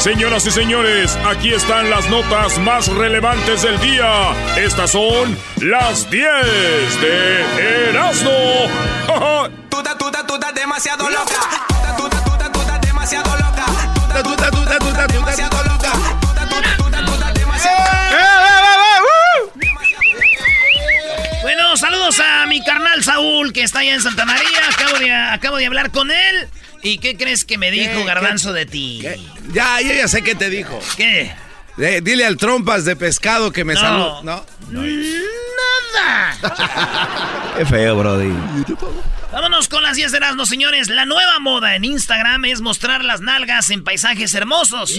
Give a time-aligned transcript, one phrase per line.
[0.00, 4.32] Señoras y señores, aquí están las notas más relevantes del día.
[4.56, 6.24] Estas son las 10
[7.02, 8.30] de Erasmo.
[9.68, 11.34] Tuta, tuta, tuta, demasiado loca.
[11.98, 13.66] Tuta, tuta, tuta, demasiado loca.
[13.94, 15.92] Tuta, tuta, tuta, tuta, demasiado loca.
[16.18, 17.80] Tuta, tuta, tuta, tuta, demasiado
[21.42, 24.60] Bueno, saludos a mi carnal Saúl, que está allá en Santa María.
[24.74, 26.48] Acabo de, acabo de hablar con él.
[26.82, 29.00] ¿Y qué crees que me dijo Garbanzo de ti?
[29.52, 30.78] Ya, ya, ya sé qué te dijo.
[30.96, 31.32] ¿Qué?
[31.78, 33.80] Eh, dile al trompas de pescado que me No.
[33.80, 34.22] salude.
[34.24, 34.44] ¿No?
[35.94, 36.36] Nada.
[37.58, 38.32] Qué feo, Brody.
[39.32, 40.88] Vámonos con las 10 de Erasmo, señores.
[40.88, 44.98] La nueva moda en Instagram es mostrar las nalgas en paisajes hermosos.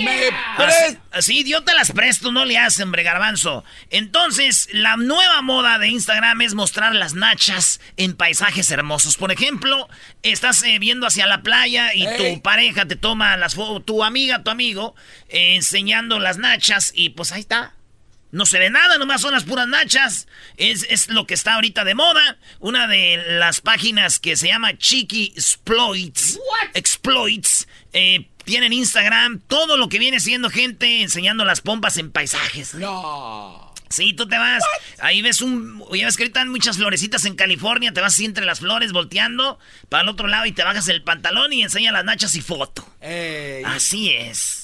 [0.58, 3.66] Así, así, yo te las presto, no le hacen, hombre, garbanzo.
[3.90, 9.18] Entonces, la nueva moda de Instagram es mostrar las nachas en paisajes hermosos.
[9.18, 9.90] Por ejemplo,
[10.24, 14.44] estás eh, viendo hacia la playa y tu pareja te toma las fotos, tu amiga,
[14.44, 14.96] tu amigo,
[15.28, 17.74] eh, enseñando las nachas y pues ahí está.
[18.32, 20.28] No se ve nada, nomás son las puras nachas.
[20.58, 22.38] Es, es lo que está ahorita de moda.
[22.60, 26.40] Una de las páginas que se llama Chiqui Exploits.
[26.74, 27.68] Exploits.
[27.94, 32.74] eh, tienen Instagram todo lo que viene siendo gente enseñando las pompas en paisajes.
[32.74, 33.72] No.
[33.90, 34.64] Sí, tú te vas.
[35.00, 35.84] Ahí ves un.
[35.94, 37.92] Ya ves que ahorita hay muchas florecitas en California.
[37.92, 39.60] Te vas así entre las flores volteando
[39.90, 42.88] para el otro lado y te bajas el pantalón y enseña las nachas y foto.
[43.66, 44.61] Así es.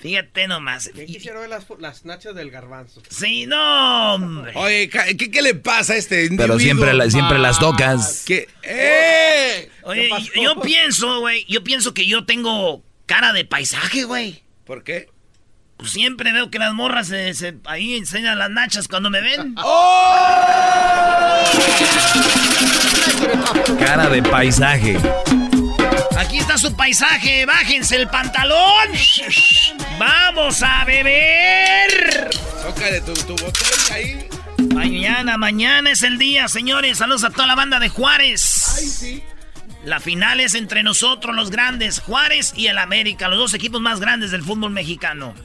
[0.00, 0.90] Fíjate nomás.
[0.94, 3.02] ¿Quién quisiera ver las, las nachas del garbanzo?
[3.10, 4.52] Sí, no, hombre.
[4.56, 6.46] Oye, ¿qué, qué le pasa a este individuo?
[6.46, 8.22] Pero siempre, la- siempre las tocas.
[8.26, 8.48] ¿Qué?
[8.62, 9.68] ¡Eh!
[9.82, 14.42] Oye, yo, yo pienso, güey, yo pienso que yo tengo cara de paisaje, güey.
[14.64, 15.08] ¿Por qué?
[15.78, 19.54] Pues siempre veo que las morras se, se- ahí enseñan las nachas cuando me ven.
[23.78, 24.96] Cara de paisaje.
[26.18, 28.88] Aquí está su paisaje, bájense el pantalón.
[30.00, 32.28] Vamos a beber.
[32.60, 34.28] Tócale tu, tu botella ahí.
[34.74, 36.98] Mañana, mañana es el día, señores.
[36.98, 38.64] Saludos a toda la banda de Juárez.
[38.76, 39.24] Ay, sí.
[39.84, 44.00] La final es entre nosotros, los grandes, Juárez y el América, los dos equipos más
[44.00, 45.36] grandes del fútbol mexicano.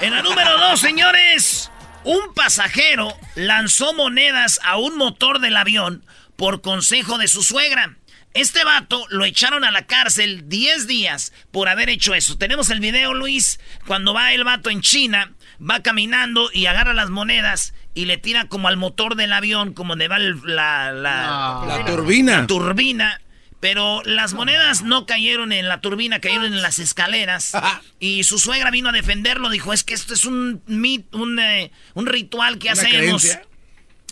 [0.00, 1.70] En la número dos, señores,
[2.04, 6.02] un pasajero lanzó monedas a un motor del avión
[6.36, 7.97] por consejo de su suegra.
[8.34, 12.36] Este vato lo echaron a la cárcel 10 días por haber hecho eso.
[12.38, 17.10] Tenemos el video, Luis, cuando va el vato en China, va caminando y agarra las
[17.10, 21.64] monedas y le tira como al motor del avión, como donde va el- la, la,
[21.66, 22.40] La turbina.
[22.42, 23.20] la turbina.
[23.60, 27.52] Pero las monedas no cayeron en la turbina, cayeron en las escaleras.
[27.98, 29.50] Y su suegra vino a defenderlo.
[29.50, 32.96] Dijo, es que esto es un mit, un, eh, un ritual que ¿Una hacemos.
[33.22, 33.42] creencia?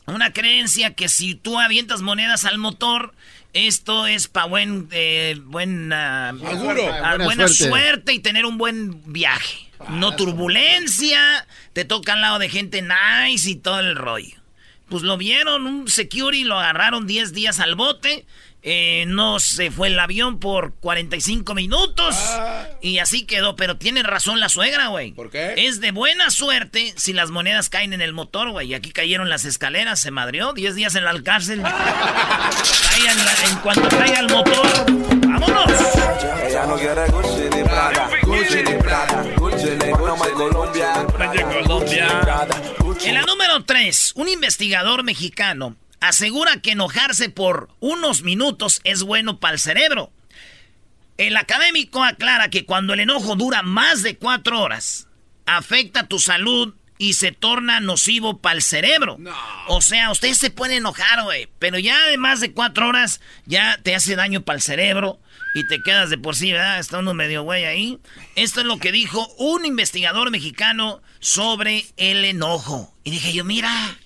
[0.07, 3.15] Una creencia que si tú avientas monedas al motor,
[3.57, 6.83] esto es para buen, eh, buen, ah, Seguro.
[6.83, 7.79] Buena buena suerte.
[7.79, 8.13] suerte.
[8.13, 9.69] y tener un buen viaje.
[9.89, 14.37] No turbulencia, te toca al lado de gente nice y todo el rollo.
[14.89, 18.25] Pues lo vieron, un security lo agarraron 10 días al bote.
[18.63, 22.17] Eh, no se fue el avión por 45 minutos.
[22.83, 23.55] Y así quedó.
[23.57, 25.13] Pero tiene razón la suegra, güey.
[25.13, 25.55] ¿Por qué?
[25.57, 28.69] Es de buena suerte si las monedas caen en el motor, güey.
[28.69, 30.53] Y aquí cayeron las escaleras, se madrió.
[30.53, 31.63] 10 días en la cárcel.
[31.63, 34.67] Cae en, la- en cuanto caiga el motor.
[35.27, 35.67] ¡Vámonos!
[36.49, 41.07] Ella no quiere Gucci ni Prada, Gucci ni Prada, Gucci ni Colombia.
[43.05, 49.41] En la número 3, un investigador mexicano asegura que enojarse por unos minutos es bueno
[49.41, 50.13] para el cerebro.
[51.17, 55.09] El académico aclara que cuando el enojo dura más de cuatro horas,
[55.47, 59.19] afecta tu salud y se torna nocivo para el cerebro.
[59.69, 63.79] O sea, usted se puede enojar, güey, pero ya de más de cuatro horas ya
[63.83, 65.21] te hace daño para el cerebro
[65.55, 66.79] y te quedas de por sí, ¿verdad?
[66.79, 67.99] Está uno medio güey ahí.
[68.35, 72.95] Esto es lo que dijo un investigador mexicano sobre el enojo.
[73.05, 73.97] Y dije yo, mira,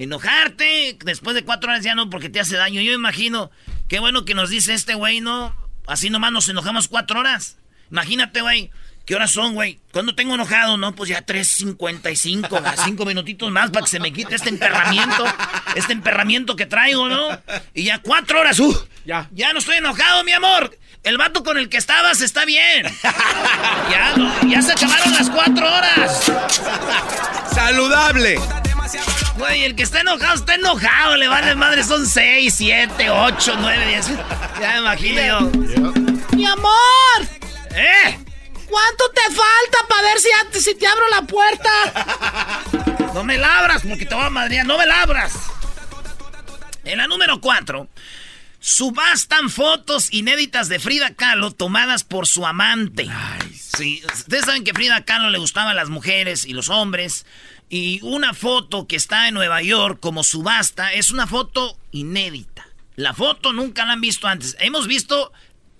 [0.00, 2.80] enojarte después de cuatro horas ya no porque te hace daño.
[2.80, 3.50] Yo imagino,
[3.88, 5.54] qué bueno que nos dice este güey, ¿no?
[5.86, 7.58] Así nomás nos enojamos cuatro horas.
[7.90, 8.70] Imagínate, güey.
[9.04, 9.80] ¿Qué horas son, güey?
[9.92, 10.76] ¿Cuándo tengo enojado?
[10.76, 15.24] No, pues ya 3.55, a cinco minutitos más para que se me quite este emperramiento,
[15.74, 17.28] este emperramiento que traigo, ¿no?
[17.74, 18.86] Y ya cuatro horas, ¡uh!
[19.04, 19.28] Ya.
[19.32, 20.78] Ya no estoy enojado, mi amor.
[21.02, 22.86] El vato con el que estabas está bien.
[24.48, 26.32] Ya se acabaron las cuatro horas.
[27.52, 28.38] Saludable.
[29.36, 31.16] Güey, el que está enojado, está enojado.
[31.16, 34.06] Le vale madre, son 6, 7, 8, 9, 10.
[34.60, 35.40] Ya me imagino yo.
[36.36, 36.70] Mi amor,
[37.74, 38.18] ¡Eh!
[38.68, 41.70] ¿cuánto te falta para ver si, antes- si te abro la puerta?
[43.14, 44.66] No me labras, porque te voy a madrear.
[44.66, 45.34] No me labras.
[46.84, 47.88] En la número 4,
[48.58, 53.08] subastan fotos inéditas de Frida Kahlo tomadas por su amante.
[53.76, 57.26] Sí, ustedes saben que Frida Kahlo le gustaban las mujeres y los hombres.
[57.70, 62.66] Y una foto que está en Nueva York como subasta es una foto inédita.
[62.96, 64.56] La foto nunca la han visto antes.
[64.58, 65.32] Hemos visto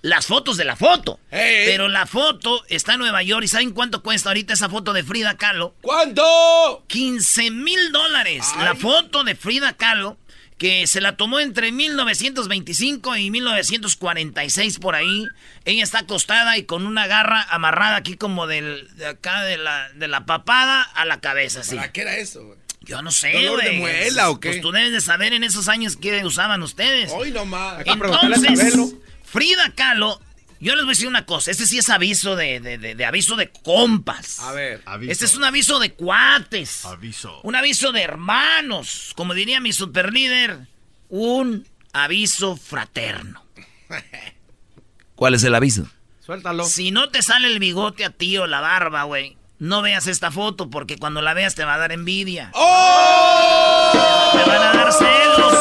[0.03, 1.19] las fotos de la foto.
[1.31, 3.45] Pero la foto está en Nueva York.
[3.45, 5.75] ¿Y saben cuánto cuesta ahorita esa foto de Frida Kahlo?
[5.83, 6.85] ¿Cuánto?
[6.87, 8.47] 15 mil dólares.
[8.61, 10.17] La foto de Frida Kahlo,
[10.61, 15.27] que se la tomó entre 1925 y 1946 por ahí.
[15.65, 19.89] Ella está acostada y con una garra amarrada aquí como del, de acá de la,
[19.95, 21.77] de la papada a la cabeza, así.
[21.77, 22.59] ¿Para qué era eso, güey?
[22.83, 23.81] Yo no sé, ¿Dolor de güey.
[23.81, 24.51] muela o qué?
[24.51, 27.11] Pues tú debes de saber en esos años qué usaban ustedes.
[27.11, 27.83] Hoy nomás.
[27.87, 28.95] Entonces.
[29.25, 30.21] Frida Kahlo,
[30.61, 31.51] yo les voy a decir una cosa.
[31.51, 34.39] Este sí es aviso de, de- de- de aviso de compas.
[34.41, 34.83] A ver.
[35.09, 36.85] Este es un aviso de cuates.
[36.85, 37.41] Aviso.
[37.43, 39.12] Un aviso de hermanos.
[39.17, 40.67] Como diría mi superlíder,
[41.09, 43.45] un aviso fraterno.
[45.15, 45.87] ¿Cuál es el aviso?
[46.25, 46.65] Suéltalo.
[46.65, 50.31] Si no te sale el bigote a ti o la barba, güey, no veas esta
[50.31, 52.51] foto porque cuando la veas te va a dar envidia.
[52.55, 53.91] ¡Oh!
[54.33, 55.55] Te van a dar celos.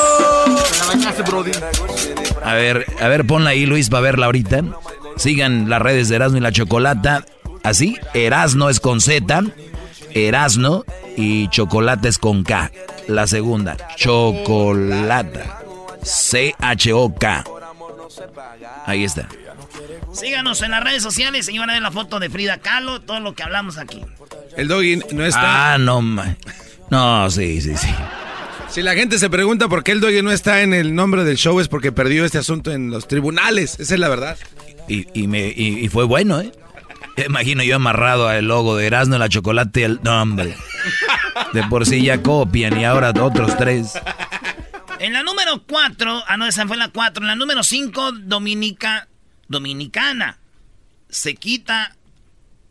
[2.44, 4.62] A ver, a ver, ponla ahí, Luis, para verla ahorita.
[5.20, 7.26] Sigan las redes de Erasmo y la Chocolata.
[7.64, 9.44] Así, Erasno es con Z,
[10.14, 10.86] Erasno
[11.18, 12.72] y Chocolata es con K.
[13.08, 15.62] La segunda, Chocolata.
[16.02, 17.44] C-H-O-K.
[18.86, 19.28] Ahí está.
[20.14, 23.20] Síganos en las redes sociales y van a ver la foto de Frida Kahlo, todo
[23.20, 24.02] lo que hablamos aquí.
[24.58, 25.74] El doggy no está.
[25.74, 26.36] Ah, no, ma-
[26.90, 27.90] No, sí, sí, sí.
[28.70, 31.38] Si la gente se pregunta por qué el doggy no está en el nombre del
[31.38, 33.80] show es porque perdió este asunto en los tribunales.
[33.80, 34.38] Esa es la verdad.
[34.90, 36.52] Y, y me, y, y fue bueno, ¿eh?
[37.26, 40.56] Imagino yo amarrado al logo de Erasmo la Chocolate el nombre.
[41.54, 43.94] De por sí ya copian y ahora otros tres.
[45.00, 47.24] En la número 4, ah no, esa fue la 4.
[47.24, 49.08] En la número 5, Dominica,
[49.48, 50.40] Dominicana.
[51.10, 51.96] Se quita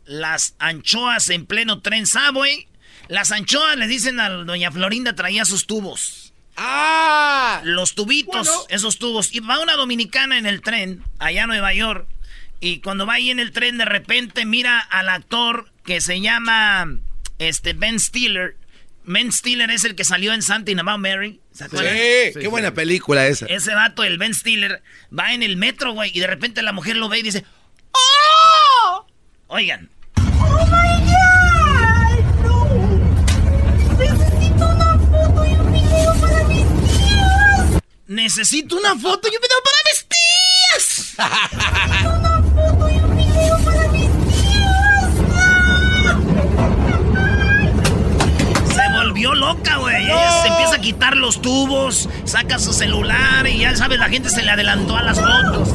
[0.05, 2.67] las anchoas en pleno tren Subway.
[3.07, 6.28] Las anchoas le dicen a doña Florinda traía sus tubos.
[6.59, 7.61] ¡Ah!
[7.63, 9.33] Los tubitos, esos tubos.
[9.33, 12.07] Y va una dominicana en el tren, allá a Nueva York.
[12.59, 16.97] Y cuando va ahí en el tren, de repente mira al actor que se llama
[17.39, 18.57] este, Ben Stiller.
[19.05, 21.39] Ben Stiller es el que salió en Something About Mary.
[21.51, 21.95] ¿Se Sí, acuerdan?
[22.41, 23.45] qué buena película esa.
[23.47, 24.83] Ese vato, el Ben Stiller,
[25.17, 27.45] va en el metro, güey, y de repente la mujer lo ve y dice,
[27.93, 29.07] ¡Oh!
[29.47, 29.89] Oigan,
[38.09, 41.13] necesito una foto y un video para mis tías.
[42.01, 44.73] Una foto y un video para mis tías.
[48.73, 50.05] Se volvió loca, güey.
[50.05, 54.29] Ella se empieza a quitar los tubos, saca su celular y ya sabes, la gente
[54.29, 55.69] se le adelantó a las fotos.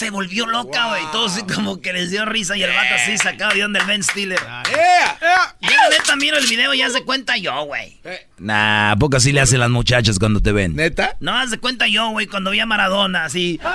[0.00, 1.02] Se volvió loca, güey.
[1.12, 3.84] Todos así como que les dio risa y el vato así sacado de donde el
[3.84, 4.40] Ben Stiller.
[4.74, 5.18] ¡Ea!
[5.60, 8.00] Ya la neta miro el video y ya se cuenta yo, güey.
[8.38, 10.74] Nah, ¿a poco así le hacen las muchachas cuando te ven?
[10.74, 11.18] ¿Neta?
[11.20, 13.60] No, haz de cuenta yo, güey, cuando vi a Maradona, así.
[13.60, 13.68] ¡Diego!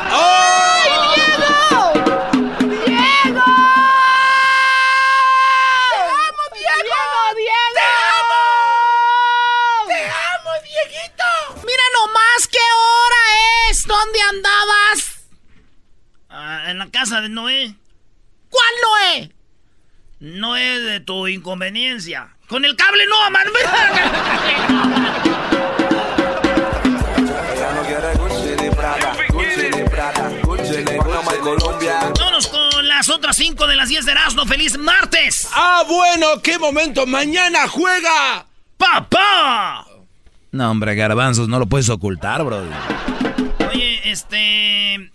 [2.59, 2.73] ¡Diego!
[2.73, 2.95] ¡Te
[6.09, 7.03] amo, Diego!
[7.37, 7.69] ¡Diego!
[7.75, 7.85] ¡Te
[8.17, 8.45] amo!
[9.89, 11.61] ¡Te amo, Dieguito!
[11.67, 13.85] Mira nomás qué hora es.
[13.85, 15.04] ¿Dónde andabas?
[16.69, 17.75] En la casa de Noé.
[18.49, 19.31] ¿Cuál Noé?
[20.19, 22.29] No es de tu inconveniencia.
[22.47, 23.47] Con el cable no, man.
[32.19, 34.45] Vámonos con las otras cinco de las 10 de Erasmo.
[34.45, 35.49] ¡Feliz martes!
[35.53, 36.41] ¡Ah, bueno!
[36.41, 37.05] ¡Qué momento!
[37.05, 38.45] ¡Mañana juega!
[38.77, 39.85] ¡Papá!
[40.51, 42.63] No, hombre, garbanzos, no lo puedes ocultar, bro.
[43.69, 45.11] Oye, este...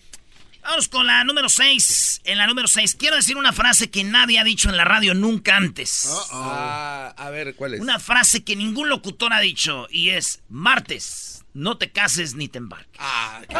[0.71, 2.21] Vamos con la número 6.
[2.23, 5.15] En la número 6 quiero decir una frase que nadie ha dicho en la radio
[5.15, 6.09] nunca antes.
[6.31, 7.81] Ah, a ver, ¿cuál es?
[7.81, 12.59] Una frase que ningún locutor ha dicho y es martes, no te cases ni te
[12.59, 13.01] embarques.
[13.01, 13.57] Ah, qué,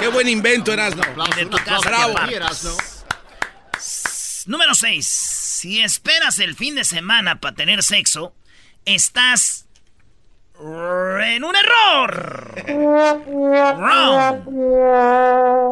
[0.00, 1.02] qué buen invento, Erasno.
[1.30, 2.18] Y de tu casa te Bravo.
[2.18, 3.04] embarques.
[4.46, 5.06] Número 6.
[5.06, 8.34] Si esperas el fin de semana para tener sexo,
[8.86, 9.57] estás
[10.60, 12.54] en un error.
[13.76, 14.42] Wrong.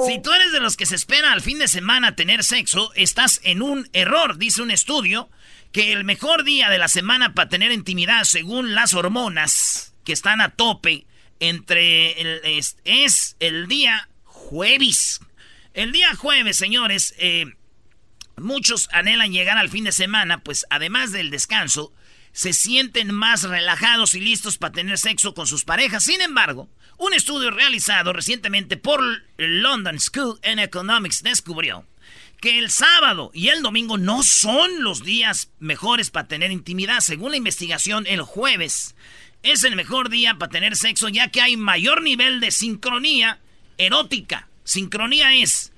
[0.07, 3.41] Si tú eres de los que se espera al fin de semana tener sexo, estás
[3.43, 5.29] en un error, dice un estudio,
[5.73, 10.41] que el mejor día de la semana para tener intimidad según las hormonas que están
[10.41, 11.07] a tope
[11.41, 12.41] entre el,
[12.85, 15.21] es, el día jueves.
[15.75, 17.47] El día jueves, señores, eh,
[18.37, 21.93] muchos anhelan llegar al fin de semana, pues además del descanso,
[22.37, 26.05] se sienten más relajados y listos para tener sexo con sus parejas.
[26.05, 29.01] Sin embargo, un estudio realizado recientemente por
[29.39, 31.87] London School of Economics descubrió
[32.43, 37.01] que el sábado y el domingo no son los días mejores para tener intimidad.
[37.01, 38.95] Según la investigación, el jueves
[39.43, 43.41] es el mejor día para tener sexo ya que hay mayor nivel de sincronía
[43.79, 44.47] erótica.
[44.63, 45.73] Sincronía es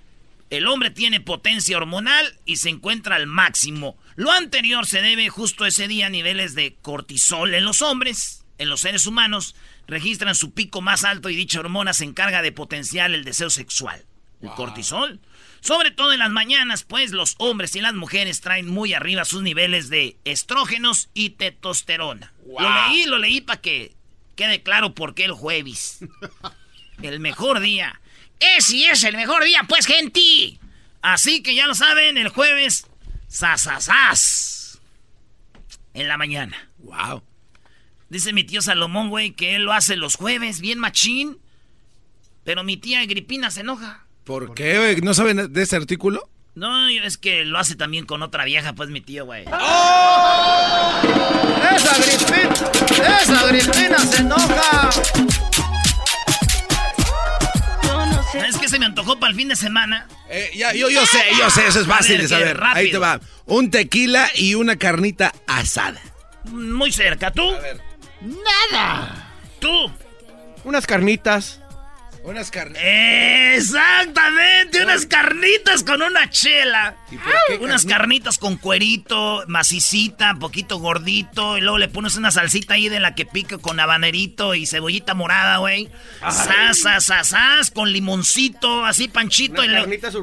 [0.50, 3.98] el hombre tiene potencia hormonal y se encuentra al máximo.
[4.18, 8.68] Lo anterior se debe justo ese día a niveles de cortisol en los hombres, en
[8.68, 9.54] los seres humanos,
[9.86, 14.04] registran su pico más alto y dicha hormona se encarga de potenciar el deseo sexual.
[14.42, 15.20] El cortisol.
[15.60, 19.42] Sobre todo en las mañanas, pues los hombres y las mujeres traen muy arriba sus
[19.42, 22.32] niveles de estrógenos y testosterona.
[22.44, 23.94] Lo leí, lo leí para que
[24.34, 26.00] quede claro por qué el jueves.
[27.02, 28.00] el mejor día.
[28.40, 30.58] Es y es el mejor día, pues, gente.
[31.02, 32.87] Así que ya lo saben, el jueves
[33.28, 34.80] ¡Sasasas!
[35.94, 36.70] En la mañana.
[36.78, 37.22] Wow.
[38.08, 41.38] Dice mi tío Salomón, güey, que él lo hace los jueves, bien machín.
[42.44, 44.06] Pero mi tía Gripina se enoja.
[44.24, 44.96] ¿Por qué, güey?
[45.02, 46.28] ¿No saben de ese artículo?
[46.54, 49.44] No, es que lo hace también con otra vieja, pues mi tío, güey.
[49.52, 51.00] ¡Oh!
[51.76, 52.54] ¡Esa Gripina!
[53.20, 54.90] ¡Esa Gripina se enoja!
[58.34, 60.06] Es que se me antojó para el fin de semana.
[60.28, 62.60] Eh, ya, yo, yo sé, yo sé, eso es fácil de saber.
[62.62, 63.20] Ahí te va.
[63.46, 66.00] Un tequila y una carnita asada.
[66.44, 67.30] Muy cerca.
[67.30, 67.50] ¿Tú?
[67.50, 67.80] A ver.
[68.20, 69.32] Nada.
[69.60, 69.92] ¿Tú?
[70.64, 71.60] Unas carnitas.
[72.28, 72.82] Unas carnitas.
[72.84, 76.94] Exactamente, unas carnitas con una chela.
[77.58, 81.56] unas carnitas con cuerito, macicita, poquito gordito.
[81.56, 85.14] Y luego le pones una salsita ahí de la que pica con habanerito y cebollita
[85.14, 85.88] morada, güey.
[86.20, 89.64] Sas, sas, con limoncito, así panchito.
[89.64, 90.14] y, carnitas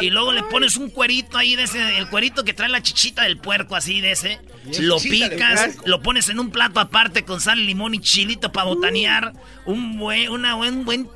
[0.00, 3.22] y luego le pones un cuerito ahí de ese, el cuerito que trae la chichita
[3.22, 4.40] del puerco, así de ese.
[4.80, 9.32] Lo picas, lo pones en un plato aparte con sal, limón y chilito para botanear.
[9.64, 11.06] Un buen, una, un buen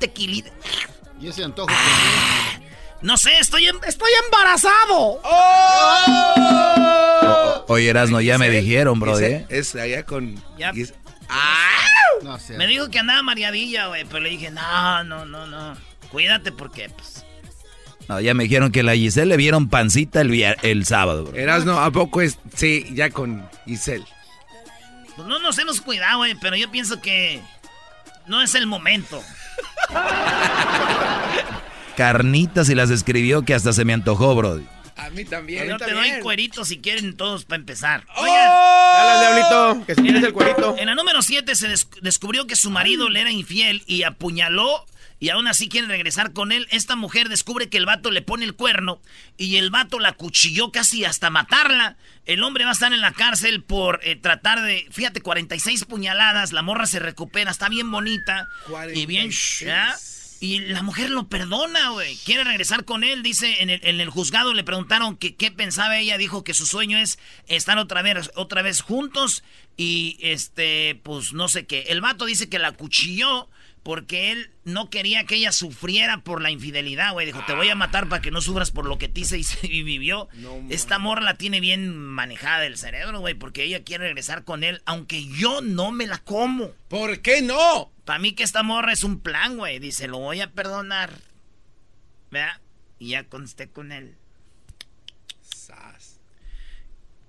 [1.19, 1.69] ¿Y ese antojo?
[3.01, 5.21] no sé, estoy, em, estoy embarazado.
[5.23, 6.67] ¡Oh!
[7.67, 9.19] Oye, Erasno, ya me dijeron, bro.
[9.19, 9.45] ¿eh?
[9.49, 10.41] Es allá con...
[12.23, 12.57] No sé.
[12.57, 15.77] Me dijo que andaba mareadilla, güey, pero le dije, no, no, no, no.
[16.11, 17.25] Cuídate porque, pues...
[18.07, 21.37] No, ya me dijeron que la Giselle le vieron pancita el, el sábado, bro.
[21.37, 22.39] Erasno, ¿a poco es...?
[22.55, 24.05] Sí, ya con Giselle.
[25.15, 27.41] Pues no nos hemos cuidado, güey, pero yo pienso que
[28.27, 29.21] no es el momento.
[31.95, 34.61] Carnitas y las escribió que hasta se me antojó, bro.
[34.95, 35.67] A mí también.
[35.67, 38.05] Yo te doy cueritos si quieren todos para empezar.
[38.15, 38.25] ¡Oh!
[38.25, 40.75] Dale, diablito, que si quieres el cuerito.
[40.77, 41.67] En la número 7 se
[42.01, 44.85] descubrió que su marido le era infiel y apuñaló
[45.19, 46.67] y aún así quiere regresar con él.
[46.69, 49.01] Esta mujer descubre que el vato le pone el cuerno
[49.37, 51.97] y el vato la cuchilló casi hasta matarla.
[52.25, 56.53] El hombre va a estar en la cárcel por eh, tratar de, fíjate, 46 puñaladas.
[56.53, 58.47] La morra se recupera, está bien bonita
[58.93, 59.31] y bien...
[60.39, 62.15] Y la mujer lo perdona, güey.
[62.17, 63.23] Quiere regresar con él.
[63.23, 66.19] Dice, en el, juzgado le preguntaron que, qué pensaba ella.
[66.19, 69.43] Dijo que su sueño es estar otra vez, otra vez juntos.
[69.77, 71.85] Y este, pues no sé qué.
[71.87, 73.49] El vato dice que la cuchilló
[73.87, 77.25] porque él no quería que ella sufriera por la infidelidad, güey.
[77.25, 79.83] Dijo, te voy a matar para que no sufras por lo que te hice y,
[79.83, 80.27] vivió.
[80.69, 84.81] Esta morra la tiene bien manejada el cerebro, güey, porque ella quiere regresar con él,
[84.83, 86.71] aunque yo no me la como.
[86.89, 87.89] ¿Por qué no?
[88.03, 89.79] Para mí que esta morra es un plan, güey.
[89.79, 91.13] Dice, lo voy a perdonar.
[92.29, 92.59] ¿Verdad?
[92.99, 94.15] Y ya consté con él.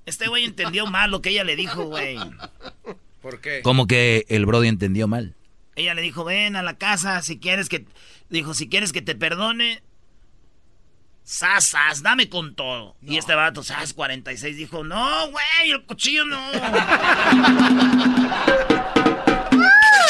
[0.06, 2.18] Este güey entendió mal lo que ella le dijo, güey.
[3.22, 3.62] ¿Por qué?
[3.62, 5.36] Como que el Brody entendió mal.
[5.78, 7.86] Ella le dijo, ven a la casa si quieres que...
[8.28, 9.80] Dijo, si quieres que te perdone,
[11.22, 12.96] sas, dame con todo.
[13.00, 16.52] Y este vato, sas, 46, dijo, no, güey, el cuchillo no.
[16.52, 16.60] el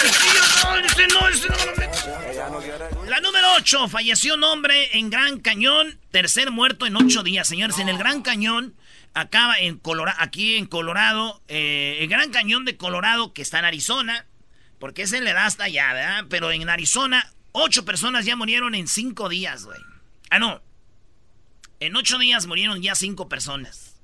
[0.01, 3.05] cuchillo no, ese no, ese no.
[3.07, 7.47] La número 8, falleció un hombre en Gran Cañón, tercer muerto en ocho días.
[7.47, 8.75] Señores, en el Gran Cañón,
[9.13, 13.67] acaba en Colorado, aquí en Colorado, eh, el Gran Cañón de Colorado, que está en
[13.67, 14.28] Arizona,
[14.79, 16.25] porque ese le da hasta allá, ¿verdad?
[16.29, 19.81] Pero en Arizona, ocho personas ya murieron en cinco días, güey.
[20.31, 20.63] Ah, no.
[21.81, 24.01] En ocho días murieron ya cinco personas.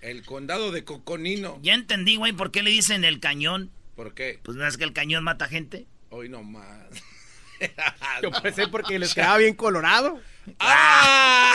[0.00, 1.58] El condado de Coconino.
[1.62, 3.70] Ya entendí, güey, por qué le dicen el cañón.
[3.96, 4.40] ¿Por qué?
[4.42, 5.86] Pues no es que el cañón mata gente.
[6.10, 6.88] Hoy no más.
[8.22, 10.20] Yo pensé porque les quedaba bien colorado.
[10.58, 11.54] ¡Ah!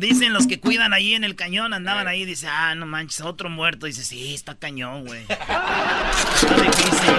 [0.00, 3.48] Dicen los que cuidan ahí en el cañón, andaban ahí, dice, ah, no manches, otro
[3.48, 3.86] muerto.
[3.86, 5.22] Dice, sí, está cañón, güey.
[5.28, 7.14] Está difícil.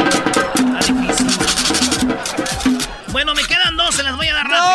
[0.80, 1.28] Está difícil.
[3.14, 4.74] Bueno, me quedan dos, se las voy a dar rápido.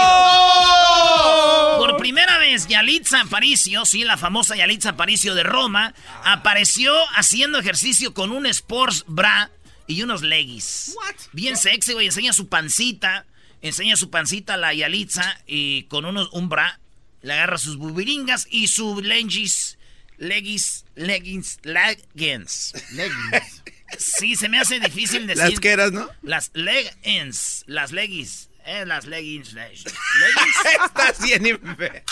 [1.79, 5.93] Por primera vez, Yalitza Aparicio, sí, la famosa Yalitza Aparicio de Roma,
[6.25, 9.51] apareció haciendo ejercicio con un sports bra
[9.89, 10.95] y unos leggings.
[11.33, 13.27] Bien sexy, güey, enseña su pancita,
[13.61, 16.79] enseña su pancita a la Yalitza y con unos, un bra,
[17.23, 19.79] le agarra sus bubiringas y sus leggings,
[20.19, 22.73] leggings, leggings, leggings.
[22.93, 23.63] Leggings.
[23.99, 25.45] Sí, se me hace difícil decir.
[25.51, 26.09] Las que eras, ¿no?
[26.23, 29.85] Las leggings, las leggings, eh, las leggings, leggings,
[30.87, 32.03] Estás bien infe-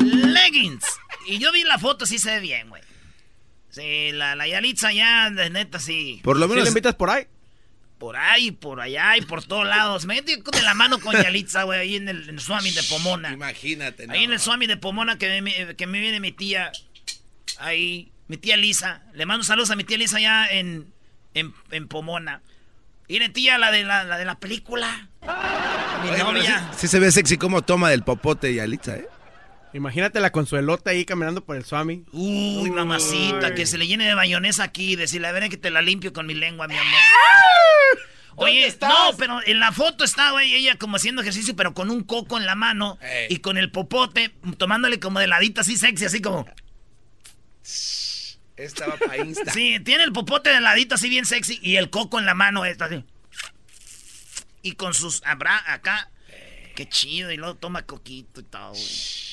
[0.00, 0.84] leggings.
[1.26, 2.82] Y yo vi la foto, sí se ve bien, güey.
[3.70, 6.20] Sí, la, la Yalitza ya, de neta, sí.
[6.24, 6.64] Por lo ¿Sí menos.
[6.64, 7.26] le invitas por ahí?
[7.98, 10.06] Por ahí, por allá y por todos lados.
[10.06, 12.82] Me metí de la mano con Yalitza, güey, ahí en el, en el Swami de
[12.84, 13.32] Pomona.
[13.32, 14.12] Imagínate, ¿no?
[14.12, 16.70] Ahí en el Swami de Pomona que me, que me viene mi tía.
[17.58, 19.02] Ahí, mi tía Lisa.
[19.14, 20.92] Le mando saludos a mi tía Lisa allá en,
[21.34, 22.40] en, en Pomona.
[23.08, 25.08] Mire, tía, la de la, la de la película.
[26.02, 26.68] Mi Oye, novia.
[26.72, 29.08] Sí, sí se ve sexy como toma del popote y Alitza, ¿eh?
[29.72, 32.04] Imagínate la consuelota ahí caminando por el Swami.
[32.12, 34.96] Uy, mamacita, que se le llene de mayonesa aquí.
[34.96, 37.00] Decirle, a ver, que te la limpio con mi lengua, mi amor.
[38.40, 42.04] Oye, no, pero en la foto está, güey, ella como haciendo ejercicio, pero con un
[42.04, 43.26] coco en la mano Ey.
[43.30, 46.46] y con el popote, tomándole como de ladito así sexy, así como.
[48.56, 49.52] Estaba para Insta.
[49.52, 52.64] Sí, tiene el popote de ladito así bien sexy y el coco en la mano,
[52.64, 53.04] esto así.
[54.62, 56.10] Y con sus abra acá.
[56.76, 59.27] Qué chido, y luego toma coquito y todo, güey.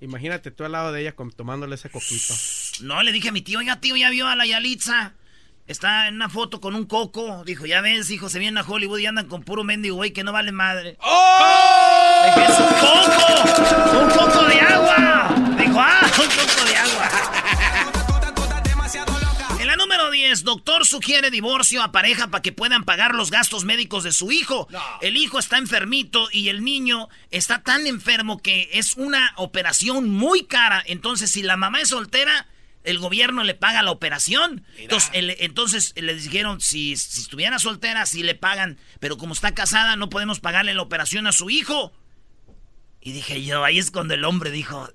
[0.00, 2.34] Imagínate tú al lado de ella con- tomándole ese coquito.
[2.80, 5.14] No, le dije a mi tío, oiga, tío, ya vio a la Yalitza.
[5.66, 7.42] Está en una foto con un coco.
[7.46, 10.22] Dijo, ya ves, hijo, se vienen a Hollywood y andan con puro mendigo, güey, que
[10.22, 10.98] no vale madre.
[11.00, 12.22] ¡Oh!
[12.26, 13.98] Dije, ¡Es un coco!
[13.98, 15.34] ¡Un coco de agua!
[15.58, 16.73] Dijo, ¡ah, un coco de
[20.42, 24.04] la número 10, doctor sugiere divorcio a pareja para que puedan pagar los gastos médicos
[24.04, 24.66] de su hijo.
[25.00, 30.44] El hijo está enfermito y el niño está tan enfermo que es una operación muy
[30.46, 30.82] cara.
[30.86, 32.46] Entonces, si la mamá es soltera,
[32.82, 34.64] el gobierno le paga la operación.
[34.76, 38.78] Entonces, el- entonces le dijeron, si, si estuviera soltera, sí le pagan.
[39.00, 41.92] Pero como está casada, no podemos pagarle la operación a su hijo.
[43.00, 44.90] Y dije yo, ahí es cuando el hombre dijo,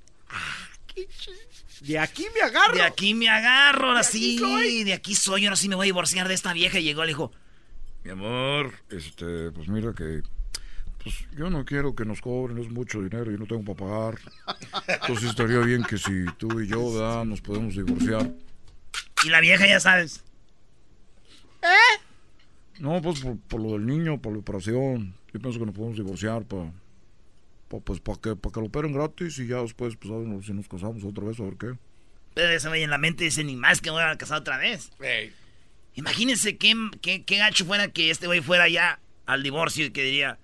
[1.82, 2.76] De aquí me agarro.
[2.76, 4.84] de aquí me agarro, ahora De aquí sí, soy.
[4.84, 6.80] de aquí soy, ahora sí me voy a divorciar de esta vieja.
[6.80, 7.32] Y llegó, le dijo,
[8.04, 10.22] Mi amor, este, pues mira que.
[11.02, 14.20] Pues yo no quiero que nos cobren, es mucho dinero y no tengo para pagar.
[15.02, 17.24] Entonces estaría bien que si tú y yo, ¿verdad?
[17.24, 18.30] Nos podemos divorciar.
[19.24, 20.24] y la vieja ya sabes.
[22.80, 25.14] No, pues por, por lo del niño, por la operación.
[25.34, 26.72] Yo pienso que nos podemos divorciar para.
[27.70, 30.54] Pues para que, pa' que lo operen gratis y ya después, pues a ver si
[30.54, 31.74] nos casamos otra vez, a ver qué.
[32.34, 34.58] Pero ese güey en la mente dice, ni más que me voy a casar otra
[34.58, 34.92] vez.
[35.96, 40.04] Imagínense qué, qué, qué gacho fuera que este güey fuera ya al divorcio y que
[40.04, 40.40] diría,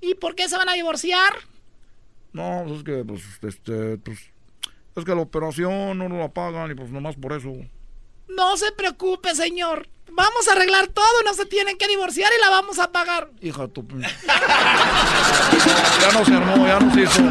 [0.00, 1.32] ¿y por qué se van a divorciar?
[2.32, 4.18] No, pues es que, pues, este, pues.
[4.94, 7.52] Es que la operación no nos la pagan y pues nomás por eso.
[8.28, 9.88] No se preocupe, señor.
[10.16, 13.28] Vamos a arreglar todo, no se tienen que divorciar y la vamos a pagar.
[13.42, 13.86] Hija, tu.
[14.00, 14.08] ya
[16.14, 17.22] no se armó, ya no se hizo.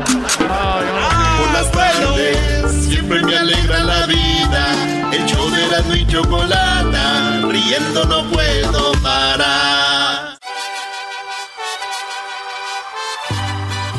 [0.48, 1.38] Ah, ya.
[1.39, 5.12] Por las tardes siempre me alegra la vida.
[5.12, 10.38] El show de Erasmo y Chocolata, riendo no puedo parar.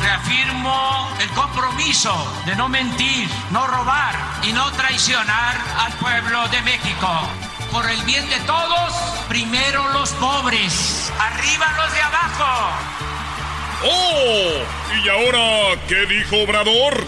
[0.01, 7.27] Reafirmo el compromiso de no mentir, no robar y no traicionar al pueblo de México.
[7.71, 8.93] Por el bien de todos,
[9.27, 12.71] primero los pobres, arriba los de abajo.
[13.83, 14.63] ¡Oh!
[15.03, 17.05] ¿Y ahora qué dijo Obrador?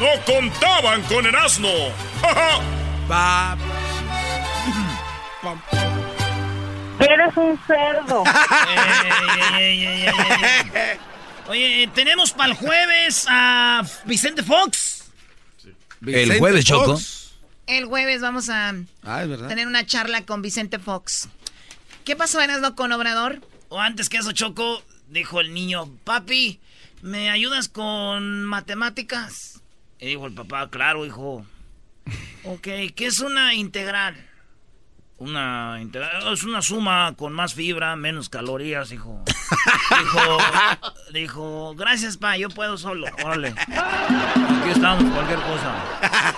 [0.00, 1.68] No contaban con el asno.
[2.22, 2.60] ¡Ja, ja!
[3.10, 3.56] Va.
[7.00, 8.24] Eres un cerdo.
[8.68, 10.04] Ey, ey, ey, ey, ey,
[10.74, 10.98] ey.
[11.48, 15.04] Oye, eh, tenemos para el jueves a Vicente Fox.
[16.04, 16.98] El jueves, Choco.
[17.68, 19.46] El jueves vamos a Ah, es verdad.
[19.48, 21.28] tener una charla con Vicente Fox.
[22.04, 23.40] ¿Qué pasó, Erasmo, con Obrador?
[23.68, 26.58] O antes que eso, Choco, dijo el niño, papi,
[27.02, 29.60] ¿me ayudas con matemáticas?
[30.00, 31.44] Y dijo el papá, claro, hijo.
[32.44, 32.62] Ok,
[32.96, 34.16] ¿qué es una integral?
[35.18, 35.80] Una
[36.32, 39.24] es una suma con más fibra, menos calorías, hijo.
[39.98, 40.38] Dijo,
[41.12, 43.08] dijo, gracias, pa, yo puedo solo.
[43.24, 43.48] Órale.
[43.48, 45.74] Aquí estamos, cualquier cosa.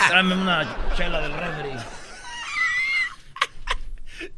[0.09, 1.71] Tráeme una chela del refri.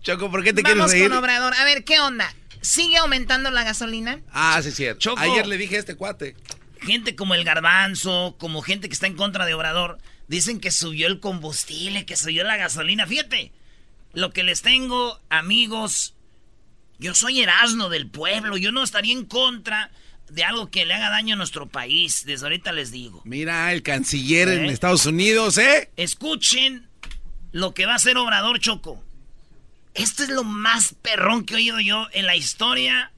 [0.03, 1.09] Choco, ¿por qué te Vamos quieres reír?
[1.09, 1.55] con Obrador.
[1.55, 2.33] A ver, ¿qué onda?
[2.61, 4.21] ¿Sigue aumentando la gasolina?
[4.33, 4.99] Ah, sí, cierto.
[5.01, 5.21] Choco.
[5.21, 6.37] Ayer le dije a este cuate.
[6.81, 11.07] Gente como el garbanzo, como gente que está en contra de Obrador, dicen que subió
[11.07, 13.07] el combustible, que subió la gasolina.
[13.07, 13.53] Fíjate,
[14.13, 16.15] lo que les tengo, amigos,
[16.99, 19.91] yo soy Erasmo del pueblo, yo no estaría en contra
[20.29, 22.25] de algo que le haga daño a nuestro país.
[22.25, 23.23] Desde ahorita les digo.
[23.25, 24.73] Mira, el canciller en ¿Eh?
[24.73, 25.91] Estados Unidos, ¿eh?
[25.97, 26.89] Escuchen
[27.53, 29.03] lo que va a hacer Obrador Choco.
[29.95, 33.13] Esto es lo más perrón que he oído yo en la historia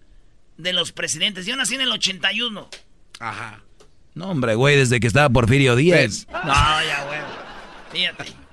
[0.57, 1.47] de los presidentes.
[1.47, 2.69] Yo nací en el 81.
[3.21, 3.63] Ajá.
[4.15, 6.27] No, hombre, güey, desde que estaba Porfirio Díaz.
[6.33, 7.21] No, ya, güey.
[7.93, 8.44] Fíjate.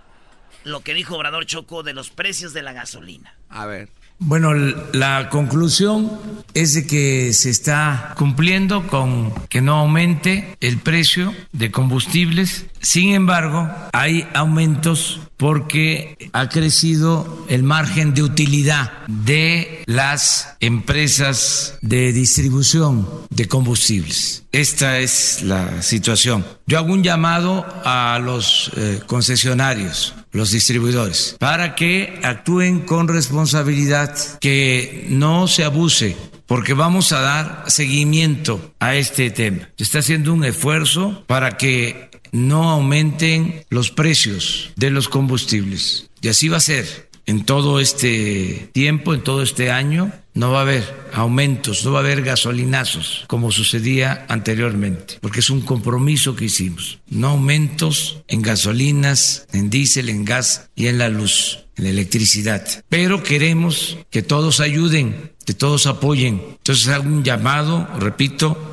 [0.64, 3.36] Lo que dijo Obrador Choco de los precios de la gasolina.
[3.50, 3.90] A ver.
[4.24, 4.54] Bueno,
[4.94, 6.12] la conclusión
[6.54, 12.68] es de que se está cumpliendo con que no aumente el precio de combustibles.
[12.82, 22.14] Sin embargo, hay aumentos porque ha crecido el margen de utilidad de las empresas de
[22.14, 24.44] distribución de combustibles.
[24.52, 26.46] Esta es la situación.
[26.68, 34.16] Yo hago un llamado a los eh, concesionarios, los distribuidores, para que actúen con responsabilidad,
[34.40, 39.70] que no se abuse, porque vamos a dar seguimiento a este tema.
[39.76, 46.10] Se está haciendo un esfuerzo para que no aumenten los precios de los combustibles.
[46.22, 50.60] Y así va a ser en todo este tiempo, en todo este año, no va
[50.60, 56.36] a haber aumentos, no va a haber gasolinazos como sucedía anteriormente, porque es un compromiso
[56.36, 57.00] que hicimos.
[57.08, 62.66] No aumentos en gasolinas, en diésel, en gas y en la luz, en la electricidad.
[62.90, 66.42] Pero queremos que todos ayuden, que todos apoyen.
[66.58, 68.71] Entonces hago un llamado, repito,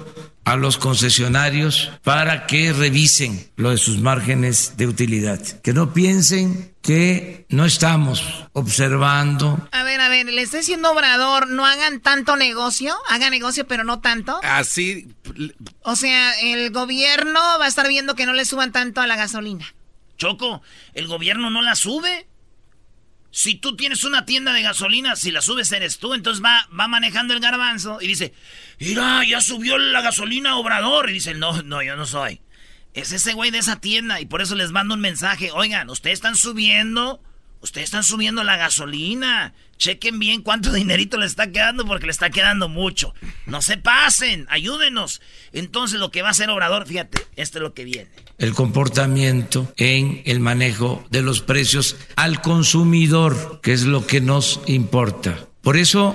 [0.49, 5.39] a los concesionarios para que revisen lo de sus márgenes de utilidad.
[5.61, 9.69] Que no piensen que no estamos observando.
[9.73, 13.85] A ver, a ver, le está diciendo Obrador, no hagan tanto negocio, hagan negocio pero
[13.85, 14.41] no tanto.
[14.43, 15.15] Así.
[15.83, 19.17] O sea, el gobierno va a estar viendo que no le suban tanto a la
[19.17, 19.67] gasolina.
[20.17, 20.63] Choco,
[20.95, 22.27] el gobierno no la sube.
[23.31, 26.89] Si tú tienes una tienda de gasolina, si la subes eres tú, entonces va, va
[26.89, 28.33] manejando el garbanzo y dice,
[28.81, 31.11] mira, ya subió la gasolina Obrador.
[31.11, 32.41] Y dice, no, no, yo no soy.
[32.95, 35.51] Es ese güey de esa tienda y por eso les mando un mensaje.
[35.53, 37.23] Oigan, ustedes están subiendo,
[37.61, 39.55] ustedes están subiendo la gasolina.
[39.79, 43.15] Chequen bien cuánto dinerito les está quedando porque le está quedando mucho.
[43.47, 45.21] No se pasen, ayúdenos.
[45.53, 48.11] Entonces lo que va a hacer Obrador, fíjate, esto es lo que viene.
[48.39, 54.61] el comportamiento en el manejo de los precios al consumidor, que es lo que nos
[54.67, 55.47] importa.
[55.63, 56.15] Por eso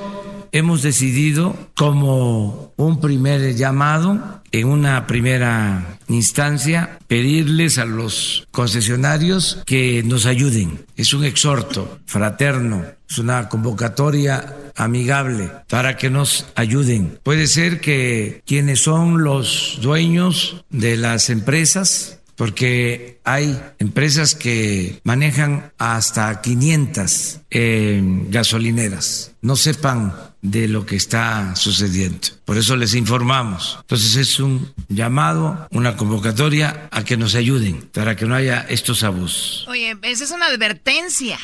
[0.54, 10.04] hemos decidido como un primer llamado, en una primera instancia, pedirles a los concesionarios que
[10.04, 10.86] nos ayuden.
[10.96, 17.20] Es un exhorto fraterno, es una convocatoria amigable para que nos ayuden.
[17.24, 25.72] Puede ser que quienes son los dueños de las empresas, porque hay empresas que manejan
[25.80, 32.28] hasta 500 eh, gasolineras, no sepan de lo que está sucediendo.
[32.44, 33.78] Por eso les informamos.
[33.80, 39.04] Entonces es un llamado, una convocatoria a que nos ayuden para que no haya estos
[39.04, 39.66] abusos.
[39.70, 41.40] Oye, esa es una advertencia.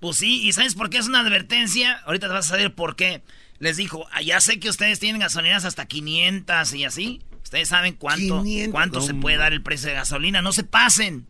[0.00, 2.00] Pues sí, ¿y sabes por qué es una advertencia?
[2.06, 3.22] Ahorita te vas a saber por qué.
[3.58, 7.20] Les dijo, "Ah, ya sé que ustedes tienen gasolineras hasta 500 y así.
[7.44, 10.40] Ustedes saben cuánto, 500, cuánto se no, puede dar el precio de gasolina.
[10.40, 11.26] No se pasen.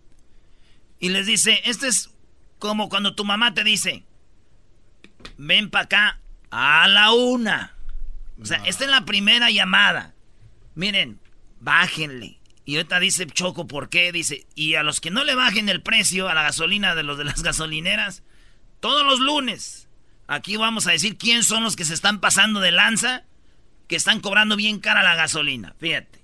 [1.01, 2.11] Y les dice, este es
[2.61, 4.05] como cuando tu mamá te dice,
[5.37, 6.22] ven para acá
[6.53, 7.75] a la una.
[8.41, 10.15] O sea, esta es la primera llamada.
[10.75, 11.19] Miren,
[11.61, 12.39] bájenle.
[12.65, 14.13] Y ahorita dice Choco, ¿por qué?
[14.13, 17.19] Dice, y a los que no le bajen el precio a la gasolina de los
[17.19, 18.23] de las gasolineras,
[18.81, 19.89] todos los lunes,
[20.29, 23.25] aquí vamos a decir quién son los que se están pasando de lanza,
[23.89, 25.75] que están cobrando bien cara la gasolina.
[25.79, 26.22] Fíjate.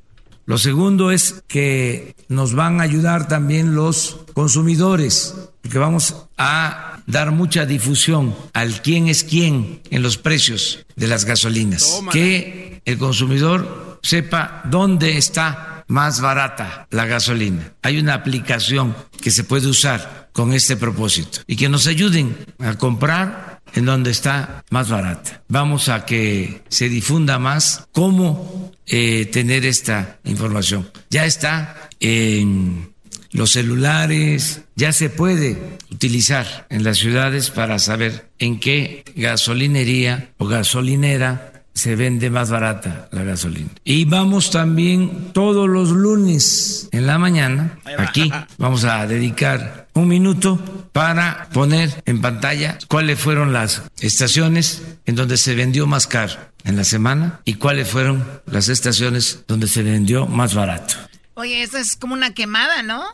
[0.48, 7.32] Lo segundo es que nos van a ayudar también los consumidores, porque vamos a dar
[7.32, 11.90] mucha difusión al quién es quién en los precios de las gasolinas.
[11.90, 12.12] Tómala.
[12.12, 17.74] Que el consumidor sepa dónde está más barata la gasolina.
[17.82, 22.78] Hay una aplicación que se puede usar con este propósito y que nos ayuden a
[22.78, 25.42] comprar en donde está más barata.
[25.48, 30.90] Vamos a que se difunda más cómo eh, tener esta información.
[31.10, 32.92] Ya está en
[33.32, 40.46] los celulares, ya se puede utilizar en las ciudades para saber en qué gasolinería o
[40.46, 43.70] gasolinera se vende más barata la gasolina.
[43.84, 50.58] Y vamos también todos los lunes en la mañana, aquí, vamos a dedicar un minuto
[50.92, 56.76] para poner en pantalla cuáles fueron las estaciones en donde se vendió más caro en
[56.76, 60.96] la semana y cuáles fueron las estaciones donde se vendió más barato.
[61.34, 63.04] Oye, esto es como una quemada, ¿no?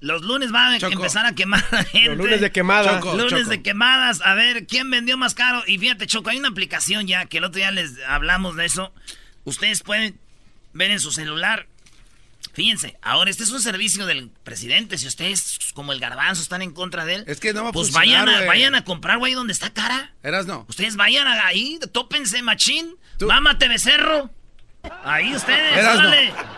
[0.00, 2.08] Los lunes van a empezar a quemar a gente.
[2.08, 3.00] Los lunes de quemadas.
[3.00, 4.22] Choco, lunes de quemadas.
[4.22, 5.62] A ver, ¿quién vendió más caro?
[5.66, 8.92] Y fíjate, Choco, hay una aplicación ya que el otro día les hablamos de eso.
[9.44, 10.18] Ustedes pueden
[10.72, 11.66] ver en su celular.
[12.52, 14.98] Fíjense, ahora este es un servicio del presidente.
[14.98, 17.72] Si ustedes, como el garbanzo, están en contra de él, es que no va a
[17.72, 20.14] pues vayan a, vayan a comprar, güey, donde está cara.
[20.22, 20.64] Eras no.
[20.68, 22.96] Ustedes vayan ahí, tópense, machín.
[23.20, 24.30] Mámate becerro.
[25.04, 26.10] Ahí ustedes, Erasno,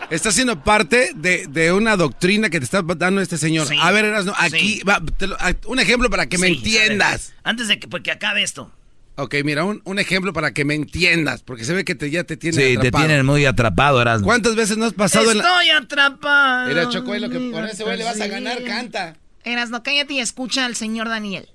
[0.09, 3.67] Está siendo parte de, de, una doctrina que te está dando este señor.
[3.79, 7.33] A ver, Erasno, aquí va, lo, un ejemplo para que me entiendas.
[7.43, 8.71] antes de que, porque acabe esto.
[9.15, 12.23] Ok, mira, un, un, ejemplo para que me entiendas, porque se ve que te, ya
[12.23, 14.25] te tienen Sí, te tienen muy atrapado, Erasno.
[14.25, 15.77] ¿Cuántas veces no has pasado Estoy en la...
[15.77, 16.67] atrapado.
[16.67, 19.15] Mira, Choco, lo que con ese güey le vas a ganar, canta.
[19.43, 21.52] Erasno, cállate y escucha al señor Daniel.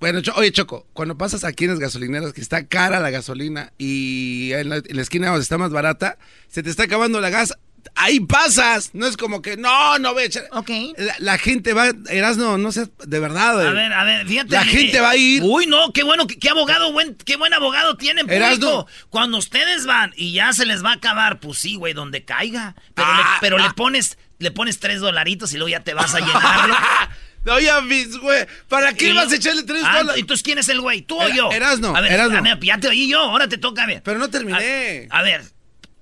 [0.00, 4.50] Bueno, oye, Choco, cuando pasas aquí en las gasolineras que está cara la gasolina y
[4.54, 6.16] en la, en la, esquina donde está más barata,
[6.48, 7.54] se te está acabando la gas,
[7.94, 8.94] ahí pasas.
[8.94, 10.30] No es como que, no, no ve.
[10.52, 10.70] Ok.
[10.96, 13.60] La, la, gente va, Erasno, no sé, de verdad.
[13.66, 14.52] A ver, a ver, fíjate.
[14.52, 15.42] La gente eh, va a ir.
[15.42, 18.44] Uy, no, qué bueno, qué, qué, abogado, buen, qué buen abogado tienen, público.
[18.44, 18.86] Erasno.
[19.10, 22.74] Cuando ustedes van y ya se les va a acabar, pues sí, güey, donde caiga.
[22.94, 23.66] Pero, ah, le, pero ah.
[23.66, 26.74] le pones, le pones tres dolaritos y luego ya te vas a llenarlo.
[27.44, 28.46] No, ya vis, güey.
[28.68, 30.20] ¿Para qué vas a echarle tres ah, dólares?
[30.20, 31.02] Entonces, ¿quién es el güey?
[31.02, 31.50] ¿Tú o yo?
[31.50, 31.96] Erasno.
[31.96, 32.38] A ver, Erasno.
[32.38, 34.02] A ver, ya te oí yo, ahora te toca a ver.
[34.02, 35.08] Pero no terminé.
[35.10, 35.42] A, a, ver,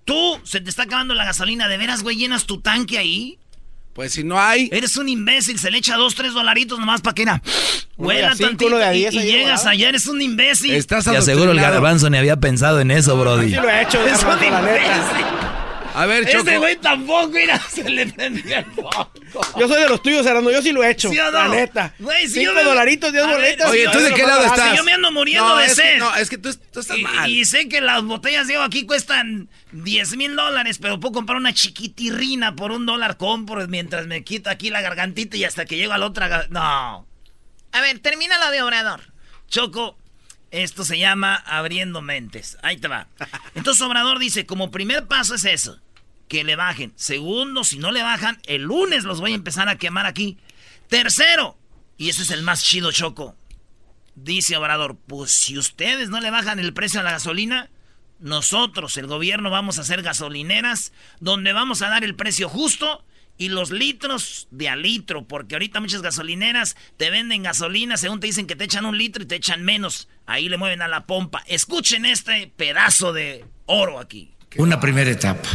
[0.04, 1.68] tú se te está acabando la gasolina.
[1.68, 3.38] ¿De veras, güey, llenas tu tanque ahí?
[3.98, 4.68] Pues si no hay.
[4.72, 7.42] Eres un imbécil, se le echa dos, tres dolaritos nomás para que era.
[7.96, 9.68] Huela tantito de y, llegas ¿verdad?
[9.72, 10.72] allá, eres un imbécil.
[10.72, 13.50] Estás Te aseguro el garbanzo ni había pensado en eso, Brody.
[13.50, 15.47] Sí lo he hecho, es un imbécil.
[15.98, 16.48] A ver, Choco.
[16.48, 19.10] Ese güey tampoco, mira, se le prendió el foco.
[19.58, 20.50] Yo soy de los tuyos, Arando.
[20.50, 21.10] Yo sí lo he hecho.
[21.10, 21.30] ¿Sí o no?
[21.32, 21.94] La neta.
[21.98, 23.70] Güey, si Cinco yo me- dolaritos, diez boletas.
[23.70, 24.70] Oye, ¿tú de qué lado estás?
[24.70, 25.94] Si yo me ando muriendo no, de sed.
[25.94, 27.28] Que, no, es que tú, tú estás Y, mal.
[27.28, 31.36] y sé que las botellas de agua aquí cuestan 10 mil dólares, pero puedo comprar
[31.38, 35.76] una chiquitirrina por un dólar compro mientras me quito aquí la gargantita y hasta que
[35.76, 36.46] llego a la otra.
[36.50, 37.06] No.
[37.72, 39.00] A ver, termina lo de Obrador.
[39.48, 39.98] Choco,
[40.50, 42.56] esto se llama abriendo mentes.
[42.62, 43.08] Ahí te va.
[43.54, 45.78] Entonces Obrador dice, como primer paso es eso,
[46.28, 46.92] que le bajen.
[46.96, 50.38] Segundo, si no le bajan, el lunes los voy a empezar a quemar aquí.
[50.88, 51.58] Tercero,
[51.96, 53.36] y ese es el más chido, Choco.
[54.14, 57.70] Dice Obrador, pues si ustedes no le bajan el precio a la gasolina,
[58.20, 63.04] nosotros, el gobierno, vamos a hacer gasolineras donde vamos a dar el precio justo
[63.36, 68.26] y los litros de a litro, porque ahorita muchas gasolineras te venden gasolina, según te
[68.26, 70.08] dicen que te echan un litro y te echan menos.
[70.26, 71.44] Ahí le mueven a la pompa.
[71.46, 74.34] Escuchen este pedazo de oro aquí.
[74.56, 75.48] Una primera etapa.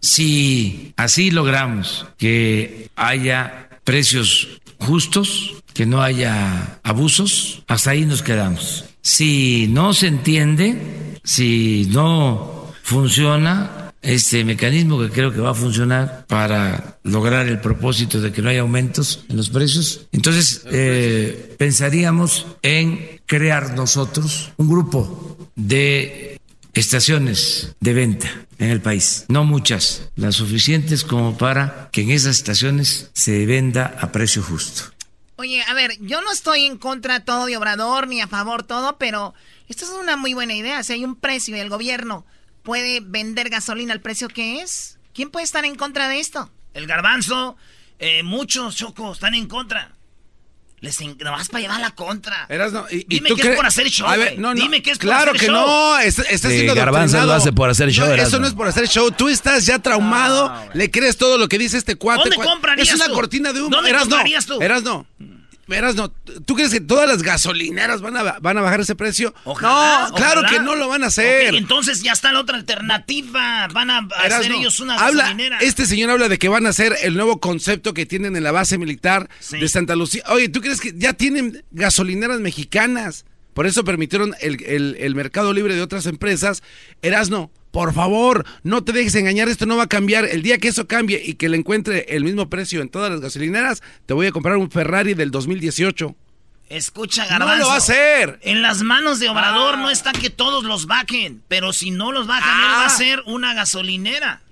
[0.00, 8.84] Si así logramos que haya precios justos, que no haya abusos, hasta ahí nos quedamos.
[9.00, 16.24] Si no se entiende, si no funciona este mecanismo que creo que va a funcionar
[16.28, 22.46] para lograr el propósito de que no haya aumentos en los precios, entonces eh, pensaríamos
[22.62, 26.37] en crear nosotros un grupo de
[26.78, 29.24] estaciones de venta en el país.
[29.28, 34.92] No muchas, las suficientes como para que en esas estaciones se venda a precio justo.
[35.36, 38.98] Oye, a ver, yo no estoy en contra todo de Obrador ni a favor todo,
[38.98, 39.34] pero
[39.68, 40.82] esto es una muy buena idea.
[40.82, 42.26] Si hay un precio y el gobierno
[42.62, 46.50] puede vender gasolina al precio que es, ¿quién puede estar en contra de esto?
[46.74, 47.56] El garbanzo,
[47.98, 49.92] eh, muchos chocos están en contra.
[50.80, 51.16] Les en...
[51.18, 52.46] vas para llevar la contra.
[52.48, 54.06] Erasno, y, y Dime tú que cre- es por hacer show.
[54.06, 54.60] A ver, no, no.
[54.60, 55.66] Dime que es claro por hacer que show.
[55.66, 58.68] no, está, está Sí, Garbanzo lo hace por hacer show, No, eso no es por
[58.68, 59.10] hacer show.
[59.10, 62.28] Tú estás ya traumado, No, le crees todo lo que dice este cuate.
[62.30, 63.14] ¿Dónde comprarías Es una tú?
[63.14, 63.70] cortina de humo.
[63.70, 64.58] ¿Dónde Erasno, comprarías tú?
[65.76, 69.34] Erasno, Erasno, ¿tú crees que todas las gasolineras van a, van a bajar ese precio?
[69.44, 70.48] Ojalá, no, claro ojalá.
[70.58, 71.54] que no lo van a hacer.
[71.54, 73.68] Entonces ya está la otra alternativa.
[73.72, 75.58] Van a hacer Erasno, ellos una habla, gasolinera.
[75.58, 78.52] Este señor habla de que van a hacer el nuevo concepto que tienen en la
[78.52, 79.58] base militar Sí.
[79.58, 80.22] de Santa Lucía.
[80.28, 83.24] Oye, ¿tú crees que ya tienen gasolineras mexicanas?
[83.54, 86.62] Por eso permitieron el, el- el mercado libre de otras empresas.
[87.02, 90.24] Erasno, por favor, no te dejes engañar, esto no va a cambiar.
[90.24, 93.20] El día que eso cambie y que le encuentre el mismo precio en todas las
[93.20, 96.14] gasolineras, te voy a comprar un Ferrari del 2018.
[96.70, 97.62] Escucha, No Garbanzo.
[97.62, 98.38] lo va a hacer.
[98.42, 99.80] En las manos de Obrador Ah.
[99.80, 101.42] no está que todos los bajen.
[101.48, 102.60] Pero si no los bajan, Ah.
[102.62, 104.42] él va a hacer una gasolinera.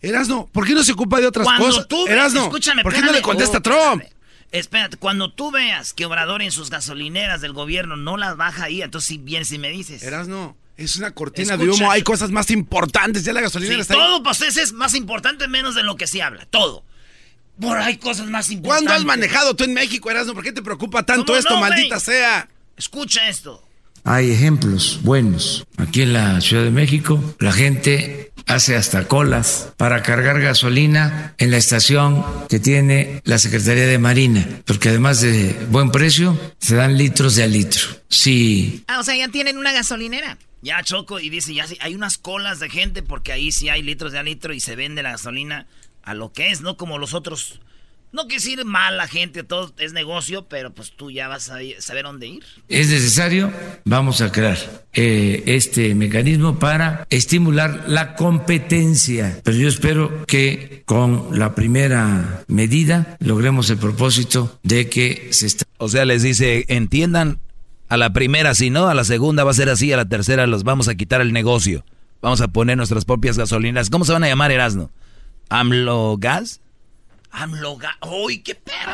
[0.00, 1.88] Erasno, ¿por qué no se ocupa de otras Cuando cosas?
[1.88, 4.02] tú ve- Erasno, escúchame, ¿por qué no le contesta Oh, Trump?
[4.02, 4.12] espérame.
[4.50, 8.82] Espérate, cuando tú veas que Obrador en sus gasolineras del gobierno no las baja ahí,
[8.82, 10.02] entonces si vienes y me dices.
[10.02, 13.94] Erasno, Es una cortina de humo, hay cosas más importantes, ya la gasolina sí, está
[13.94, 16.84] Todo para ustedes es más importante menos de lo que se habla, todo.
[17.60, 18.88] Por hay cosas más importantes.
[18.88, 20.34] ¿Cuándo has manejado tú en México, Erasmo?
[20.34, 22.00] ¿Por qué te preocupa tanto esto, no, maldita wey?
[22.00, 22.48] sea?
[22.76, 23.62] Escucha esto.
[24.04, 25.64] Hay ejemplos buenos.
[25.76, 31.50] Aquí en la Ciudad de México, la gente hace hasta colas para cargar gasolina en
[31.52, 36.98] la estación que tiene la Secretaría de Marina, porque además de buen precio, se dan
[36.98, 37.82] litros de a litro.
[38.08, 38.82] Sí.
[38.88, 40.36] Ah, o sea, ya tienen una gasolinera.
[40.62, 43.82] Ya Choco y dice, ya sí, hay unas colas de gente porque ahí sí hay
[43.82, 45.66] litros de a litro y se vende la gasolina
[46.02, 47.60] a lo que es, no como los otros.
[48.12, 51.58] No quiere decir mal la gente, todo es negocio, pero pues tú ya vas a
[51.78, 52.44] saber dónde ir.
[52.68, 53.50] Es necesario,
[53.86, 54.58] vamos a crear
[54.92, 59.40] eh, este mecanismo para estimular la competencia.
[59.42, 65.64] Pero yo espero que con la primera medida logremos el propósito de que se está...
[65.78, 67.40] O sea, les dice, entiendan,
[67.92, 70.46] a la primera si no, a la segunda va a ser así, a la tercera
[70.46, 71.84] los vamos a quitar el negocio.
[72.22, 73.90] Vamos a poner nuestras propias gasolinas.
[73.90, 74.90] ¿Cómo se van a llamar, Erasno?
[75.50, 76.60] ¿AMLO Gas?
[77.34, 77.96] AMLOGAS.
[78.24, 78.92] ¡Uy, qué perro!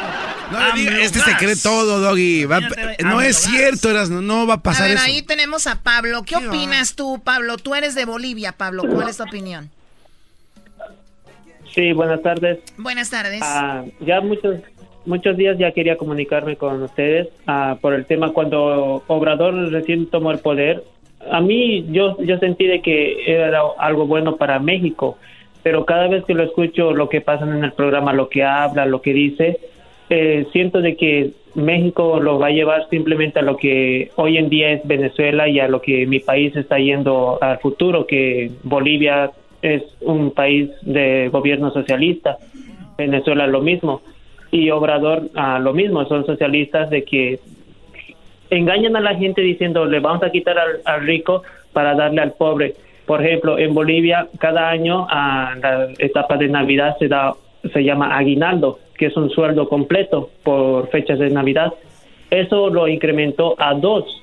[0.53, 2.45] No le digas, este se cree todo, Doggy.
[2.45, 2.61] Va-
[3.05, 5.05] no es cierto, Erasmo, no va a A pasar ver, eso.
[5.07, 6.23] ahí tenemos a Pablo.
[6.23, 7.57] ¿Qué opinas tú, Pablo?
[7.59, 8.85] Tú eres de Bolivia, Pablo.
[8.85, 9.71] ¿Cuál es tu opinión?
[11.75, 12.59] Sí, buenas tardes.
[12.77, 13.41] Buenas tardes.
[13.45, 14.57] Ah, ya muchos
[15.07, 20.31] muchos días ya quería comunicarme con ustedes ah, por el tema cuando Obrador recién tomó
[20.31, 20.85] el poder.
[21.31, 25.19] A mí yo yo sentí de que era algo bueno para México,
[25.63, 28.87] pero cada vez que lo escucho lo que pasa en el programa, lo que habla,
[28.87, 29.59] lo que dice,
[30.11, 34.49] eh, siento de que México lo va a llevar simplemente a lo que hoy en
[34.49, 39.33] día es Venezuela y a lo que mi país está yendo al futuro, que Bolivia
[39.61, 42.39] es un país de gobierno socialista,
[42.97, 44.03] Venezuela lo mismo
[44.51, 47.41] y Obrador ah, lo mismo, son socialistas de que
[48.51, 52.75] engañan a la gente diciendo le vamos a quitar al, rico para darle al pobre.
[53.07, 57.35] Por ejemplo, en Bolivia cada año a la etapa de Navidad se da
[57.73, 61.75] se llama aguinaldo, que es un sueldo completo por fechas de Navidad.
[62.31, 64.23] Eso lo incrementó a dos.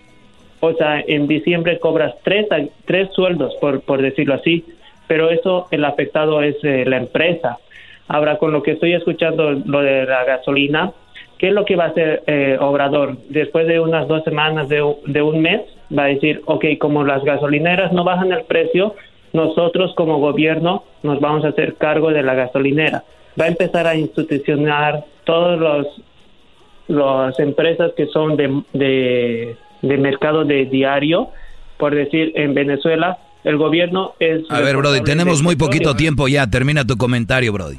[0.61, 2.47] O sea, en diciembre cobras tres,
[2.85, 4.65] tres sueldos, por, por decirlo así.
[5.07, 7.59] Pero eso, el afectado es eh, la empresa.
[8.07, 10.91] Ahora, con lo que estoy escuchando, lo de la gasolina,
[11.37, 13.17] ¿qué es lo que va a hacer eh, Obrador?
[13.29, 15.61] Después de unas dos semanas, de, de un mes,
[15.97, 18.95] va a decir, ok, como las gasolineras no bajan el precio,
[19.33, 23.03] nosotros como gobierno nos vamos a hacer cargo de la gasolinera.
[23.39, 25.87] Va a empezar a institucionar todos los
[26.87, 31.29] las empresas que son de, de, de mercado de diario,
[31.77, 34.43] por decir, en Venezuela, el gobierno es...
[34.49, 36.47] A ver, Brody, tenemos muy poquito tiempo ya.
[36.47, 37.77] Termina tu comentario, Brody.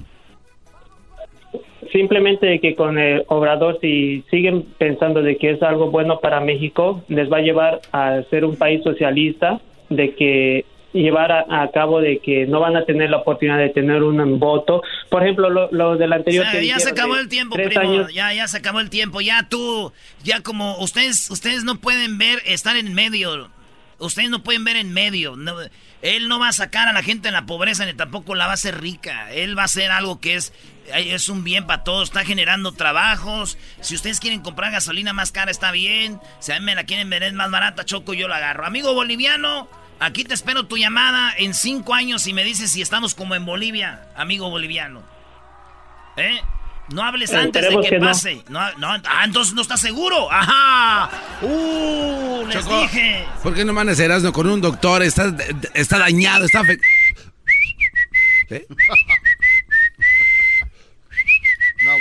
[1.93, 7.03] Simplemente que con el Obrador, si siguen pensando de que es algo bueno para México,
[7.09, 12.01] les va a llevar a ser un país socialista, de que llevar a, a cabo
[12.01, 14.83] de que no van a tener la oportunidad de tener un voto.
[15.11, 16.47] Por ejemplo, lo, lo del anterior...
[16.47, 17.81] O sea, que ya se acabó de el tiempo, primo.
[17.81, 19.21] años- Ya, ya se acabó el tiempo.
[19.21, 19.93] Ya tú,
[20.25, 23.51] ya como ustedes, ustedes no pueden ver, estar en medio.
[23.99, 25.37] Ustedes no pueden ver en medio.
[25.37, 25.55] No,
[26.03, 28.53] él no va a sacar a la gente en la pobreza ni tampoco la va
[28.53, 29.33] a hacer rica.
[29.35, 30.53] Él va a hacer algo que es,
[30.95, 32.09] es un bien para todos.
[32.09, 33.59] Está generando trabajos.
[33.81, 36.21] Si ustedes quieren comprar gasolina más cara, está bien.
[36.41, 38.67] Si a mí me la quieren vender más barata, choco, yo la agarro.
[38.67, 39.69] Amigo boliviano,
[40.01, 43.45] aquí te espero tu llamada en cinco años y me dices si estamos como en
[43.45, 45.03] Bolivia, amigo boliviano.
[46.17, 46.41] ¿Eh?
[46.89, 48.45] No hables Eh, antes de que, pase.
[48.49, 48.61] No.
[48.79, 50.31] No, ah, entonces no estás seguro.
[50.31, 51.11] Ajá.
[51.43, 53.27] Uh, les Choco, dije.
[53.43, 55.03] ¿Por qué no mandas a Erasmo con un doctor?
[55.03, 55.35] Está,
[55.75, 56.63] está dañado, está...
[56.63, 56.79] fe-
[58.51, 58.67] ¿Eh?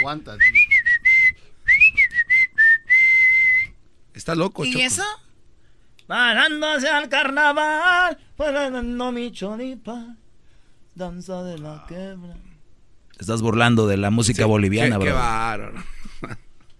[0.05, 0.37] Aguantas.
[4.13, 4.83] Está loco, ¿Y Choco.
[4.85, 5.03] eso?
[6.05, 10.15] Parando hacia el carnaval, bailando mi choripa,
[10.93, 12.35] danza de la quebra.
[13.19, 15.73] Estás burlando de la música boliviana, Qué, qué bro.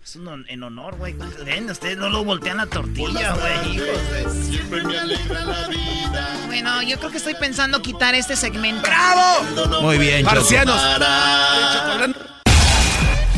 [0.04, 1.16] Es un en honor, güey.
[1.44, 3.80] Ven, ustedes no lo voltean la tortilla, güey.
[4.30, 6.44] Siempre me alegra la vida.
[6.46, 8.84] Bueno, yo creo que estoy pensando quitar este segmento.
[8.84, 9.82] ¡Bravo!
[9.82, 10.24] Muy bien.
[10.24, 10.80] Marcianos.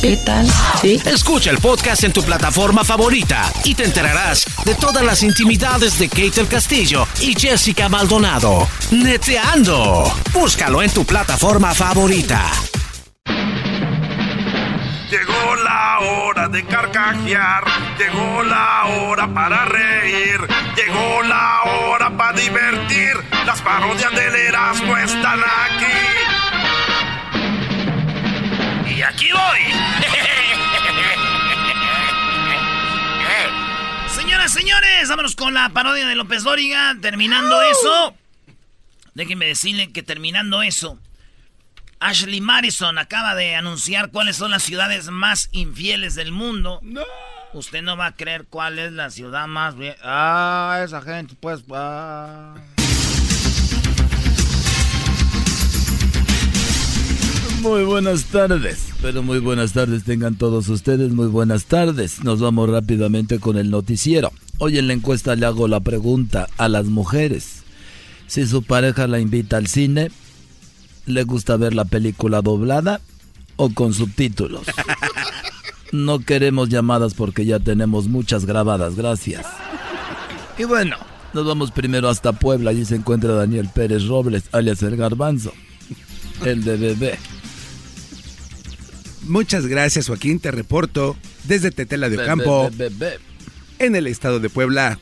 [0.00, 0.46] ¿Qué tal?
[0.80, 1.00] ¿Sí?
[1.06, 6.08] Escucha el podcast en tu plataforma favorita y te enterarás de todas las intimidades de
[6.08, 8.68] Kate el Castillo y Jessica Maldonado.
[8.92, 10.04] Neteando.
[10.32, 12.44] Búscalo en tu plataforma favorita.
[15.10, 17.64] Llegó la hora de carcajear,
[17.98, 20.38] llegó la hora para reír,
[20.76, 23.14] llegó la hora para divertir.
[23.46, 26.17] Las parodias del Erasmo están aquí.
[28.98, 29.60] Y aquí voy.
[34.08, 36.96] Señoras, señores, vámonos con la parodia de López Dóriga.
[37.00, 38.16] Terminando eso,
[39.14, 40.98] déjenme decirle que terminando eso,
[42.00, 46.80] Ashley Madison acaba de anunciar cuáles son las ciudades más infieles del mundo.
[47.52, 49.94] Usted no va a creer cuál es la ciudad más bien.
[50.02, 51.62] Ah, esa gente, pues.
[51.72, 52.56] ah.
[57.62, 62.22] Muy buenas tardes, pero muy buenas tardes tengan todos ustedes, muy buenas tardes.
[62.22, 64.30] Nos vamos rápidamente con el noticiero.
[64.58, 67.64] Hoy en la encuesta le hago la pregunta a las mujeres.
[68.28, 70.10] Si su pareja la invita al cine,
[71.06, 73.00] ¿le gusta ver la película doblada
[73.56, 74.62] o con subtítulos?
[75.90, 79.46] No queremos llamadas porque ya tenemos muchas grabadas, gracias.
[80.58, 80.96] Y bueno,
[81.32, 85.50] nos vamos primero hasta Puebla, allí se encuentra Daniel Pérez Robles, alias el garbanzo,
[86.44, 87.18] el de bebé.
[89.28, 90.40] Muchas gracias, Joaquín.
[90.40, 93.18] Te reporto desde Tetela de Ocampo, be- be- be-
[93.78, 94.98] en el estado de Puebla.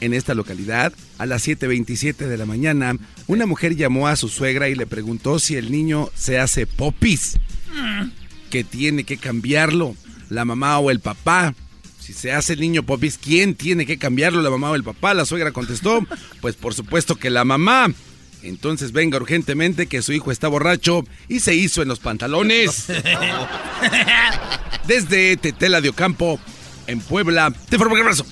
[0.00, 2.96] En esta localidad, a las 7.27 de la mañana,
[3.28, 7.36] una mujer llamó a su suegra y le preguntó si el niño se hace popis,
[8.50, 9.94] que tiene que cambiarlo,
[10.28, 11.54] la mamá o el papá.
[12.00, 15.14] Si se hace el niño popis, ¿quién tiene que cambiarlo, la mamá o el papá?
[15.14, 16.04] La suegra contestó,
[16.40, 17.86] pues por supuesto que la mamá.
[18.42, 22.86] Entonces venga urgentemente que su hijo está borracho y se hizo en los pantalones.
[24.86, 26.40] Desde Tetela de Ocampo,
[26.86, 27.52] en Puebla.
[27.68, 28.26] Te formo un abrazo.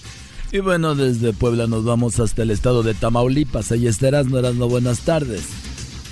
[0.53, 3.71] Y bueno, desde Puebla nos vamos hasta el estado de Tamaulipas.
[3.71, 5.45] Ahí estarás, no eras no buenas tardes.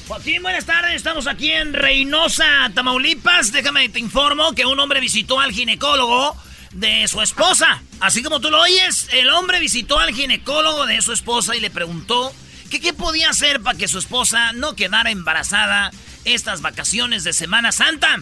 [0.06, 0.94] Joaquín, buenas tardes.
[0.94, 3.50] Estamos aquí en Reynosa, Tamaulipas.
[3.50, 6.36] Déjame te informo que un hombre visitó al ginecólogo
[6.72, 7.82] de su esposa.
[7.98, 11.70] Así como tú lo oyes, el hombre visitó al ginecólogo de su esposa y le
[11.70, 12.32] preguntó
[12.70, 15.90] que qué podía hacer para que su esposa no quedara embarazada
[16.24, 18.16] estas vacaciones de Semana Santa.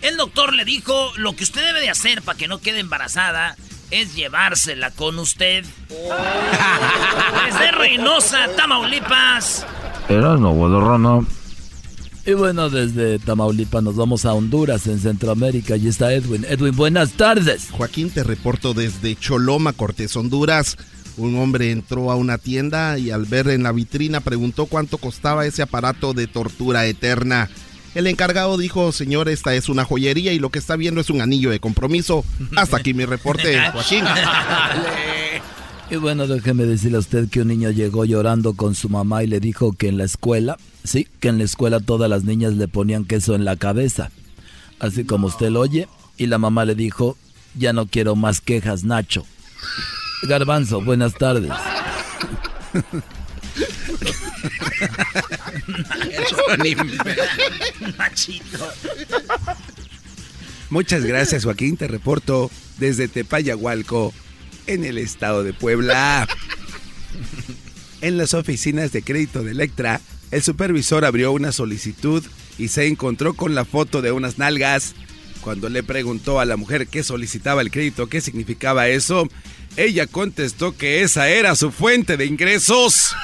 [0.00, 3.56] El doctor le dijo, lo que usted debe de hacer para que no quede embarazada
[3.90, 5.64] es llevársela con usted.
[7.46, 9.66] Desde Reynosa, Tamaulipas.
[10.08, 11.26] Eras no
[12.24, 15.74] Y bueno, desde Tamaulipas nos vamos a Honduras, en Centroamérica.
[15.74, 16.46] Allí está Edwin.
[16.48, 17.68] Edwin, buenas tardes.
[17.70, 20.76] Joaquín, te reporto desde Choloma, Cortés, Honduras.
[21.18, 25.46] Un hombre entró a una tienda y al ver en la vitrina preguntó cuánto costaba
[25.46, 27.50] ese aparato de tortura eterna.
[27.94, 31.20] El encargado dijo, señor, esta es una joyería y lo que está viendo es un
[31.20, 32.24] anillo de compromiso.
[32.56, 34.04] Hasta aquí mi reporte, Joaquín.
[35.90, 39.26] Y bueno, déjeme decirle a usted que un niño llegó llorando con su mamá y
[39.26, 42.68] le dijo que en la escuela, sí, que en la escuela todas las niñas le
[42.68, 44.12] ponían queso en la cabeza.
[44.78, 45.88] Así como usted lo oye.
[46.16, 47.16] Y la mamá le dijo,
[47.54, 49.24] ya no quiero más quejas, Nacho.
[50.22, 51.52] Garbanzo, buenas tardes.
[60.70, 61.76] Muchas gracias, Joaquín.
[61.76, 64.12] Te reporto desde Tepayahualco,
[64.66, 66.28] en el estado de Puebla.
[68.00, 70.00] En las oficinas de crédito de Electra,
[70.30, 72.24] el supervisor abrió una solicitud
[72.58, 74.94] y se encontró con la foto de unas nalgas.
[75.40, 79.28] Cuando le preguntó a la mujer que solicitaba el crédito qué significaba eso,
[79.76, 83.14] ella contestó que esa era su fuente de ingresos.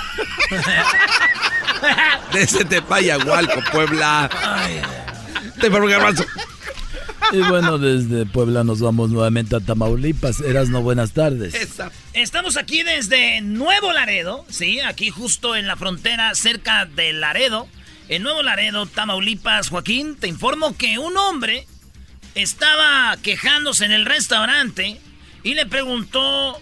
[2.32, 4.30] Desde Tepayahualco, Puebla.
[5.60, 6.24] Te formo un abrazo.
[7.32, 10.40] Y bueno, desde Puebla nos vamos nuevamente a Tamaulipas.
[10.40, 11.54] Eras no buenas tardes.
[12.12, 17.66] Estamos aquí desde Nuevo Laredo, sí, aquí justo en la frontera cerca de Laredo.
[18.08, 21.66] En Nuevo Laredo, Tamaulipas, Joaquín, te informo que un hombre
[22.34, 25.00] estaba quejándose en el restaurante
[25.42, 26.60] y le preguntó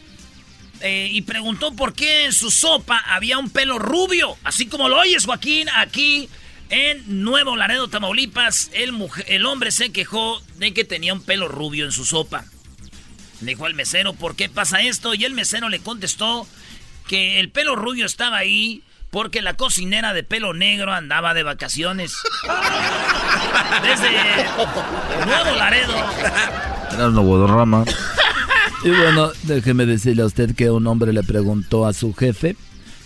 [0.81, 4.99] eh, y preguntó por qué en su sopa había un pelo rubio, así como lo
[4.99, 6.29] oyes, Joaquín, aquí
[6.71, 8.93] en Nuevo Laredo, Tamaulipas, el,
[9.27, 12.45] el hombre se quejó de que tenía un pelo rubio en su sopa.
[13.41, 15.15] Le dijo al mesero, ¿por qué pasa esto?
[15.15, 16.47] Y el mesero le contestó
[17.07, 18.83] que el pelo rubio estaba ahí
[19.13, 22.15] porque la cocinera de pelo negro andaba de vacaciones.
[23.83, 24.11] Desde
[25.27, 25.93] Nuevo Laredo.
[27.13, 27.85] No Guadarrama.
[28.83, 32.57] Y bueno, déjeme decirle a usted que un hombre le preguntó a su jefe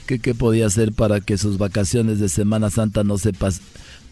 [0.06, 3.32] que qué podía hacer para que sus vacaciones de Semana Santa no se,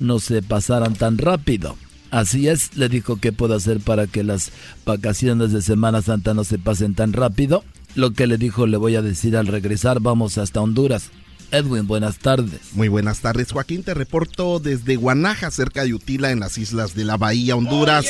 [0.01, 1.77] no se pasaran tan rápido.
[2.11, 4.51] Así es, le dijo qué puedo hacer para que las
[4.85, 7.63] vacaciones de Semana Santa no se pasen tan rápido.
[7.95, 11.13] Lo que le dijo le voy a decir al regresar, vamos hasta Honduras.
[11.55, 12.61] Edwin, buenas tardes.
[12.73, 13.85] Muy buenas tardes, Joaquín.
[13.85, 18.05] Te reporto desde Guanaja, cerca de Utila, en las islas de la Bahía, Honduras.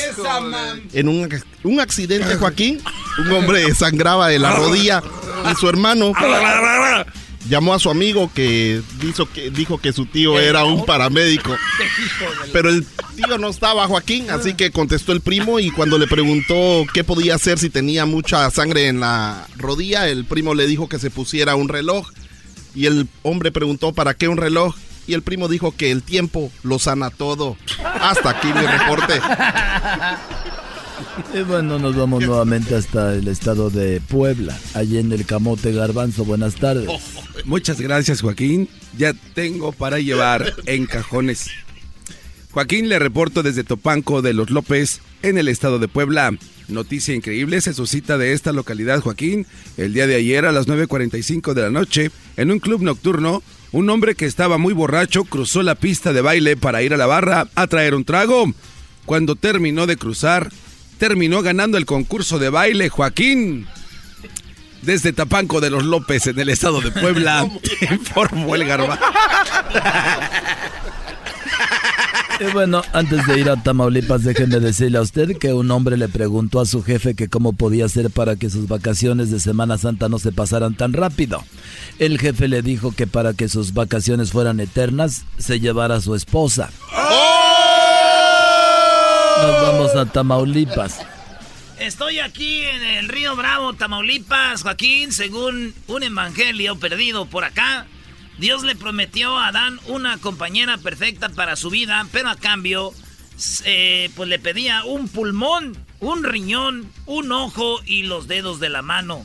[0.93, 1.29] en un,
[1.63, 2.81] un accidente, Joaquín,
[3.19, 5.03] un hombre sangraba de la rodilla
[5.51, 6.11] y su hermano
[7.47, 11.55] llamó a su amigo que dijo que, dijo que su tío era un paramédico.
[12.51, 12.85] Pero el
[13.15, 17.35] tío no estaba, Joaquín, así que contestó el primo y cuando le preguntó qué podía
[17.35, 21.55] hacer si tenía mucha sangre en la rodilla, el primo le dijo que se pusiera
[21.55, 22.09] un reloj
[22.75, 24.75] y el hombre preguntó, ¿para qué un reloj?
[25.07, 27.57] Y el primo dijo que el tiempo lo sana todo.
[27.83, 29.21] Hasta aquí mi reporte.
[31.33, 36.25] Y bueno, nos vamos nuevamente hasta el estado de Puebla, allí en el Camote Garbanzo.
[36.25, 36.89] Buenas tardes.
[37.45, 38.69] Muchas gracias, Joaquín.
[38.97, 41.49] Ya tengo para llevar en cajones.
[42.51, 46.33] Joaquín le reporto desde Topanco de los López, en el estado de Puebla.
[46.67, 49.45] Noticia increíble se suscita de esta localidad, Joaquín.
[49.77, 53.89] El día de ayer a las 9.45 de la noche, en un club nocturno, un
[53.89, 57.47] hombre que estaba muy borracho cruzó la pista de baile para ir a la barra
[57.55, 58.53] a traer un trago.
[59.05, 60.51] Cuando terminó de cruzar,
[60.97, 63.67] terminó ganando el concurso de baile, Joaquín.
[64.81, 67.47] Desde Tapanco de los López, en el estado de Puebla,
[67.91, 68.99] informó el garba.
[72.37, 76.09] Y bueno, antes de ir a Tamaulipas, déjenme decirle a usted que un hombre le
[76.09, 80.09] preguntó a su jefe que cómo podía hacer para que sus vacaciones de Semana Santa
[80.09, 81.43] no se pasaran tan rápido.
[81.97, 86.13] El jefe le dijo que para que sus vacaciones fueran eternas, se llevara a su
[86.13, 86.71] esposa.
[89.41, 90.99] Nos vamos a Tamaulipas.
[91.79, 97.85] Estoy aquí en el río Bravo, Tamaulipas, Joaquín, según un evangelio perdido por acá.
[98.37, 102.93] Dios le prometió a Adán una compañera perfecta para su vida, pero a cambio,
[103.63, 108.81] eh, pues le pedía un pulmón, un riñón, un ojo y los dedos de la
[108.81, 109.23] mano.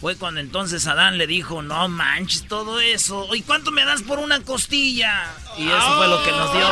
[0.00, 3.34] Fue cuando entonces Adán le dijo, no manches todo eso.
[3.34, 5.32] ¿Y cuánto me das por una costilla?
[5.56, 6.68] Y eso fue lo que nos dio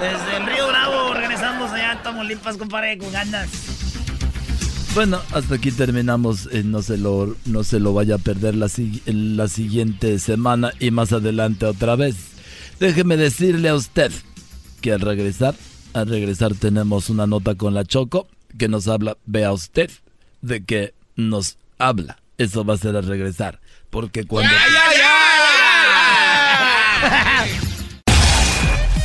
[0.00, 1.14] desde, desde el río Bravo.
[1.14, 3.75] Regresamos allá a Tamaulipas, compadre, con ganas.
[4.96, 6.48] Bueno, hasta aquí terminamos.
[6.52, 8.70] Eh, no, se lo, no se lo vaya a perder la,
[9.04, 12.16] la siguiente semana y más adelante otra vez.
[12.80, 14.10] Déjeme decirle a usted
[14.80, 15.54] que al regresar,
[15.92, 18.26] al regresar tenemos una nota con la Choco
[18.56, 19.90] que nos habla, vea usted,
[20.40, 22.16] de que nos habla.
[22.38, 23.60] Eso va a ser al regresar.
[23.90, 24.50] Porque cuando...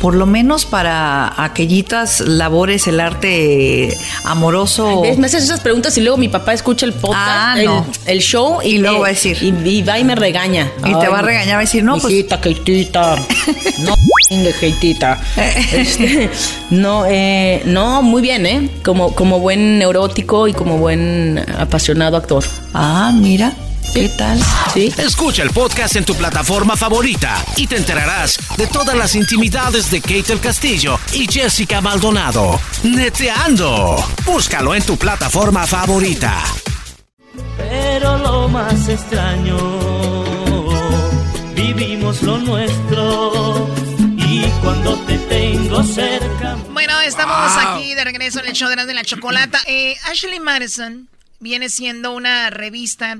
[0.00, 3.94] por lo menos para aquellitas labores, el arte
[4.24, 5.02] amoroso.
[5.18, 8.78] me haces esas preguntas y luego mi papá escucha el podcast, ah, el, show y,
[8.78, 9.36] luego va a decir.
[9.42, 10.72] Y, va y me regaña.
[10.84, 12.14] Y te va a regañar, va a decir, no, pues.
[12.40, 13.16] Keitita,
[13.80, 13.94] no,
[14.58, 15.20] Keitita.
[15.72, 16.30] Este,
[16.70, 18.70] no, eh, no, muy bien, ¿eh?
[18.82, 22.44] Como, como buen neurótico y como buen apasionado actor.
[22.72, 23.52] Ah, mira.
[23.94, 24.38] ¿Qué tal?
[24.72, 24.92] ¿Sí?
[24.98, 30.00] Escucha el podcast en tu plataforma favorita y te enterarás de todas las intimidades de
[30.00, 32.60] Kate el Castillo y Jessica Maldonado.
[32.84, 33.96] Neteando.
[34.24, 36.40] Búscalo en tu plataforma favorita.
[37.56, 39.56] Pero lo más extraño,
[41.54, 43.68] vivimos lo nuestro.
[43.98, 46.56] Y cuando te tengo cerca.
[46.72, 49.58] Bueno, estamos aquí de regreso en el show de la, de la chocolata.
[49.66, 51.08] Eh, Ashley Madison
[51.40, 53.18] viene siendo una revista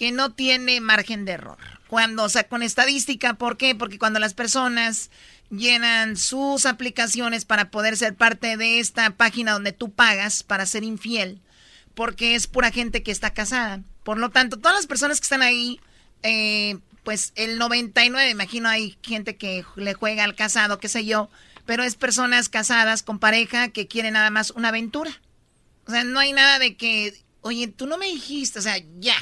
[0.00, 1.58] que no tiene margen de error.
[1.86, 3.74] Cuando, o sea, con estadística, ¿por qué?
[3.74, 5.10] Porque cuando las personas
[5.50, 10.84] llenan sus aplicaciones para poder ser parte de esta página donde tú pagas para ser
[10.84, 11.42] infiel,
[11.94, 13.82] porque es pura gente que está casada.
[14.02, 15.78] Por lo tanto, todas las personas que están ahí,
[16.22, 21.28] eh, pues el 99, imagino hay gente que le juega al casado, qué sé yo,
[21.66, 25.10] pero es personas casadas con pareja que quieren nada más una aventura.
[25.86, 29.16] O sea, no hay nada de que, oye, tú no me dijiste, o sea, ya,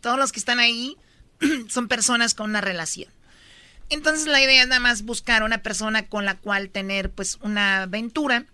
[0.00, 0.96] todos los que están ahí
[1.68, 3.10] son personas con una relación.
[3.90, 7.82] Entonces la idea es nada más buscar una persona con la cual tener pues una
[7.82, 8.44] aventura.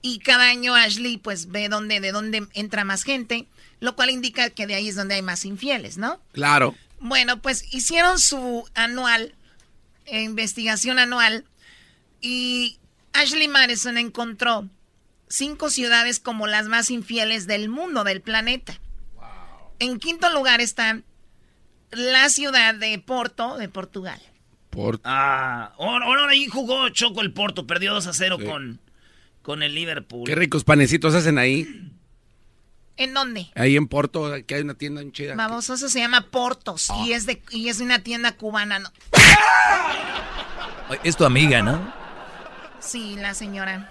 [0.00, 3.46] Y cada año Ashley pues ve dónde, de dónde entra más gente,
[3.80, 6.20] lo cual indica que de ahí es donde hay más infieles, ¿no?
[6.32, 6.74] Claro.
[6.98, 9.34] Bueno, pues hicieron su anual,
[10.06, 11.44] investigación anual,
[12.20, 12.78] y
[13.12, 14.68] Ashley Madison encontró
[15.28, 18.78] cinco ciudades como las más infieles del mundo, del planeta.
[19.82, 21.00] En quinto lugar está
[21.90, 24.22] la ciudad de Porto, de Portugal.
[24.70, 25.02] Porto.
[25.04, 28.80] Ah, ahora, ahora ahí jugó Choco el Porto, perdió 2 a 0 con,
[29.42, 30.24] con el Liverpool.
[30.24, 31.90] Qué ricos panecitos hacen ahí.
[32.96, 33.50] ¿En dónde?
[33.56, 35.34] Ahí en Porto, que hay una tienda en chida.
[35.34, 38.92] Baboso, eso se llama Portos y es de y es una tienda cubana,
[41.02, 41.92] Es tu amiga, ¿no?
[42.78, 43.90] Sí, la señora.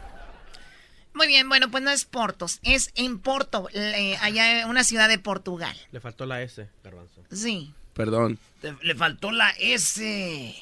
[1.14, 5.10] Muy bien, bueno, pues no es Portos, es en Porto, eh, allá en una ciudad
[5.10, 5.76] de Portugal.
[5.92, 7.24] Le faltó la S, Garbanzo.
[7.32, 7.74] Sí.
[7.94, 8.40] Perdón.
[8.62, 10.56] Te- le faltó la S.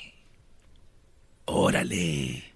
[1.45, 2.51] Órale.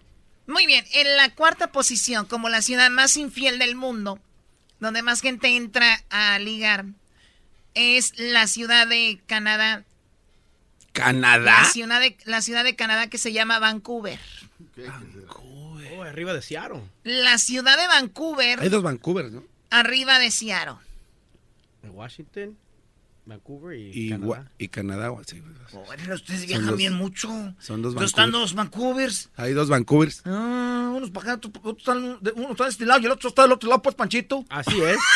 [0.48, 4.20] Muy bien, en la cuarta posición, como la ciudad más infiel del mundo,
[4.80, 6.86] donde más gente entra a ligar,
[7.76, 9.84] es la ciudad de Canadá.
[10.92, 11.62] ¿Canadá?
[11.64, 14.20] La ciudad de, la ciudad de Canadá que se llama Vancouver.
[16.06, 16.82] Oh, arriba de Seattle.
[17.04, 19.44] La ciudad de Vancouver, Hay dos Vancouver, ¿no?
[19.70, 20.76] arriba de Seattle.
[21.84, 22.58] Washington,
[23.26, 24.52] Vancouver y, Y, Canadá.
[24.58, 25.42] Y Canadá, sí.
[25.74, 27.28] Oye, ustedes Son viajan dos- bien mucho.
[27.60, 28.42] Son dos Entonces están Vancouver.
[28.42, 29.30] dos Vancouvers.
[29.38, 30.22] Hay dos Vancouvers.
[30.26, 33.30] Ah, unos para acá, otro- otro están uno está de este lado y el otro
[33.30, 34.46] está del otro lado, pues, Panchito.
[34.50, 34.98] Así es.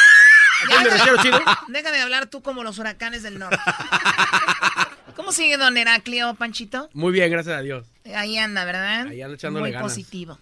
[0.71, 1.39] Ya, me refiero, chino?
[1.67, 3.59] Deja de hablar tú como los huracanes del norte.
[5.15, 6.89] ¿Cómo sigue don Heraclio, Panchito?
[6.93, 7.85] Muy bien, gracias a Dios.
[8.15, 9.05] Ahí anda, ¿verdad?
[9.05, 9.91] Ahí anda echándole Muy ganas.
[9.91, 10.39] positivo.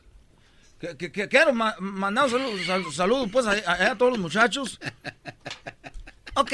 [0.98, 4.20] Que, que- quiero ma- mandar un saludo, sal- saludo, pues, a, a- a todos los
[4.20, 4.80] muchachos.
[6.36, 6.52] Ok,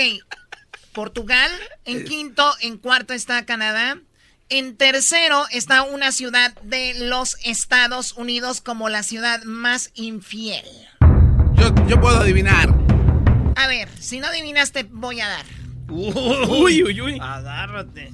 [0.93, 1.51] Portugal
[1.85, 3.97] en quinto, en cuarto está Canadá.
[4.49, 10.65] En tercero está una ciudad de los Estados Unidos como la ciudad más infiel.
[11.55, 12.69] Yo, yo puedo adivinar.
[13.55, 15.45] A ver, si no adivinas te voy a dar.
[15.89, 17.17] Uy, uy, uy.
[17.21, 18.11] Agárrate.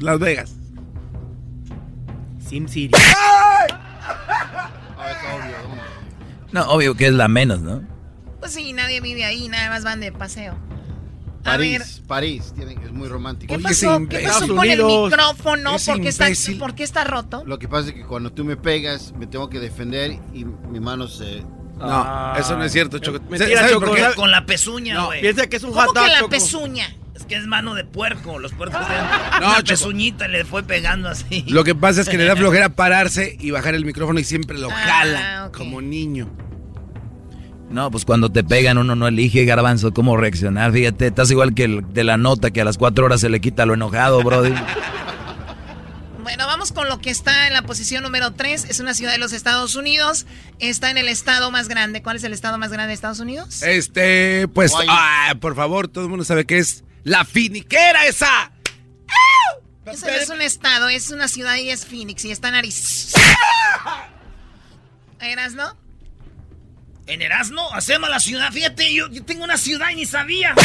[0.00, 0.54] Las Vegas.
[2.46, 2.94] Sim City.
[6.52, 7.82] No, obvio que es la menos, ¿no?
[8.40, 10.56] Pues sí, nadie vive ahí, nada más van de paseo.
[11.46, 13.54] A ver, París, París, tiene- es muy romántico.
[13.54, 15.76] ¿qué pasó, ¿Qué pasó con el micrófono?
[15.84, 16.26] ¿Por qué, está,
[16.58, 17.42] ¿Por qué está roto?
[17.44, 20.80] Lo que pasa es que cuando tú me pegas, me tengo que defender y mi
[20.80, 21.44] mano se...
[21.78, 23.18] No, eso no es cierto, Choco.
[23.28, 23.94] Mentira, ¿Sabes Choco.
[24.16, 25.20] Con la pezuña, No, güey.
[25.20, 26.30] piensa que es un ¿Cómo hot dog, que la Choco.
[26.30, 26.96] pezuña?
[27.24, 28.38] Es que es mano de puerco.
[28.38, 29.04] Los puercos tienen
[29.40, 29.68] No, una Choco.
[29.68, 31.42] pezuñita y le fue pegando así.
[31.48, 34.58] Lo que pasa es que le da flojera pararse y bajar el micrófono y siempre
[34.58, 36.30] lo Ah, jala como niño.
[37.70, 40.70] No, pues cuando te pegan uno no elige, garbanzo, cómo reaccionar.
[40.72, 43.40] Fíjate, estás igual que el de la nota que a las cuatro horas se le
[43.40, 44.52] quita lo enojado, brody.
[46.22, 48.64] Bueno, vamos con lo que está en la posición número 3.
[48.70, 50.26] Es una ciudad de los Estados Unidos.
[50.58, 52.02] Está en el estado más grande.
[52.02, 53.62] ¿Cuál es el estado más grande de Estados Unidos?
[53.62, 58.50] Este, pues, ah, por favor, todo el mundo sabe que es la finiquera esa.
[59.86, 63.24] Eso no es un estado, es una ciudad y es Phoenix y está en Arizona.
[65.20, 65.76] ¿Eras, no?
[67.06, 68.50] En Erasmo hacemos la ciudad.
[68.50, 70.54] Fíjate, yo, yo tengo una ciudad y ni sabía.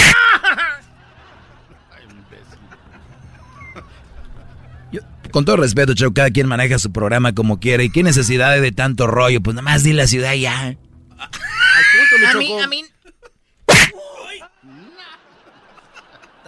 [5.31, 7.83] Con todo respeto, Choco, cada quien maneja su programa como quiere.
[7.83, 9.41] ¿Y qué necesidad de tanto rollo?
[9.41, 10.59] Pues nada más di la ciudad y ya.
[10.59, 12.85] Al punto, mi A mí, a mí,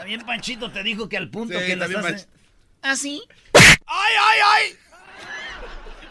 [0.01, 2.27] También Panchito te dijo que al punto Sí, que las hace-
[2.81, 3.21] así.
[3.53, 4.75] ¡Ay, ay, ay!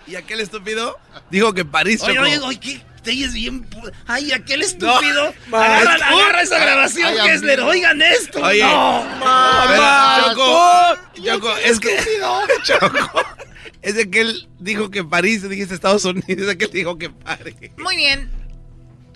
[0.07, 0.97] ¿Y aquel estúpido?
[1.29, 2.23] Dijo que París, Oye, Choco.
[2.27, 2.81] oye, oye, ¿qué?
[3.03, 3.69] Te oyes bien.
[3.69, 5.35] pu- Ay, aquel estúpido.
[5.49, 7.59] No, agarra, agarra esa grabación, Ay, Kessler.
[7.59, 7.71] amigo.
[7.73, 8.41] Oigan esto.
[8.41, 8.63] Oye.
[8.63, 9.03] no.
[9.19, 11.97] Mamá, Choco, Choco, es que...
[12.63, 13.23] Choco,
[13.83, 16.97] es de que él dijo que París, dijiste Estados Unidos, es de que él dijo
[16.97, 17.57] que París.
[17.77, 18.31] Muy bien.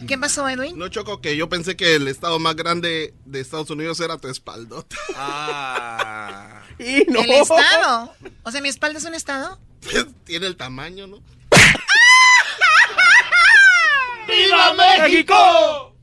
[0.06, 0.78] ¿Qué pasó, Edwin?
[0.78, 4.28] No choco que yo pensé que el estado más grande de Estados Unidos era tu
[4.28, 4.96] espaldota.
[5.16, 6.60] Ah.
[6.78, 7.20] Y no.
[7.20, 8.12] El estado.
[8.42, 9.58] O sea, mi espalda es un estado.
[9.80, 11.22] Pues, Tiene el tamaño, ¿no?
[14.26, 15.94] ¡Viva México!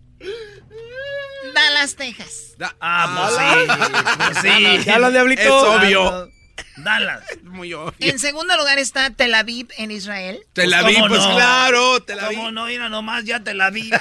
[1.53, 2.55] Dallas, Texas.
[2.79, 3.43] Ah, pues sí.
[4.17, 4.83] Pues sí.
[4.85, 5.41] Ya hablan, diablito.
[5.41, 6.29] Es obvio.
[6.77, 7.23] Dallas.
[7.43, 7.93] Muy obvio.
[7.99, 10.45] En segundo lugar está Tel Aviv, en Israel.
[10.53, 11.35] Tel Aviv, ¿cómo pues no?
[11.35, 12.37] claro, Tel Aviv.
[12.37, 12.65] ¿Cómo no?
[12.65, 13.91] Mira nomás, ya te la vi.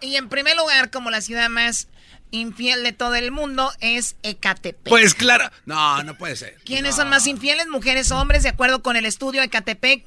[0.00, 1.88] Y en primer lugar, como la ciudad más
[2.30, 4.88] infiel de todo el mundo, es Ecatepec.
[4.88, 5.50] Pues claro.
[5.64, 6.56] No, no puede ser.
[6.64, 7.66] ¿Quiénes son más infieles?
[7.68, 8.42] Mujeres o hombres.
[8.42, 10.04] De acuerdo con el estudio Ecatepec,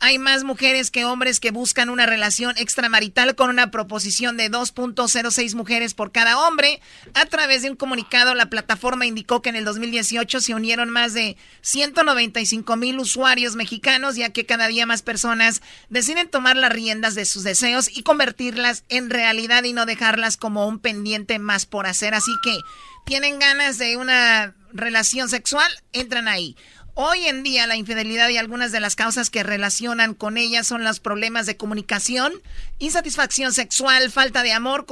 [0.00, 5.54] hay más mujeres que hombres que buscan una relación extramarital con una proposición de 2.06
[5.54, 6.80] mujeres por cada hombre.
[7.12, 11.12] A través de un comunicado, la plataforma indicó que en el 2018 se unieron más
[11.12, 17.14] de 195 mil usuarios mexicanos, ya que cada día más personas deciden tomar las riendas
[17.14, 21.86] de sus deseos y convertirlas en realidad y no dejarlas como un pendiente más por
[21.86, 22.14] hacer.
[22.14, 22.56] Así que
[23.04, 26.56] tienen ganas de una relación sexual, entran ahí.
[26.94, 30.84] Hoy en día la infidelidad y algunas de las causas que relacionan con ella son
[30.84, 32.32] los problemas de comunicación,
[32.78, 34.86] insatisfacción sexual, falta de amor,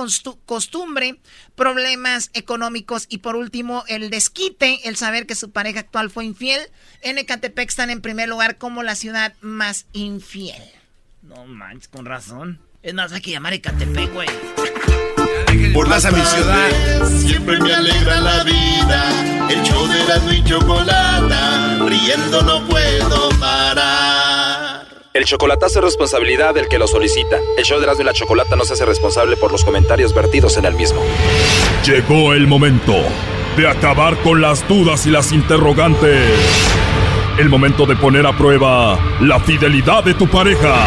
[0.47, 1.21] costumbre,
[1.57, 6.61] problemas económicos y por último el desquite, el saber que su pareja actual fue infiel.
[7.03, 10.63] En Ecatepec están en primer lugar como la ciudad más infiel.
[11.23, 12.61] No manches, con razón.
[12.83, 14.29] Es más, hay que llamar Ecatepec, güey.
[15.75, 16.21] Por las mi
[17.27, 19.49] siempre me alegra la vida.
[19.51, 24.87] El show de la y chocolata, riendo no puedo parar.
[25.13, 27.39] El chocolatazo es responsabilidad del que lo solicita.
[27.57, 30.57] El show de Erasmo y la Chocolata no se hace responsable por los comentarios vertidos
[30.59, 31.03] en el mismo.
[31.85, 32.95] Llegó el momento
[33.57, 36.31] de acabar con las dudas y las interrogantes.
[37.39, 40.87] El momento de poner a prueba la fidelidad de tu pareja.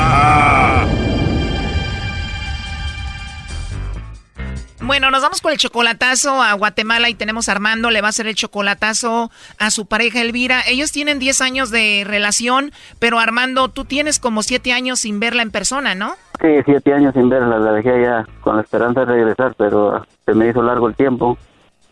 [4.83, 8.09] Bueno, nos vamos con el chocolatazo a Guatemala y tenemos a Armando, le va a
[8.09, 9.29] hacer el chocolatazo
[9.59, 10.61] a su pareja Elvira.
[10.67, 15.43] Ellos tienen 10 años de relación, pero Armando, tú tienes como 7 años sin verla
[15.43, 16.15] en persona, ¿no?
[16.41, 20.33] Sí, 7 años sin verla, la dejé allá con la esperanza de regresar, pero se
[20.33, 21.37] me hizo largo el tiempo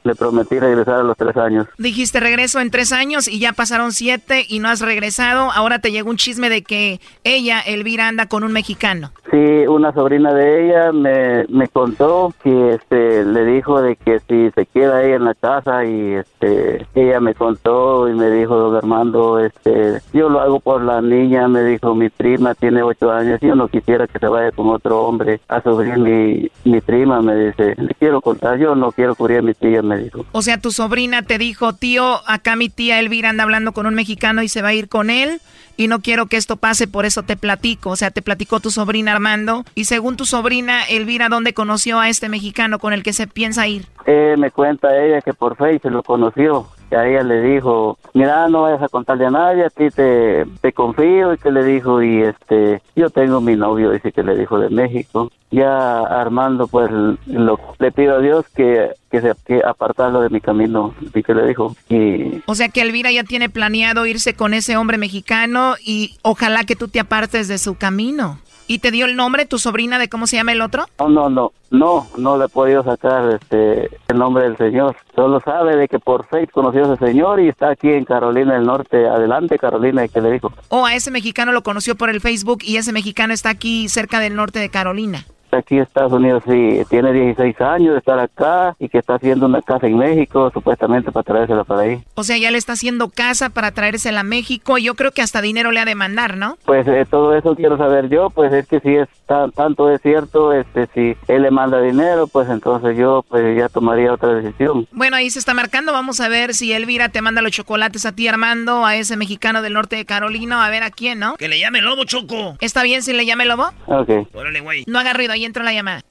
[0.09, 1.67] le prometí regresar a los tres años.
[1.77, 5.51] Dijiste regreso en tres años y ya pasaron siete y no has regresado.
[5.51, 9.11] Ahora te llegó un chisme de que ella, Elvira, anda con un mexicano.
[9.29, 9.37] Sí,
[9.67, 14.65] una sobrina de ella me, me contó que este le dijo de que si se
[14.65, 19.39] queda ella en la casa y este ella me contó y me dijo don Armando
[19.39, 23.55] este yo lo hago por la niña me dijo mi prima tiene ocho años yo
[23.55, 27.75] no quisiera que se vaya con otro hombre a sufrir mi, mi prima me dice
[27.77, 29.98] le quiero contar yo no quiero cubrir a mi tía me
[30.31, 33.95] o sea tu sobrina te dijo tío acá mi tía Elvira anda hablando con un
[33.95, 35.41] mexicano y se va a ir con él
[35.79, 37.91] y no quiero que esto pase, por eso te platico.
[37.91, 39.63] O sea, te platicó tu sobrina Armando.
[39.75, 43.65] Y según tu sobrina Elvira, ¿dónde conoció a este mexicano con el que se piensa
[43.65, 43.85] ir?
[44.05, 47.97] Eh, me cuenta ella que por Facebook se lo conoció que a ella le dijo,
[48.13, 51.63] mira, no vayas a contarle a nadie, a ti te, te confío, y que le
[51.63, 55.31] dijo, y este, yo tengo mi novio, dice que le dijo de México.
[55.51, 60.41] Ya Armando, pues, lo, le pido a Dios que, que, se, que apartarlo de mi
[60.41, 61.75] camino, y que le dijo.
[61.89, 62.41] Y...
[62.45, 66.75] O sea que Elvira ya tiene planeado irse con ese hombre mexicano y ojalá que
[66.75, 68.39] tú te apartes de su camino.
[68.67, 70.85] ¿Y te dio el nombre tu sobrina de cómo se llama el otro?
[70.99, 74.95] No, no, no, no, no le he podido sacar este el nombre del señor.
[75.15, 78.53] Solo sabe de que por Facebook conoció a ese señor y está aquí en Carolina
[78.53, 79.07] del Norte.
[79.07, 80.53] Adelante, Carolina, y que le dijo.
[80.67, 83.89] O oh, a ese mexicano lo conoció por el Facebook y ese mexicano está aquí
[83.89, 85.25] cerca del norte de Carolina
[85.57, 89.45] aquí en Estados Unidos sí tiene 16 años de estar acá y que está haciendo
[89.45, 92.03] una casa en México supuestamente para traérsela para ahí.
[92.15, 94.77] O sea, ya le está haciendo casa para traérsela a México.
[94.77, 96.57] Yo creo que hasta dinero le ha de mandar, ¿no?
[96.65, 100.53] Pues eh, todo eso quiero saber yo, pues es que si es tanto es cierto,
[100.53, 104.87] este si él le manda dinero, pues entonces yo pues ya tomaría otra decisión.
[104.91, 108.11] Bueno, ahí se está marcando, vamos a ver si Elvira te manda los chocolates a
[108.11, 111.35] ti Armando, a ese mexicano del norte de Carolina, a ver a quién, ¿no?
[111.37, 112.57] Que le llame Lobo Choco.
[112.59, 113.69] ¿Está bien si le llame Lobo?
[113.85, 114.27] Ok.
[114.33, 114.83] Órale, güey.
[114.87, 116.01] No haga ruido, ahí entra la llamada.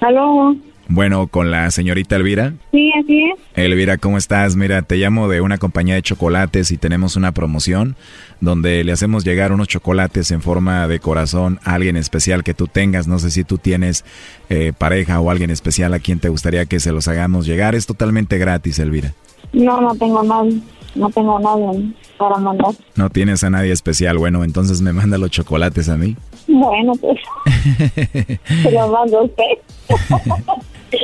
[0.00, 0.56] ¿Aló?
[0.88, 2.54] Bueno, con la señorita Elvira.
[2.72, 3.40] Sí, así es.
[3.54, 4.56] Elvira, ¿cómo estás?
[4.56, 7.96] Mira, te llamo de una compañía de chocolates y tenemos una promoción
[8.40, 12.66] donde le hacemos llegar unos chocolates en forma de corazón a alguien especial que tú
[12.66, 13.06] tengas.
[13.06, 14.04] No sé si tú tienes
[14.50, 17.74] eh, pareja o alguien especial a quien te gustaría que se los hagamos llegar.
[17.74, 19.14] Es totalmente gratis, Elvira.
[19.52, 20.60] No, no tengo nadie.
[20.94, 22.72] No tengo nadie para mandar.
[22.96, 24.18] No tienes a nadie especial.
[24.18, 26.16] Bueno, entonces me manda los chocolates a mí.
[26.48, 27.18] Bueno, pues.
[28.62, 29.44] se los mando a usted.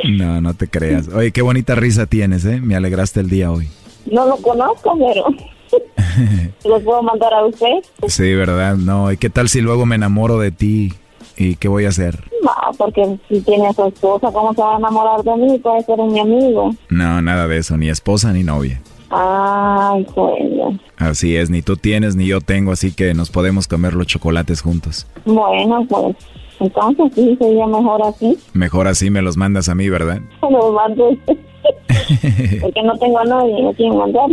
[0.18, 1.09] no, no te creas.
[1.09, 2.61] Oye, qué bonita risa tienes, ¿eh?
[2.61, 3.68] Me alegraste el día hoy.
[4.11, 5.24] No lo conozco, pero.
[6.64, 7.82] ¿Los puedo mandar a usted?
[8.09, 8.76] Sí, ¿verdad?
[8.76, 10.93] No, ¿y qué tal si luego me enamoro de ti?
[11.36, 12.24] ¿Y qué voy a hacer?
[12.43, 15.59] No, porque si tiene a su esposa, ¿cómo se va a enamorar de mí?
[15.59, 16.74] Puede ser mi amigo.
[16.89, 18.80] No, nada de eso, ni esposa ni novia.
[19.11, 20.79] Ay, bueno.
[20.97, 24.61] Así es, ni tú tienes ni yo tengo, así que nos podemos comer los chocolates
[24.61, 25.07] juntos.
[25.25, 26.17] Bueno, pues
[26.61, 28.37] entonces sí, sería mejor así.
[28.53, 30.21] Mejor así me los mandas a mí, ¿verdad?
[30.51, 31.17] Los mando.
[32.61, 34.29] Porque no tengo a nadie, no quiero mandar.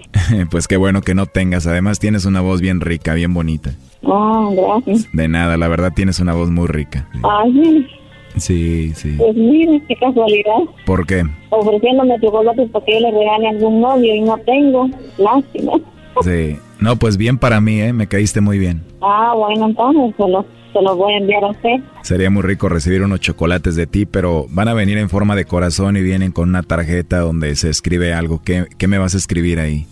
[0.50, 1.66] pues qué bueno que no tengas.
[1.66, 3.72] Además tienes una voz bien rica, bien bonita.
[4.04, 5.06] Ah, gracias.
[5.12, 7.08] De nada, la verdad tienes una voz muy rica.
[7.22, 7.86] Ay, Sí,
[8.36, 8.92] sí.
[9.16, 10.60] Pues mira, qué casualidad.
[10.86, 11.24] ¿Por qué?
[11.50, 14.88] Ofreciéndome chocolates para que yo le regale a algún novio y no tengo.
[15.18, 15.72] Lástima.
[16.22, 16.56] Sí.
[16.80, 17.92] No, pues bien para mí, ¿eh?
[17.92, 18.82] Me caíste muy bien.
[19.02, 21.80] Ah, bueno, entonces se los, se los voy a enviar a usted.
[22.02, 25.44] Sería muy rico recibir unos chocolates de ti, pero van a venir en forma de
[25.44, 28.40] corazón y vienen con una tarjeta donde se escribe algo.
[28.42, 29.86] ¿Qué, qué me vas a escribir ahí?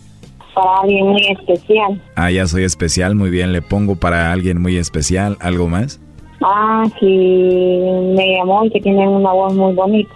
[0.59, 2.01] para alguien muy especial.
[2.15, 3.53] Ah, ya soy especial, muy bien.
[3.53, 5.37] Le pongo para alguien muy especial.
[5.39, 6.01] ¿Algo más?
[6.41, 7.05] Ah, sí,
[8.15, 10.11] me llamó y que tiene una voz muy bonita.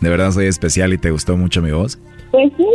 [0.00, 1.98] ¿De verdad soy especial y te gustó mucho mi voz?
[2.30, 2.66] Pues sí,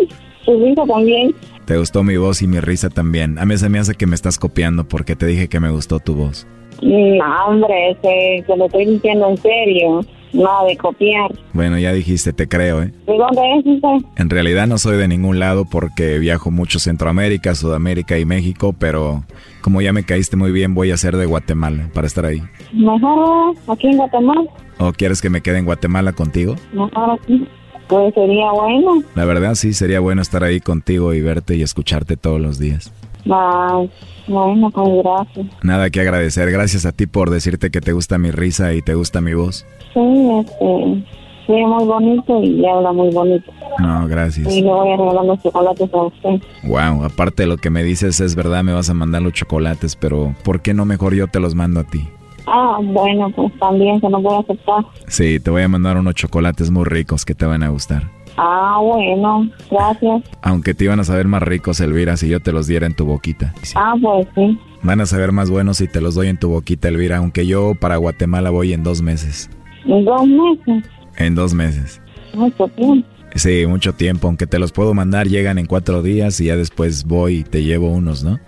[0.46, 1.34] tu risa también.
[1.66, 3.40] Te gustó mi voz y mi risa también.
[3.40, 6.00] A mí se me hace que me estás copiando porque te dije que me gustó
[6.00, 6.46] tu voz.
[6.82, 10.02] No, hombre, ese, te lo estoy diciendo en serio.
[10.34, 11.32] Nada de copiar.
[11.54, 12.92] Bueno, ya dijiste, te creo, ¿eh?
[13.06, 14.10] ¿De dónde es usted?
[14.18, 19.24] En realidad no soy de ningún lado porque viajo mucho Centroamérica, Sudamérica y México, pero
[19.62, 22.42] como ya me caíste muy bien, voy a ser de Guatemala para estar ahí.
[22.74, 24.50] Mejor aquí en Guatemala.
[24.80, 26.56] ¿O quieres que me quede en Guatemala contigo?
[26.74, 27.48] Mejor aquí.
[27.88, 29.04] Pues sería bueno.
[29.14, 32.92] La verdad sí, sería bueno estar ahí contigo y verte y escucharte todos los días.
[33.30, 33.90] Ay,
[34.28, 35.48] bueno, pues gracias.
[35.64, 38.96] Nada que agradecer, gracias a ti por decirte que te gusta mi risa y te
[38.96, 39.66] gusta mi voz.
[39.94, 41.04] Sí, este,
[41.46, 43.52] sí, muy bonito y habla muy bonito.
[43.80, 44.54] No, gracias.
[44.54, 46.42] Y le voy a regalar los chocolates a usted.
[46.64, 49.96] Wow, aparte de lo que me dices es verdad, me vas a mandar los chocolates,
[49.96, 52.08] pero ¿por qué no mejor yo te los mando a ti?
[52.46, 54.86] Ah, bueno, pues también se los voy a aceptar.
[55.08, 58.04] Sí, te voy a mandar unos chocolates muy ricos que te van a gustar.
[58.38, 60.24] Ah, bueno, gracias.
[60.42, 63.06] Aunque te iban a saber más ricos, Elvira, si yo te los diera en tu
[63.06, 63.54] boquita.
[63.76, 64.58] Ah, pues sí.
[64.82, 67.74] Van a saber más buenos si te los doy en tu boquita, Elvira, aunque yo
[67.80, 69.50] para Guatemala voy en dos meses.
[69.86, 70.90] ¿En dos meses?
[71.18, 72.02] En dos meses.
[72.34, 73.08] Mucho tiempo.
[73.36, 77.06] Sí, mucho tiempo, aunque te los puedo mandar, llegan en cuatro días y ya después
[77.06, 78.40] voy y te llevo unos, ¿no?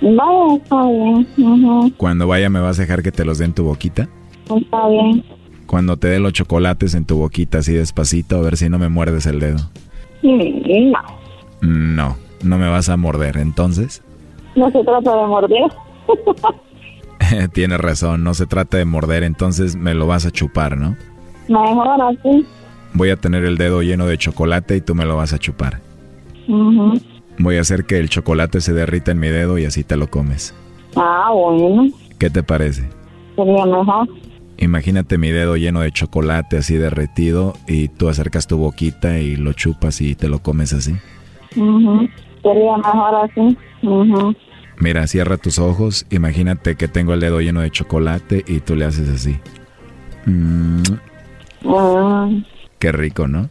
[0.00, 1.26] Vaya, está bien.
[1.38, 4.08] Ujú, Cuando vaya, ¿me vas a dejar que te los dé en tu boquita?
[4.44, 5.24] Está bien.
[5.68, 8.88] Cuando te dé los chocolates en tu boquita así despacito, a ver si no me
[8.88, 9.58] muerdes el dedo.
[10.22, 11.02] Mm, No,
[11.60, 14.02] No, no me vas a morder, entonces.
[14.56, 15.70] no se trata de morder.
[17.52, 20.96] Tienes razón, no se trata de morder, entonces me lo vas a chupar, ¿no?
[21.48, 22.46] Mejor así.
[22.94, 25.80] Voy a tener el dedo lleno de chocolate y tú me lo vas a chupar.
[26.48, 26.94] Ujú.
[27.38, 30.08] Voy a hacer que el chocolate se derrita en mi dedo y así te lo
[30.08, 30.54] comes.
[30.96, 32.88] Ah, bueno, ¿Qué te parece?
[33.36, 34.08] sería mejor.
[34.58, 39.52] Imagínate mi dedo lleno de chocolate así derretido y tú acercas tu boquita y lo
[39.52, 40.94] chupas y te lo comes así.
[41.54, 43.56] Sería mejor así.
[44.80, 48.84] Mira, cierra tus ojos, imagínate que tengo el dedo lleno de chocolate y tú le
[48.84, 49.38] haces así.
[50.26, 50.82] Mm,
[52.78, 53.48] qué rico, ¿no?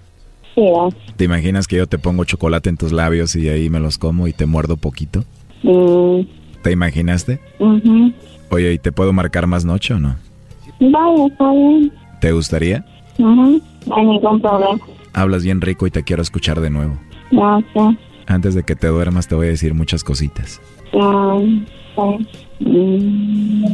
[0.56, 0.90] sí, ah.
[1.16, 4.28] ¿Te imaginas que yo te pongo chocolate en tus labios y ahí me los como
[4.28, 5.24] y te muerdo poquito?
[5.64, 6.22] Mm,
[6.62, 7.40] ¿Te imaginaste?
[8.50, 10.16] Oye, ¿y te puedo marcar más noche o no?
[10.80, 11.92] Vaya, está bien.
[12.22, 12.86] ¿Te gustaría?
[13.20, 13.62] Ujú.
[13.86, 14.80] No hay ningún problema.
[15.14, 16.98] Hablas bien rico y te quiero escuchar de nuevo.
[17.30, 17.98] Sé.
[18.28, 20.62] Antes de que te duermas te voy a decir muchas cositas.
[20.94, 22.28] Ah, sí.
[22.60, 23.66] Mm.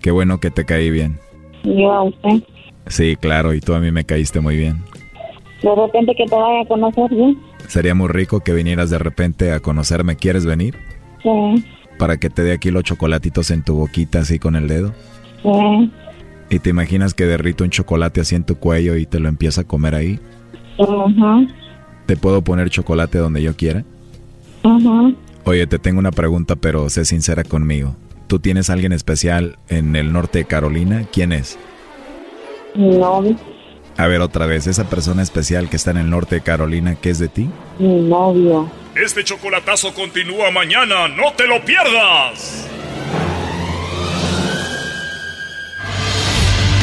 [0.00, 1.18] Qué bueno que te caí bien.
[1.64, 2.42] Yo a usted.
[2.86, 4.82] Sí, claro, y tú a mí me caíste muy bien.
[5.62, 7.38] De repente que te vaya a conocer bien.
[7.68, 10.16] Sería muy rico que vinieras de repente a conocerme.
[10.16, 10.76] ¿Quieres venir?
[11.22, 11.64] Sí,
[11.98, 14.92] Para que te dé aquí los chocolatitos en tu boquita así con el dedo.
[15.44, 15.90] Sí.
[16.50, 19.60] ¿Y te imaginas que derrito un chocolate así en tu cuello y te lo empiezo
[19.60, 20.18] a comer ahí?
[20.78, 21.46] Ujú,
[22.06, 23.84] ¿Te puedo poner chocolate donde yo quiera?
[24.64, 25.14] ujú.
[25.44, 27.94] Oye, te tengo una pregunta, pero sé sincera conmigo.
[28.26, 31.04] ¿Tú tienes alguien especial en el norte de Carolina?
[31.12, 31.58] ¿Quién es?
[32.74, 33.36] Mi novio,
[33.96, 37.10] A ver otra vez, esa persona especial que está en el norte de Carolina, ¿qué
[37.10, 37.48] es de ti?
[37.78, 38.68] mi novio.
[38.96, 42.68] Este chocolatazo continúa mañana, no te lo pierdas.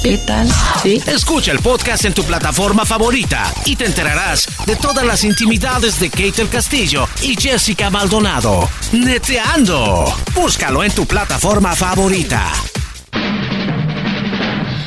[0.00, 0.48] ¿Qué tal?
[0.82, 1.00] Sí.
[1.06, 6.10] Escucha el podcast en tu plataforma favorita y te enterarás de todas las intimidades de
[6.10, 8.68] Kate el Castillo y Jessica Maldonado.
[8.92, 10.04] Neteando.
[10.34, 12.52] Búscalo en tu plataforma favorita.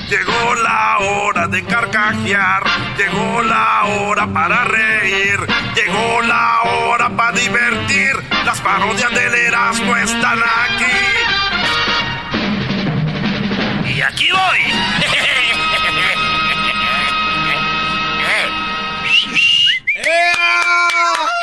[0.10, 2.64] Llegó la hora de carcajear,
[2.98, 5.40] llegó la hora para reír,
[5.76, 8.14] llegó la hora para divertir.
[8.46, 10.86] Las parodias del Erasmo están aquí.
[13.96, 14.95] Y aquí voy.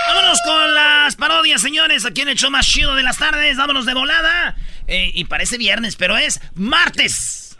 [0.09, 2.05] Vámonos con las parodias, señores.
[2.05, 3.57] Aquí en el show más chido de las tardes.
[3.57, 4.57] Vámonos de volada.
[4.87, 7.57] Eh, y parece viernes, pero es martes.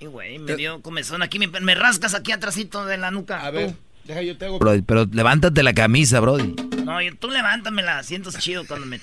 [0.00, 1.38] Ay, güey, me dio comezón aquí.
[1.38, 3.40] Me, me rascas aquí atrásito de la nuca.
[3.44, 3.76] A ver, tú.
[4.04, 4.58] deja yo te hago.
[4.58, 6.54] Brody, pero levántate la camisa, Brody.
[6.84, 8.02] No, yo- tú levántamela.
[8.02, 9.00] Siento chido cuando me.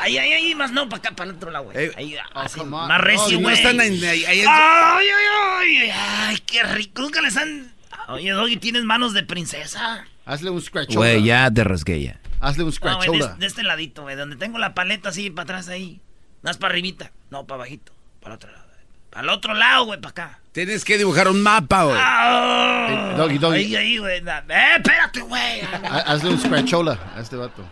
[0.00, 1.90] Ay, ay, ay, más no, para acá, para el otro lado, güey.
[1.96, 2.88] Ahí, así, come on.
[2.88, 3.54] más recio, No, no güey.
[3.54, 5.26] están ahí- ahí- ahí en- ay, ay,
[5.60, 7.02] ay, ay, ay, qué rico.
[7.02, 7.72] Nunca les han.
[8.08, 10.04] Oye, Doggy, tienes manos de princesa.
[10.24, 12.20] Hazle un scratch Güey, ya te rasqué ya.
[12.40, 14.16] Hazle un No, scratch güey, de, de este ladito, güey.
[14.16, 16.00] Donde tengo la paleta así para atrás ahí.
[16.42, 17.12] Más para arribita.
[17.30, 17.92] No, para bajito.
[18.20, 18.62] Para el otro lado.
[19.10, 20.38] Para el otro lado, güey, para acá.
[20.52, 21.96] Tienes que dibujar un mapa, güey.
[22.00, 23.56] Ah, doggy, doggy.
[23.56, 24.18] Ahí, ahí, güey.
[24.18, 25.60] Eh, espérate, güey.
[26.06, 27.62] Hazle un scratchola a este vato.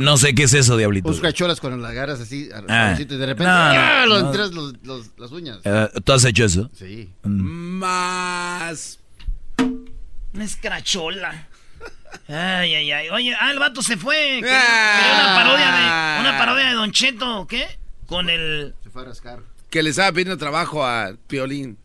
[0.00, 1.08] No sé qué es eso, diablito.
[1.08, 2.96] Un scratcholas cuando la agarras así, a- Ah.
[2.98, 4.00] y de repente No, ¡ah!
[4.00, 4.26] no, lo no.
[4.28, 5.58] entras los, los- las uñas.
[5.64, 6.70] Eh, ¿Tú has hecho eso?
[6.74, 7.10] Sí.
[7.24, 7.78] Mm.
[7.78, 9.00] Más.
[10.32, 11.47] Una escrachola.
[12.28, 13.08] Ay, ay, ay.
[13.10, 14.40] Oye, ah, el vato se fue.
[14.40, 14.98] Quería, Ah.
[15.00, 16.20] quería una parodia de.
[16.28, 17.66] Una parodia de Don Cheto, ¿qué?
[18.06, 18.74] Con el.
[18.82, 19.40] Se fue a rascar.
[19.70, 21.78] Que le estaba pidiendo trabajo a Piolín.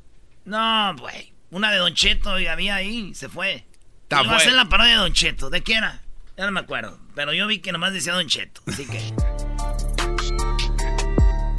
[0.45, 1.33] No, güey.
[1.51, 3.65] Una de Don Cheto y había ahí, se fue.
[4.09, 5.49] Iba a hacer la parodia de Don Cheto.
[5.49, 6.01] ¿De qué era?
[6.37, 6.99] Ya no me acuerdo.
[7.15, 8.61] Pero yo vi que nomás decía Don Cheto.
[8.67, 9.13] Así que.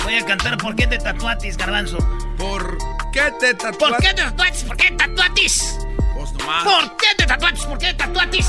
[0.05, 1.99] Voy a cantar ¿Por qué te tatuatis, garbanzo?
[2.37, 2.77] ¿Por
[3.13, 3.79] qué te tatuatis?
[3.79, 4.63] ¿Por qué te tatuatis?
[4.65, 5.79] ¿Por qué te tatuatis?
[6.33, 6.65] Nomás.
[6.65, 7.65] ¿Por qué te tatuatis?
[7.65, 8.47] ¿Por qué te tatuatis?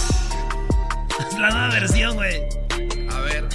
[1.27, 2.43] Es la nueva versión, güey.
[3.11, 3.47] A ver.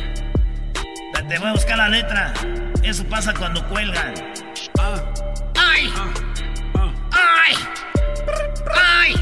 [1.31, 2.35] Te voy a buscar la letra.
[2.83, 4.15] Eso pasa cuando cuelgan.
[4.81, 5.93] ¡Ay!
[7.13, 7.55] ¡Ay!
[8.75, 9.15] ¡Ay!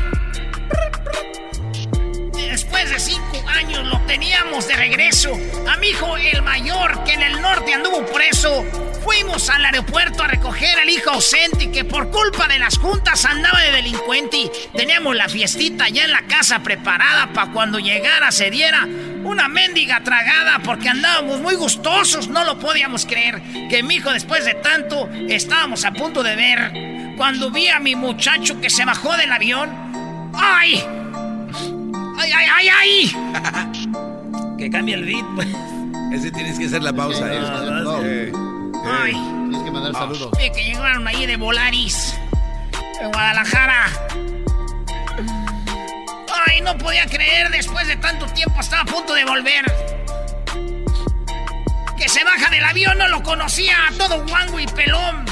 [2.32, 5.32] Después de cinco años lo teníamos de regreso.
[5.70, 8.64] A mi hijo el mayor, que en el norte anduvo preso.
[9.08, 13.58] Fuimos al aeropuerto a recoger al hijo ausente que por culpa de las juntas andaba
[13.62, 14.52] de delincuente.
[14.76, 18.86] Teníamos la fiestita ya en la casa preparada para cuando llegara se diera
[19.24, 22.28] una mendiga tragada porque andábamos muy gustosos.
[22.28, 23.40] No lo podíamos creer
[23.70, 27.16] que mi hijo después de tanto estábamos a punto de ver.
[27.16, 29.70] Cuando vi a mi muchacho que se bajó del avión.
[30.34, 30.84] ¡Ay!
[32.18, 34.56] ¡Ay, ay, ay, ay!
[34.58, 35.48] que cambie el beat, pues.
[36.12, 37.34] Ese tienes que hacer la pausa.
[37.34, 37.40] Eh.
[37.40, 38.32] no, no, Eh,
[38.90, 39.12] Ay.
[39.12, 40.30] Tienes que mandar saludos.
[40.38, 42.18] Vi que llegaron ahí de Volaris.
[43.00, 43.86] En Guadalajara.
[46.46, 49.64] Ay, no podía creer, después de tanto tiempo estaba a punto de volver.
[51.96, 55.24] Que se baja del avión, no lo conocía, todo guango y pelón.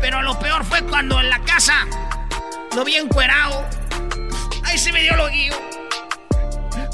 [0.00, 1.86] Pero lo peor fue cuando en la casa
[2.74, 3.64] lo vi encuerado.
[4.64, 5.54] Ahí se me dio lo guío.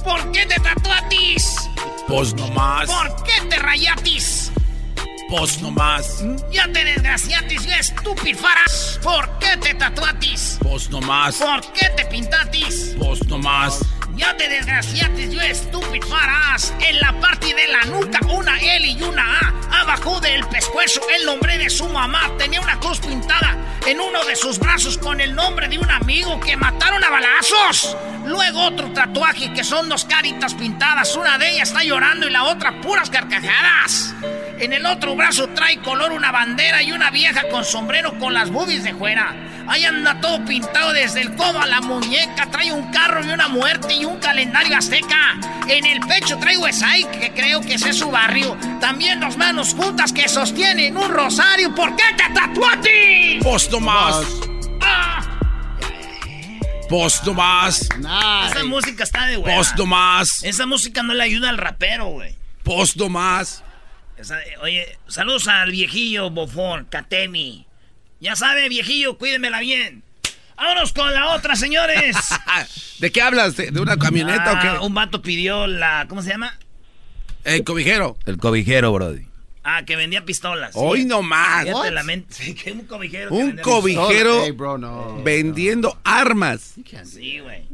[0.04, 1.70] ¿Por qué te tatuatis?
[2.06, 2.86] Pues nomás.
[2.86, 4.37] ¿Por qué te rayatis?
[5.28, 6.24] Pues nomás.
[6.50, 8.98] Ya te desgraciatis, yo estupifaras.
[9.02, 10.58] ¿Por qué te tatuatis?
[10.62, 11.36] Pues nomás.
[11.36, 12.96] ¿Por qué te pintatis?
[12.98, 13.80] Pues nomás.
[14.16, 16.72] Ya te desgraciatis, yo estupifaras.
[16.80, 19.80] En la parte de la nuca, una L y una A.
[19.82, 22.22] Abajo del pescuezo, el nombre de su mamá.
[22.38, 26.40] Tenía una cruz pintada en uno de sus brazos con el nombre de un amigo
[26.40, 27.96] que mataron a balazos.
[28.24, 31.14] Luego otro tatuaje que son dos caritas pintadas.
[31.16, 34.14] Una de ellas está llorando y la otra puras carcajadas.
[34.58, 38.50] En el otro brazo trae color una bandera y una vieja con sombrero con las
[38.50, 39.34] boobies de fuera.
[39.66, 42.46] Ahí anda todo pintado desde el codo a la muñeca.
[42.50, 45.38] Trae un carro y una muerte y un calendario azteca.
[45.68, 48.56] En el pecho trae Wesay, que creo que ese es su barrio.
[48.80, 51.74] También dos manos juntas que sostienen un rosario.
[51.74, 53.40] ¿Por qué te tatuaste?
[53.42, 54.24] Pues nomás.
[54.80, 55.20] Ah,
[56.88, 57.88] Pues nomás.
[58.50, 59.54] esa música está de hueva.
[59.56, 60.42] Pues nomás.
[60.42, 62.34] Esa música no le ayuda al rapero, güey.
[62.96, 63.62] Nomás.
[64.62, 67.66] Oye, saludos al viejillo bofón, Katemi.
[68.20, 70.02] Ya sabe, viejillo, cuídemela bien.
[70.56, 72.16] Vámonos con la otra, señores.
[72.98, 73.56] ¿De qué hablas?
[73.56, 74.84] ¿De, una camioneta o Ah, qué?
[74.86, 76.06] Un vato pidió la.
[76.08, 76.58] ¿Cómo se llama?
[77.44, 78.16] El cobijero.
[78.26, 79.26] El cobijero, Brody.
[79.62, 80.72] Ah, que vendía pistolas.
[80.72, 80.78] sí.
[80.82, 81.64] Hoy no más.
[81.64, 82.34] Fíjate la mente.
[82.34, 83.30] Sí, que un cobijero.
[83.32, 85.22] Un cobijero Hey, bro, no.
[85.22, 86.74] vendiendo armas.
[87.04, 87.64] Sí, güey.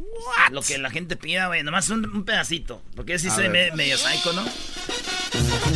[0.51, 1.63] Lo que la gente pida, güey.
[1.63, 2.83] Nomás un, un pedacito.
[2.95, 4.45] Porque sí A soy me- medio psycho, ¿no?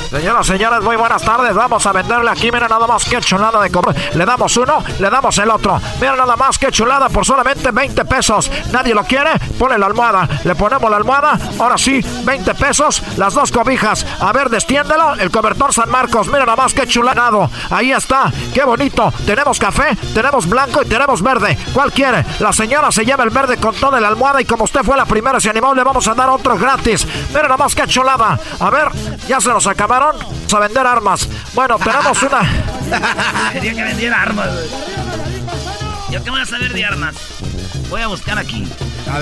[0.10, 1.53] Señoras, señores, muy buenas tardes.
[1.53, 2.51] Vamos a venderle aquí.
[2.51, 3.95] Mira nada más qué chulada de comer.
[4.16, 5.80] Le damos uno, le damos el otro.
[6.01, 8.49] Mira nada más qué chulada por solamente 20 pesos.
[8.72, 9.32] Nadie lo quiere.
[9.60, 10.28] Pone la almohada.
[10.43, 11.38] Le ponemos la almohada.
[11.60, 13.03] Ahora sí, 20 pesos.
[13.18, 14.05] Las dos cobijas.
[14.20, 15.14] A ver, destiéndelo.
[15.16, 16.28] El cobertor San Marcos.
[16.28, 17.49] Mira nada más qué chulado.
[17.70, 18.32] Ahí está.
[18.53, 19.12] Qué bonito.
[19.26, 21.57] Tenemos café, tenemos blanco y tenemos verde.
[21.74, 22.26] ¿Cuál quiere?
[22.39, 25.05] La señora se lleva el verde con toda la almohada y como usted fue la
[25.05, 27.05] primera se animó, le vamos a dar otro gratis.
[27.30, 28.39] Mira nada más qué chulada.
[28.60, 28.89] A ver,
[29.28, 30.16] ya se nos acabaron
[30.54, 31.28] a vender armas.
[31.54, 32.41] Bueno, tenemos una.
[33.54, 34.50] Quería que vendiera armas,
[36.10, 37.16] ¿Yo qué voy a saber de armas?
[37.89, 38.68] Voy a buscar aquí.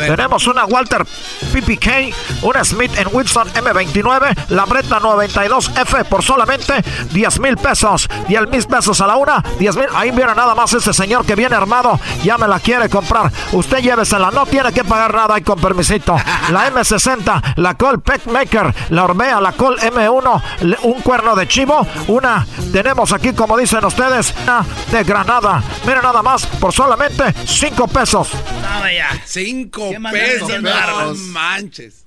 [0.06, 1.06] Tenemos una Walter
[1.54, 8.08] PPK, una Smith Wilson M29, la Bretta 92F por solamente 10 mil pesos.
[8.28, 9.86] 10 mil pesos a la una, 10 mil.
[9.96, 13.32] Ahí viene nada más ese señor que viene armado, ya me la quiere comprar.
[13.54, 16.16] Usted llévesela, no tiene que pagar nada ahí con permisito.
[16.52, 22.46] La M60, la Col Maker, la Ormea, la Col M1, un cuerno de chivo, una
[22.72, 25.64] tenemos aquí, como dicen ustedes, una de Granada.
[25.86, 28.30] Mire nada más, por solamente 5 pesos.
[28.62, 29.20] No, ya.
[29.26, 30.62] 5 pesos.
[30.62, 32.06] No manches.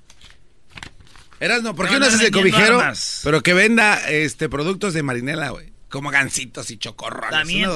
[1.41, 2.81] Eras no, ¿por qué no, haces el cobijero?
[3.25, 5.73] Pero que venda este productos de marinela, güey.
[5.89, 7.31] Como gancitos y chocorrones.
[7.31, 7.69] También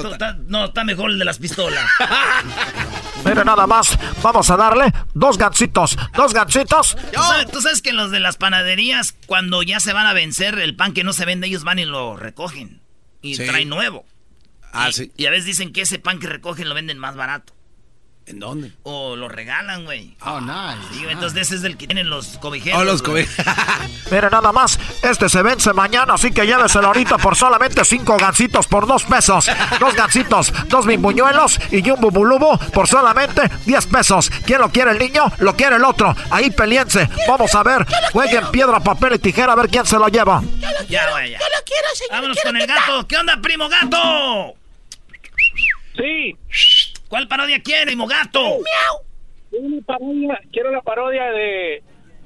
[0.47, 1.83] no, está, mejor el de las pistolas.
[3.25, 6.95] Mira nada más, vamos a darle dos gancitos, dos gancitos.
[7.51, 10.93] ¿Tú sabes, que los de las panaderías, cuando ya se van a vencer, el pan
[10.93, 12.79] que no se vende, ellos van y lo recogen.
[13.21, 14.05] Y traen nuevo.
[14.75, 15.11] Ah, sí.
[15.17, 17.53] Y a veces dicen que ese pan que recogen lo venden más barato.
[18.27, 18.71] ¿En dónde?
[18.81, 20.17] O lo regalan, güey.
[20.21, 21.11] Oh, nice.
[21.11, 22.81] entonces ese es el que tienen los cobijeros.
[22.81, 23.45] Oh, los cobijeros.
[24.11, 28.65] Mira, nada más, este se vence mañana, así que lléveselo ahorita por solamente cinco gancitos
[28.65, 29.45] por dos pesos.
[29.79, 34.31] Dos gancitos, dos bimbuñuelos y un bubulubo por solamente 10 pesos.
[34.45, 35.31] ¿Quién lo quiere el niño?
[35.37, 36.15] Lo quiere el otro.
[36.31, 37.07] Ahí peliense.
[37.27, 37.85] Vamos a ver.
[38.11, 40.41] Jueguen piedra, papel y tijera a ver quién se lo lleva.
[40.89, 41.39] ya, güey, ya.
[41.39, 42.11] Yo lo quiero, señor.
[42.11, 43.07] Vámonos con el gato.
[43.07, 44.55] ¿Qué onda, primo gato?
[45.97, 46.35] Sí.
[47.07, 48.41] ¿Cuál parodia quiere, Mogato?
[48.41, 49.05] ¡Miau!
[50.51, 51.83] quiero la parodia de,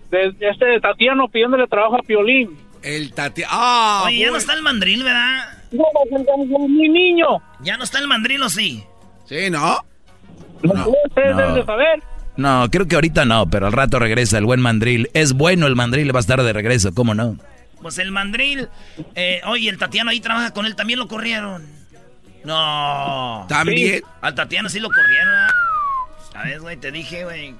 [0.09, 2.57] de este Tatiano pidiéndole trabajo a Piolín.
[2.81, 3.51] El Tatiano.
[3.53, 4.03] ¡Ah!
[4.05, 5.59] Oye, ya no está el mandril, ¿verdad?
[5.71, 5.85] No,
[6.67, 7.27] mi niño.
[7.61, 8.83] ¿Ya no está el mandril o sí?
[9.25, 9.77] Sí, ¿no?
[10.63, 11.55] No, no.
[11.55, 12.01] de saber.
[12.37, 15.09] No, creo que ahorita no, pero al rato regresa el buen mandril.
[15.13, 17.37] Es bueno el mandril, va a estar de regreso, ¿cómo no?
[17.81, 18.69] Pues el mandril,
[19.15, 21.78] eh, oye, el Tatiano ahí trabaja con él, también lo corrieron.
[22.43, 23.45] No.
[23.47, 24.01] También.
[24.21, 25.49] Al Tatiana sí lo corrieron.
[26.31, 26.77] ¿Sabes, güey?
[26.77, 27.55] Te dije, güey.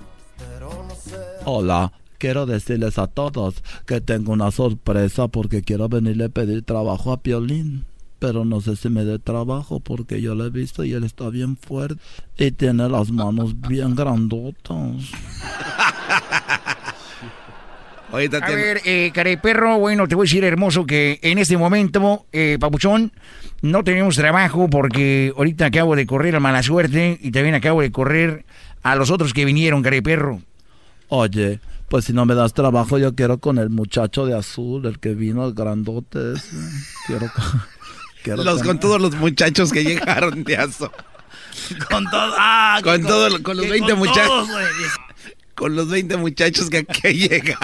[1.45, 1.91] Hola.
[2.17, 7.21] Quiero decirles a todos que tengo una sorpresa porque quiero venirle a pedir trabajo a
[7.21, 7.85] Piolín.
[8.19, 11.29] Pero no sé si me dé trabajo porque yo lo he visto y él está
[11.29, 12.01] bien fuerte
[12.37, 14.75] y tiene las manos bien grandotas.
[18.11, 22.25] Oye, a ver, eh, perro, bueno, te voy a decir hermoso que en este momento,
[22.31, 23.13] eh, Papuchón,
[23.61, 27.91] no tenemos trabajo porque ahorita acabo de correr a mala suerte y también acabo de
[27.91, 28.45] correr
[28.83, 30.41] a los otros que vinieron, perro.
[31.09, 34.99] Oye, pues si no me das trabajo, yo quiero con el muchacho de azul, el
[34.99, 36.33] que vino, el grandote.
[37.07, 37.31] Quiero,
[38.43, 40.91] los, con, todos los muchachos que llegaron de azul.
[41.89, 44.47] con todo, ah, con, todo, con los 20 muchachos
[45.59, 47.59] con los 20 muchachos que aquí llega.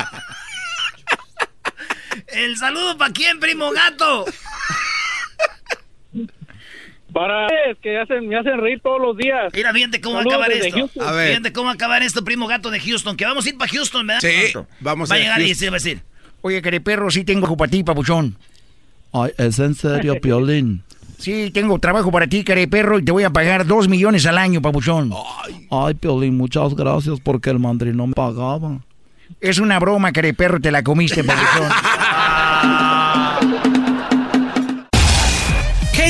[2.27, 4.25] El saludo para quién, primo gato.
[7.15, 7.47] Para
[7.81, 9.49] que hacen, me hacen reír todos los días.
[9.53, 10.89] Mira, fíjate cómo va a acabar esto.
[10.99, 11.29] A ver.
[11.29, 13.15] Fíjate cómo va a acabar esto, primo gato de Houston.
[13.15, 14.19] Que vamos a ir para Houston, ¿verdad?
[14.19, 16.01] Sí, vamos a Va a llegar y se va a decir.
[16.41, 18.35] Oye, perro, sí tengo para ti, papuchón.
[19.13, 20.83] Ay, ¿es en serio, Piolín?
[21.17, 24.61] Sí, tengo trabajo para ti, perro, y te voy a pagar dos millones al año,
[24.61, 25.13] papuchón.
[25.45, 28.81] Ay, Ay Piolín, muchas gracias porque el mandril no me pagaba.
[29.39, 31.71] Es una broma, perro, te la comiste, papuchón.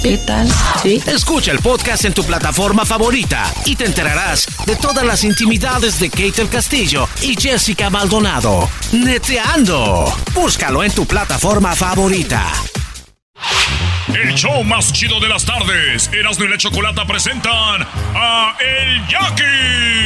[0.00, 0.48] ¿Qué tal?
[0.82, 1.00] ¿Sí?
[1.06, 6.10] Escucha el podcast en tu plataforma favorita y te enterarás de todas las intimidades de
[6.10, 8.68] Kate el Castillo y Jessica Maldonado.
[8.92, 10.12] Neteando.
[10.34, 12.52] Búscalo en tu plataforma favorita.
[14.14, 16.10] el show más chido de las tardes.
[16.12, 17.82] Erasmo y la Chocolata presentan
[18.14, 20.01] a El Jackie.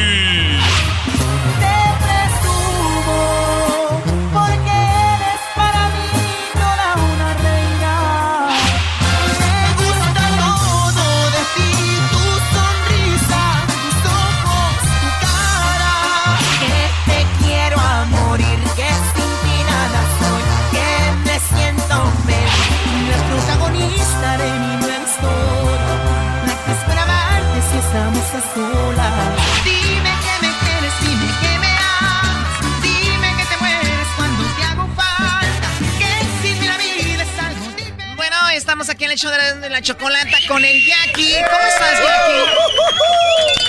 [39.17, 39.31] El show
[39.63, 41.37] de la, chocolata con el Jackie.
[41.51, 42.53] ¿Cómo estás, Jackie?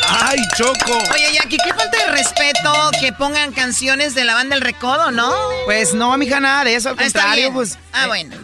[0.09, 0.97] ¡Ay, Choco!
[1.13, 5.33] Oye, Jackie, qué falta de respeto que pongan canciones de la banda El Recodo, ¿no?
[5.65, 7.77] Pues no, mija, nada de eso, al Ah, contrario, pues...
[7.93, 8.35] Ah, eh, bueno.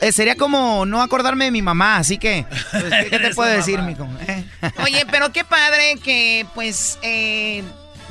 [0.00, 2.46] eh, sería como no acordarme de mi mamá, así que...
[2.70, 4.08] pues, ¿Qué, qué te puedo decir, mijo?
[4.28, 4.44] Eh.
[4.84, 7.64] Oye, pero qué padre que, pues, eh,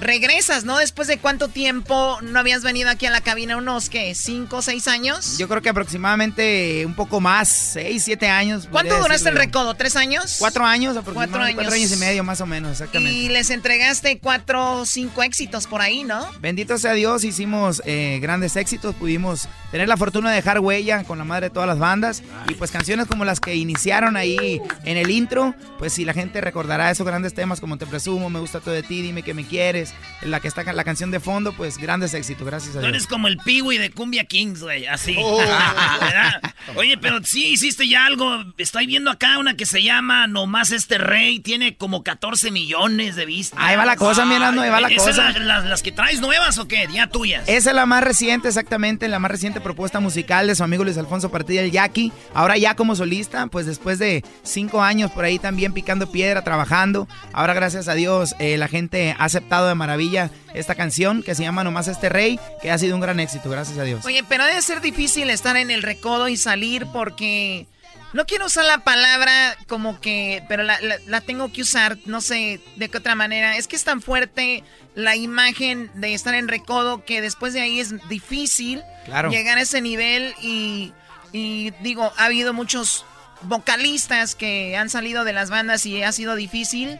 [0.04, 0.78] regresas, ¿no?
[0.78, 4.14] Después de cuánto tiempo no habías venido aquí a la cabina, unos, ¿qué?
[4.16, 5.38] ¿Cinco o seis años?
[5.38, 8.68] Yo creo que aproximadamente un poco más, seis, siete años.
[8.70, 9.74] ¿Cuánto duraste el recodo?
[9.74, 10.36] ¿Tres años?
[10.40, 11.32] Cuatro años aproximadamente.
[11.32, 11.56] Cuatro años.
[11.56, 13.14] Cuatro años y medio, más o menos, exactamente.
[13.14, 16.28] Y les entregaste cuatro o cinco éxitos por ahí, ¿no?
[16.40, 21.18] Bendito sea Dios, hicimos eh, grandes éxitos, pudimos tener la fortuna de dejar huella con
[21.18, 24.98] la madre de todas las bandas y pues canciones como las que iniciaron ahí en
[24.98, 28.60] el intro, pues si la gente recordará esos grandes temas como Te Presumo, Me Gusta
[28.60, 31.78] Todo de Ti, Dime Que Me Quieres, la que está la canción de fondo, pues
[31.78, 32.90] grandes éxitos, gracias a Tú Dios.
[32.90, 35.16] eres como el Piwi de Cumbia Kings, güey, así.
[35.20, 35.40] Oh.
[36.76, 38.44] Oye, pero sí hiciste ya algo.
[38.58, 41.40] Estoy viendo acá una que se llama Nomás este rey.
[41.40, 43.60] Tiene como 14 millones de vistas.
[43.62, 45.32] Ahí va la cosa, mi Erasmo, ahí va la ¿Esas cosa.
[45.32, 46.88] la- las, las que traes nuevas o qué?
[46.94, 47.44] Ya tuyas.
[47.48, 50.98] Esa es la más reciente, exactamente, la más reciente propuesta musical de su amigo Luis
[50.98, 52.14] Alfonso Partida el Jackie.
[52.34, 57.08] Ahora ya como solista, pues después de cinco años por ahí también picando piedra, trabajando.
[57.34, 61.44] Ahora gracias a Dios eh, la gente ha aceptado de maravilla esta canción que se
[61.44, 64.06] llama Nomás este rey, que ha sido un gran éxito, gracias a Dios.
[64.06, 67.68] Oye, pero debe ser difícil estar en el recodo y salir porque
[68.14, 72.22] no quiero usar la palabra como que, pero la, la- la tengo que usar, no
[72.22, 73.58] sé de qué otra manera.
[73.58, 74.64] Es que es tan fuerte
[74.96, 79.32] la imagen de estar en recodo que después de ahí es difícil Claro.
[79.32, 80.94] llegar a ese nivel y,
[81.34, 83.04] y digo, ha habido muchos
[83.42, 87.00] vocalistas que han salido de las bandas y ha sido difícil.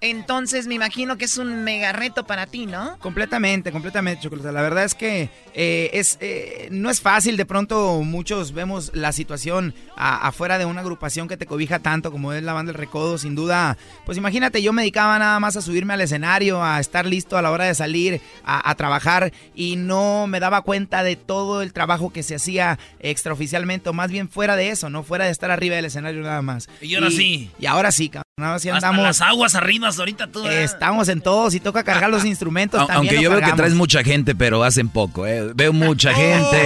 [0.00, 2.96] Entonces me imagino que es un mega reto para ti, ¿no?
[2.98, 4.52] Completamente, completamente, Chocolate.
[4.52, 7.36] La verdad es que eh, es, eh, no es fácil.
[7.36, 12.12] De pronto muchos vemos la situación a- afuera de una agrupación que te cobija tanto
[12.12, 13.18] como es la banda El Recodo.
[13.18, 13.76] Sin duda,
[14.06, 17.42] pues imagínate, yo me dedicaba nada más a subirme al escenario, a estar listo a
[17.42, 21.72] la hora de salir, a, a trabajar y no me daba cuenta de todo el
[21.72, 25.50] trabajo que se hacía extraoficialmente o más bien fuera de eso, no fuera de estar
[25.50, 26.68] arriba del escenario nada más.
[26.80, 27.50] Y ahora sí.
[27.58, 28.27] Y ahora sí, cabrón.
[28.58, 29.02] Sí Hasta andamos.
[29.02, 30.46] las aguas arriba ahorita tú.
[30.46, 30.62] ¿eh?
[30.64, 32.78] Estamos en todos y toca cargar los instrumentos.
[32.86, 35.52] También Aunque yo veo que traes mucha gente, pero hacen poco, ¿eh?
[35.54, 36.56] Veo mucha gente,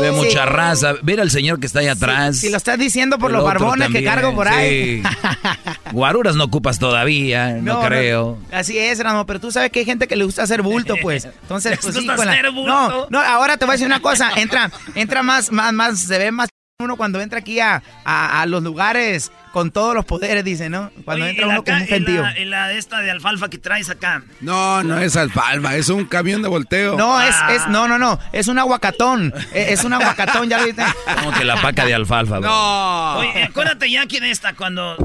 [0.00, 0.24] veo Sí.
[0.26, 0.94] mucha raza.
[1.02, 2.36] Mira el señor que está ahí atrás.
[2.38, 5.02] Si lo estás diciendo por El los barbones que cargo por ahí.
[5.92, 8.38] Guaruras no ocupas todavía, no, creo.
[8.52, 11.24] así es, Ramo, pero tú sabes que hay gente que le gusta hacer bulto, pues.
[11.42, 12.66] Entonces, ¿Les pues sí, con la- bulto?
[12.66, 14.30] No, no, ahora te voy a decir una cosa.
[14.36, 16.48] Entra, entra más, más, más, se ve más
[16.82, 20.90] uno cuando entra aquí a, a- a los lugares con todos los poderes, dice, ¿no?
[21.04, 22.14] Cuando Oye, entra uno con acá- un gentío.
[22.14, 24.24] y la, y la esta de alfalfa que traes acá.
[24.40, 26.96] No, no es alfalfa, es un camión de volteo.
[26.96, 29.32] No, es, es, no, no, no, es un aguacatón.
[29.52, 30.82] Es, es un aguacatón, ya lo viste.
[31.20, 32.48] Como que la paca de alfalfa, bro.
[32.48, 33.18] No.
[33.18, 34.96] Oye, acuérdate ya que de esta cuando.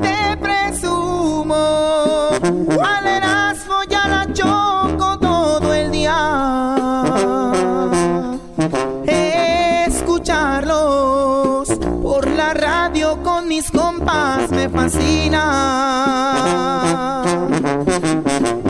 [0.00, 2.30] Te presumo
[2.82, 3.39] al Erasmo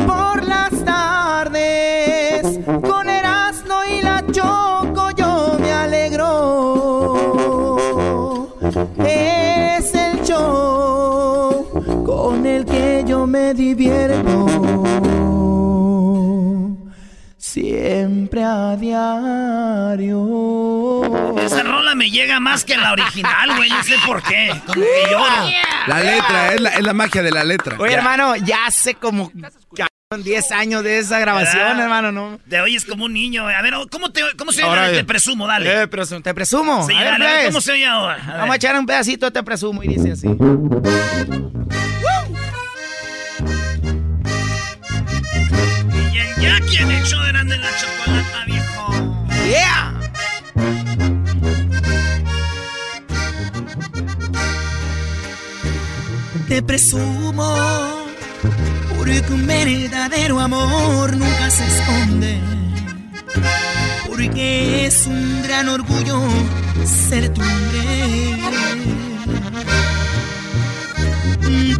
[0.06, 2.42] Por las tardes
[2.82, 6.28] con Erasmo y la choco yo me alegro.
[8.98, 11.64] Es el show
[12.04, 14.46] con el que yo me divierto.
[17.38, 20.20] Siempre a diario.
[22.00, 23.68] Me llega más que la original, güey.
[23.68, 24.48] No sé por qué.
[24.66, 25.50] Como que lloro.
[25.86, 27.76] La letra, es la, es la magia de la letra.
[27.78, 31.82] Oye, hermano, ya hace como cabrón, 10 años de esa grabación, ¿Verdad?
[31.82, 32.40] hermano, ¿no?
[32.48, 33.42] Te oyes como un niño.
[33.42, 33.54] güey.
[33.54, 34.92] A ver, ¿cómo, te, cómo se Ahora, oye?
[34.94, 35.82] Te eh, presumo, dale.
[35.82, 36.86] Eh, presu- te presumo.
[36.88, 37.46] Sí, A ver, dale, a ver, pues.
[37.48, 38.14] ¿cómo se oye ahora?
[38.14, 40.26] A Vamos a echar un pedacito te presumo y dice así.
[46.12, 49.26] Y el Jackie el de Grande en la Chocolata, viejo.
[49.46, 49.99] Yeah.
[56.50, 57.54] Te presumo,
[58.98, 62.40] porque un verdadero amor nunca se esconde.
[64.08, 66.20] Porque es un gran orgullo
[66.84, 68.36] ser tu hombre.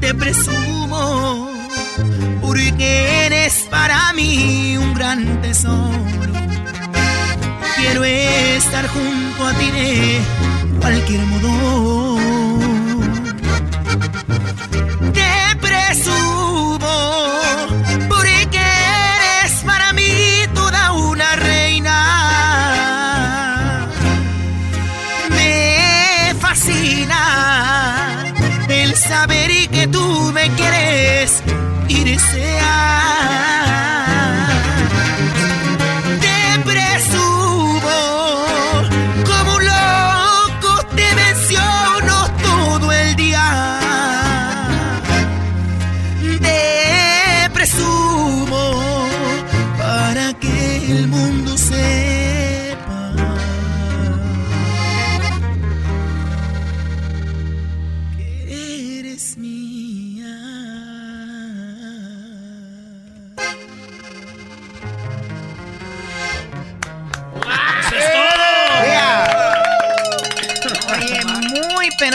[0.01, 1.51] Te presumo,
[2.41, 6.33] porque eres para mí un gran tesoro.
[7.77, 10.21] Quiero estar junto a ti de
[10.81, 12.20] cualquier modo.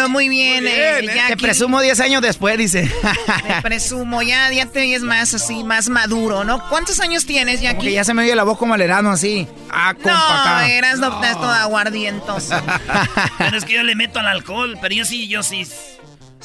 [0.07, 0.63] Muy, bien.
[0.63, 1.15] Muy eh, bien, ¿eh?
[1.15, 1.35] Jackie.
[1.35, 2.91] Te presumo 10 años después, dice.
[3.47, 6.67] Te presumo, ya, ya te oyes más así, más maduro, ¿no?
[6.69, 7.75] ¿Cuántos años tienes, Jackie?
[7.75, 9.47] Como que ya se me oye la voz como al Erasmo así.
[9.69, 12.55] Ah, compa, No, eras no, todo aguardientoso.
[13.37, 15.67] Pero es que yo le meto al alcohol, pero yo sí, yo sí,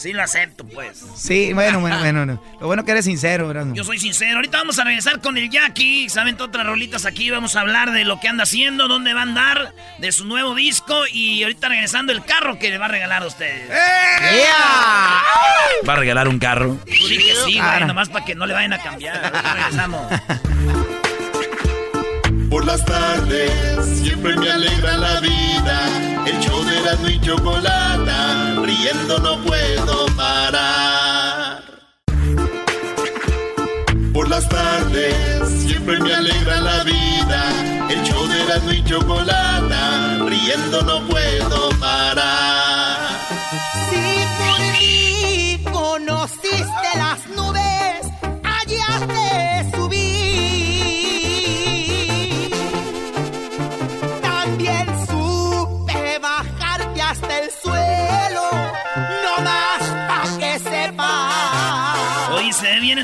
[0.01, 1.05] sí lo acepto, pues.
[1.16, 2.27] Sí, bueno, bueno, bueno.
[2.27, 2.43] no.
[2.60, 3.74] Lo bueno que eres sincero, Erasmo.
[3.74, 4.36] Yo soy sincero.
[4.36, 6.09] Ahorita vamos a regresar con el Jackie.
[6.09, 7.31] Saben otras rolitas aquí.
[7.31, 10.55] Vamos a hablar de lo que anda haciendo, dónde va a andar, de su nuevo
[10.55, 11.02] disco.
[11.12, 13.70] Y ahorita regresando el carro que le va a regalar a ustedes.
[15.89, 16.78] ¿Va a regalar un carro?
[16.85, 19.24] Tú di que sí, güey, nomás para que no le vayan a cambiar.
[19.24, 20.12] Ahorita regresamos.
[22.51, 23.51] Por las tardes
[24.02, 26.27] siempre me alegra la vida.
[26.27, 31.62] El show de Erasmo y Chocolata, riendo no puedo parar.
[34.12, 37.89] Por las tardes siempre me alegra la vida.
[37.89, 42.98] El show de Erasmo y Chocolata, riendo no puedo parar.
[43.89, 46.90] Si por mí conociste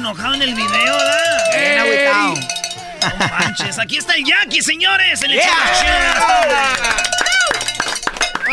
[0.07, 1.45] enojado en el video, ¿verdad?
[1.53, 2.35] Bien agüitado.
[3.19, 5.21] No manches, aquí está el Jackie, señores.
[5.23, 5.43] El Yeah.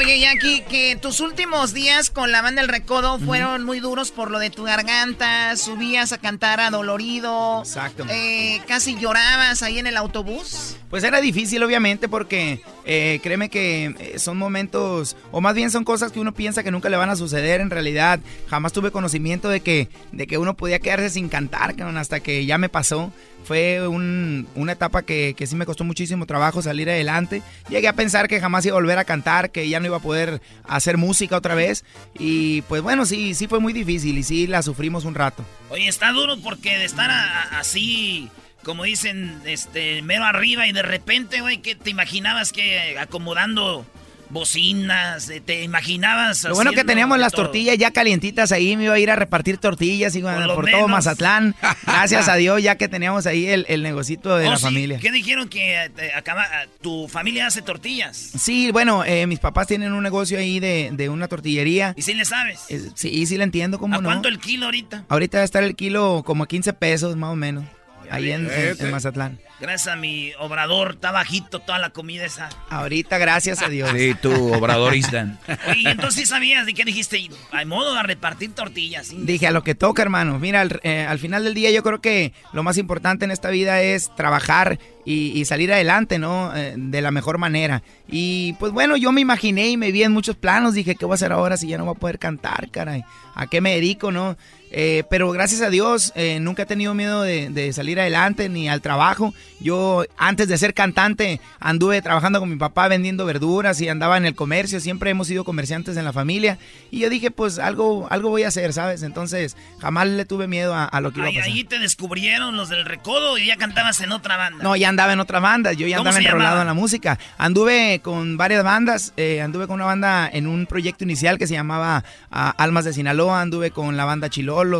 [0.03, 4.31] Oye, Jackie, que tus últimos días con la banda El Recodo fueron muy duros por
[4.31, 7.59] lo de tu garganta, subías a cantar adolorido.
[7.59, 8.05] Exacto.
[8.09, 10.75] Eh, casi llorabas ahí en el autobús.
[10.89, 15.85] Pues era difícil, obviamente, porque eh, créeme que eh, son momentos, o más bien son
[15.85, 17.61] cosas que uno piensa que nunca le van a suceder.
[17.61, 18.19] En realidad,
[18.49, 22.57] jamás tuve conocimiento de que, de que uno podía quedarse sin cantar, hasta que ya
[22.57, 23.13] me pasó.
[23.43, 27.41] Fue un- una etapa que, que sí me costó muchísimo trabajo salir adelante.
[27.69, 30.01] Llegué a pensar que jamás iba a volver a cantar, que ya no iba a
[30.01, 31.83] poder hacer música otra vez.
[32.17, 35.43] Y pues bueno, sí, sí fue muy difícil y sí la sufrimos un rato.
[35.69, 37.09] Oye, está duro porque de estar
[37.51, 38.29] así,
[38.63, 43.85] como dicen, este, mero arriba y de repente, güey, que te imaginabas que acomodando
[44.33, 46.43] bocinas, eh, te imaginabas.
[46.43, 47.43] Lo bueno que teníamos las todo.
[47.43, 50.87] tortillas ya calientitas ahí, me iba a ir a repartir tortillas y Por por todo.
[50.87, 51.55] Mazatlán.
[51.85, 54.99] Gracias a Dios ya que teníamos ahí el, el negocito de Oh, la sí, familia.
[54.99, 58.17] ¿Qué dijeron que eh, acaba, eh, tu familia hace tortillas?
[58.37, 61.93] Sí, bueno, eh, mis papás tienen un negocio ahí de, de una tortillería.
[61.95, 62.61] ¿Y si le sabes?
[62.69, 64.03] Eh, sí, sí le entiendo, ¿cómo ¿A no?
[64.09, 65.05] cuánto el kilo ahorita?
[65.09, 67.63] Ahorita va a estar el kilo como a 15 pesos más o menos,
[68.09, 68.91] ahí en, en- en.
[68.91, 69.39] Mazatlán.
[69.59, 72.49] Gracias a mi obrador, está bajito toda la comida esa.
[72.69, 73.89] Ahorita, gracias a Dios.
[73.95, 75.37] Sí, tú, obradorista.
[75.69, 79.07] Oye, entonces sí sabías de qué dijiste, hay modo de repartir tortillas.
[79.07, 79.17] ¿sí?
[79.19, 80.37] Dije a lo que toca, hermano.
[80.39, 83.49] Mira, al, eh, al final del día yo creo que lo más importante en esta
[83.51, 86.53] vida es trabajar y, y salir adelante, ¿no?
[86.55, 87.83] Eh, de la mejor manera.
[88.09, 90.73] Y pues bueno, yo me imaginé y me vi en muchos planos.
[90.73, 93.03] Dije, ¿qué voy a hacer ahora si ya no voy a poder cantar, caray?
[93.35, 94.37] ¿A qué me dedico, no?
[94.75, 98.67] Eh, pero gracias a Dios eh, nunca he tenido miedo de, de salir adelante ni
[98.67, 99.33] al trabajo.
[99.59, 104.25] Yo, antes de ser cantante, anduve trabajando con mi papá vendiendo verduras y andaba en
[104.25, 104.79] el comercio.
[104.79, 106.57] Siempre hemos sido comerciantes en la familia.
[106.89, 109.03] Y yo dije, pues algo, algo voy a hacer, ¿sabes?
[109.03, 111.43] Entonces, jamás le tuve miedo a, a lo que iba a pasar.
[111.43, 114.63] ahí te descubrieron los del recodo y ya cantabas en otra banda.
[114.63, 117.19] No, ya andaba en otra banda, yo ya ¿Cómo andaba enrolado en la música.
[117.37, 121.53] Anduve con varias bandas, eh, anduve con una banda en un proyecto inicial que se
[121.53, 124.29] llamaba ah, Almas de Sinaloa, anduve con la banda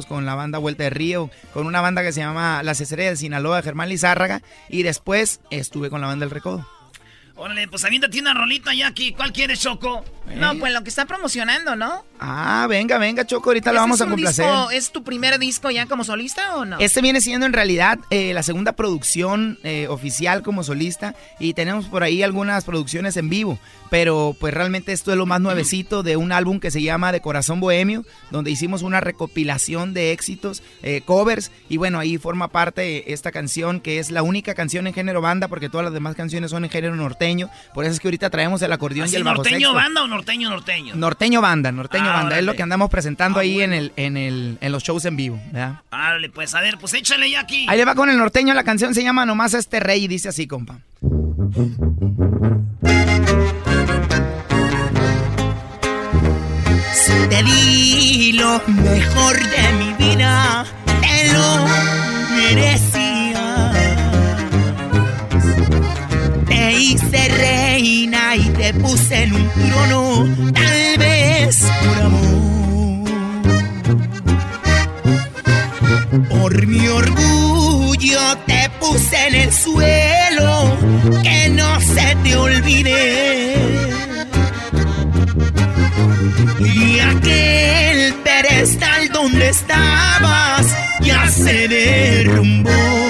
[0.08, 3.18] Con la banda Vuelta de Río, con una banda que se llama Las Estrellas de
[3.18, 6.66] Sinaloa Germán Lizárraga y después estuve con la banda El Recodo.
[7.36, 9.12] Órale, pues aviéntate una rolita ya aquí.
[9.12, 10.06] ¿Cuál quieres, Choco?
[10.36, 12.06] No, pues lo que está promocionando, ¿no?
[12.26, 14.46] Ah, venga, venga, Choco, ahorita lo ¿Ese vamos a complacer.
[14.46, 16.78] disco- ¿Es tu primer disco ya como solista o no?
[16.80, 21.88] Este viene siendo en realidad eh, la segunda producción eh, oficial como solista y tenemos
[21.88, 23.60] por ahí algunas producciones en vivo,
[23.90, 27.20] pero pues realmente esto es lo más nuevecito de un álbum que se llama De
[27.20, 33.12] Corazón Bohemio, donde hicimos una recopilación de éxitos, eh, covers y bueno, ahí forma parte
[33.12, 36.52] esta canción que es la única canción en género banda porque todas las demás canciones
[36.52, 39.26] son en género norteño, por eso es que ahorita traemos el acordeón y ¿Así el
[39.26, 39.74] bajo norteño sexto.
[39.74, 40.96] banda o norteño norteño?
[40.96, 44.58] Norteño banda, norteño Ah, banda, es lo que andamos presentando ahí en, el, en, el,
[44.62, 45.40] en los shows en vivo.
[45.52, 45.82] ¿verdad?
[45.92, 47.66] Árale, pues a ver, pues échale ya aquí.
[47.70, 50.30] Ahí le va con el norteño, la canción se llama Nomás este rey y dice
[50.30, 50.80] así, compa.
[56.94, 60.66] Si te di lo mejor de mi vida,
[61.02, 61.66] te lo
[62.36, 63.72] merecía.
[66.48, 71.13] Te hice reina y te puse en un trono, tal vez
[79.44, 80.78] el suelo,
[81.22, 83.56] que no se te olvide.
[86.60, 90.66] Y aquel pedestal donde estabas
[91.02, 93.03] ya se derrumbó.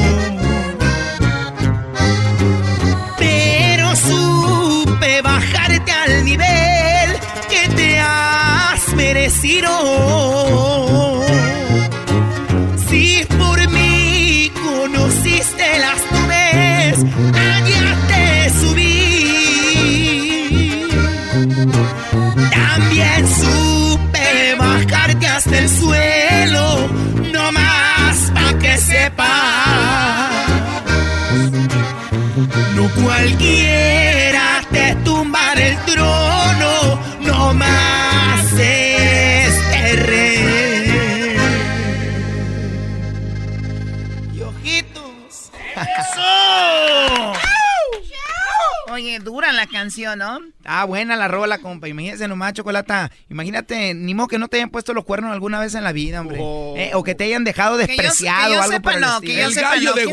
[50.04, 50.40] Canción, ¿no?
[50.66, 51.88] Ah, buena la rola, compa.
[51.88, 53.12] Imagínense nomás, chocolata.
[53.30, 56.22] Imagínate, ni modo que no te hayan puesto los cuernos alguna vez en la vida,
[56.22, 56.38] hombre.
[56.78, 58.94] Eh, o que te hayan dejado Que yo- despreciado que yo o algo sepa, por
[58.94, 59.94] el no, que yo sepa, no.
[59.94, 60.04] ¿Quién se-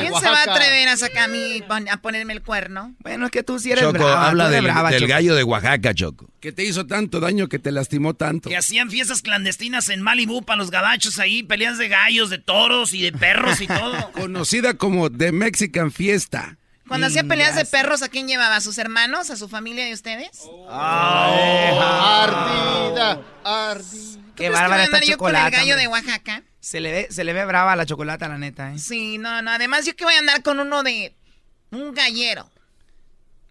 [0.00, 2.94] ¿Quién se va a atrever a sacar a mí a ponerme el cuerno?
[3.00, 4.28] Bueno, es que tú sí eres Choco, brava.
[4.28, 5.10] habla del, brava, del Choco.
[5.10, 6.28] gallo de Oaxaca, Choco.
[6.40, 8.48] Que te hizo tanto daño, que te lastimó tanto.
[8.48, 12.94] Que hacían fiestas clandestinas en Malibu para los gabachos ahí, peleas de gallos, de toros
[12.94, 14.12] y de perros y todo.
[14.12, 16.56] Conocida como The Mexican Fiesta.
[16.88, 18.56] Cuando hacía peleas de perros, ¿a quién llevaba?
[18.56, 19.30] ¿A sus hermanos?
[19.30, 20.42] ¿A su familia de ustedes?
[20.68, 22.08] Ardida,
[23.44, 24.18] ardida.
[24.34, 25.76] Qué ¿Tú crees que voy bárbara a esta andar yo con el gallo hombre.
[25.76, 26.42] de Oaxaca?
[26.60, 28.78] Se le, ve, se le ve brava la chocolata, la neta, ¿eh?
[28.78, 29.50] Sí, no, no.
[29.50, 31.14] Además, yo que voy a andar con uno de...
[31.70, 32.50] Un gallero.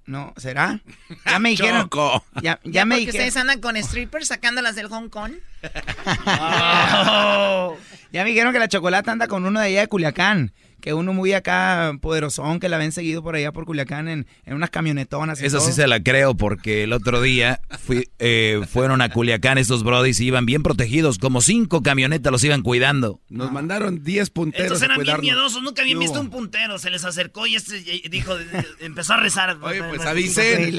[0.05, 0.79] No, ¿será?
[1.25, 1.83] Ya me dijeron.
[1.83, 2.23] Choco.
[2.41, 3.27] Ya, ya me Porque dijeron.
[3.27, 5.33] ustedes andan con strippers sacándolas del Hong Kong.
[8.11, 10.53] Ya me dijeron que la chocolata anda con uno de allá de Culiacán.
[10.79, 14.53] Que uno muy acá poderosón, que la ven seguido por allá por Culiacán en, en
[14.53, 15.41] unas camionetonas.
[15.41, 19.57] y Eso sí se la creo porque el otro día fui- eh, fueron a Culiacán
[19.57, 23.19] estos brodis y iban bien protegidos, como cinco camionetas los iban cuidando.
[23.29, 26.77] Nos mandaron 10 punteros Estos a eran bien miedosos, nunca habían ¿Qué visto un puntero.
[26.77, 27.79] Se les acercó y este
[28.09, 28.35] dijo,
[28.79, 29.57] empezó a rezar.
[29.61, 30.75] Oye, pues avisen.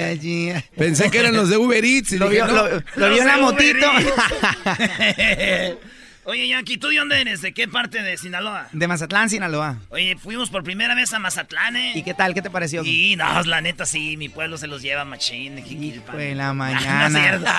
[0.76, 2.12] Pensé que eran los de Uber Eats.
[2.12, 2.68] Y Lo dije, vio, no.
[2.68, 3.86] lo- lo vio en la motito.
[6.28, 7.40] Oye, Yankee, ¿tú de dónde eres?
[7.40, 8.68] ¿De qué parte de Sinaloa?
[8.72, 9.78] De Mazatlán, Sinaloa.
[9.88, 11.92] Oye, fuimos por primera vez a Mazatlán, ¿eh?
[11.94, 12.34] ¿Y qué tal?
[12.34, 12.84] ¿Qué te pareció?
[12.84, 15.64] Y no, la neta sí, mi pueblo se los lleva machín.
[16.12, 17.06] Pues la No, mañana.
[17.06, 17.50] es cierto.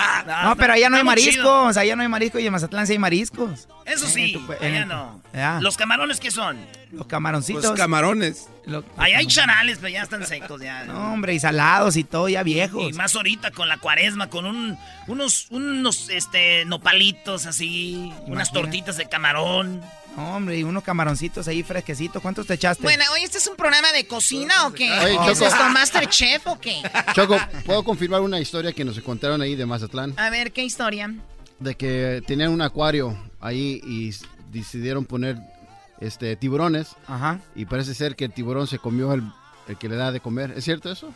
[0.44, 1.78] No, pero allá no hay mariscos.
[1.78, 3.68] Allá no hay mariscos y en Mazatlán sí hay mariscos.
[3.88, 5.20] Eso Eh, sí, pues, allá eh, no.
[5.62, 6.58] ¿Los camarones qué son?
[6.92, 7.64] Los camaroncitos.
[7.64, 8.48] Los camarones.
[8.66, 10.86] Lo- Allá hay charales, pero ya están secos ya.
[10.86, 12.90] No, hombre, y salados y todo, ya viejos.
[12.90, 18.98] Y más ahorita con la cuaresma, con un, unos, unos este, nopalitos así, unas tortitas
[18.98, 19.82] de camarón.
[20.18, 22.22] No, hombre, y unos camaroncitos ahí fresquecitos.
[22.22, 22.84] ¿Cuántos te echaste?
[22.84, 24.92] Bueno, oye, ¿este es un programa de cocina o qué?
[24.92, 25.52] Oye, ¿Qué es Choco.
[25.52, 26.82] esto, Masterchef o qué?
[27.14, 30.14] Choco, ¿puedo confirmar una historia que nos contaron ahí de Mazatlán?
[30.18, 31.14] A ver, ¿qué historia?
[31.60, 34.12] De que tenían un acuario ahí y
[34.52, 35.38] decidieron poner
[36.00, 36.96] este, tiburones.
[37.08, 37.40] Ajá.
[37.56, 39.24] Y parece ser que el tiburón se comió el,
[39.68, 40.54] el que le da de comer.
[40.56, 41.14] ¿Es cierto eso?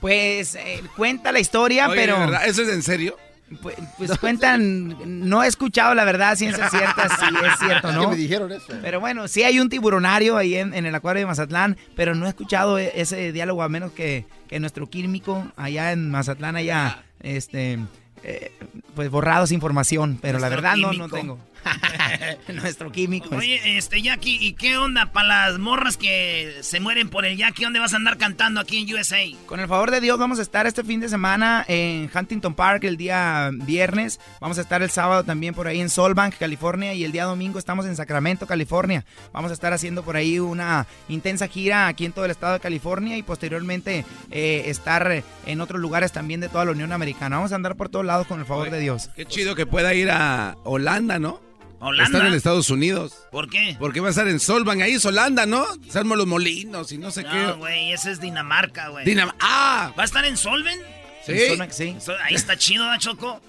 [0.00, 2.16] Pues eh, cuenta la historia, Oye, pero...
[2.44, 3.16] ¿Eso es en serio?
[3.62, 4.96] Pues, pues cuentan,
[5.28, 8.00] no he escuchado la verdad, ciencia cierta, si es cierto, Es ¿no?
[8.02, 8.72] que me dijeron eso.
[8.82, 12.26] Pero bueno, sí hay un tiburonario ahí en, en el acuario de Mazatlán, pero no
[12.26, 17.04] he escuchado e- ese diálogo a menos que, que nuestro químico allá en Mazatlán haya,
[17.20, 17.78] este,
[18.24, 18.50] eh,
[18.96, 21.38] pues borrado esa información, pero la verdad no, no tengo.
[22.54, 23.34] nuestro químico.
[23.34, 27.64] Oye, este, Jackie, ¿y qué onda para las morras que se mueren por el Jackie?
[27.64, 29.18] ¿Dónde vas a andar cantando aquí en USA?
[29.46, 32.84] Con el favor de Dios vamos a estar este fin de semana en Huntington Park
[32.84, 34.20] el día viernes.
[34.40, 36.94] Vamos a estar el sábado también por ahí en Solbank, California.
[36.94, 39.04] Y el día domingo estamos en Sacramento, California.
[39.32, 42.60] Vamos a estar haciendo por ahí una intensa gira aquí en todo el estado de
[42.60, 47.36] California y posteriormente eh, estar en otros lugares también de toda la Unión Americana.
[47.36, 49.10] Vamos a andar por todos lados con el favor de Dios.
[49.16, 51.40] Qué chido que pueda ir a Holanda, ¿no?
[51.78, 52.04] ¿Holanda?
[52.18, 53.14] Estar en Estados Unidos.
[53.30, 53.76] ¿Por qué?
[53.78, 55.64] Porque va a estar en Solvang, ahí es Holanda, ¿no?
[55.94, 57.52] Arman los molinos y no sé No, qué.
[57.52, 59.04] güey, ese es Dinamarca, güey.
[59.04, 59.92] Dinam- ¡Ah!
[59.98, 60.78] ¿Va a estar en Solven?
[61.26, 61.32] Sí.
[61.32, 61.96] En sí.
[62.24, 63.40] Ahí está chido, ¿da, Choco?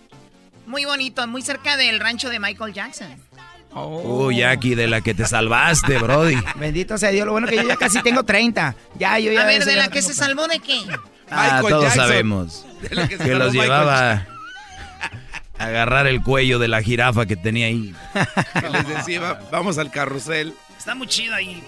[0.65, 3.07] Muy bonito, muy cerca del rancho de Michael Jackson.
[3.73, 6.35] Uy, Jackie, de la que te salvaste, Brody.
[6.55, 7.25] Bendito sea Dios.
[7.25, 8.75] Lo bueno que yo ya casi tengo 30.
[8.97, 10.79] Ya, yo ya A ver, ¿de la no que se salvó de qué?
[11.29, 12.03] Ah, Michael todos Jackson.
[12.03, 12.65] sabemos.
[12.81, 14.27] De la que se Que salvó los Michael llevaba a
[15.59, 17.93] agarrar el cuello de la jirafa que tenía ahí.
[18.61, 20.53] Que les decía, va- vamos al carrusel.
[20.77, 21.61] Está muy chido ahí.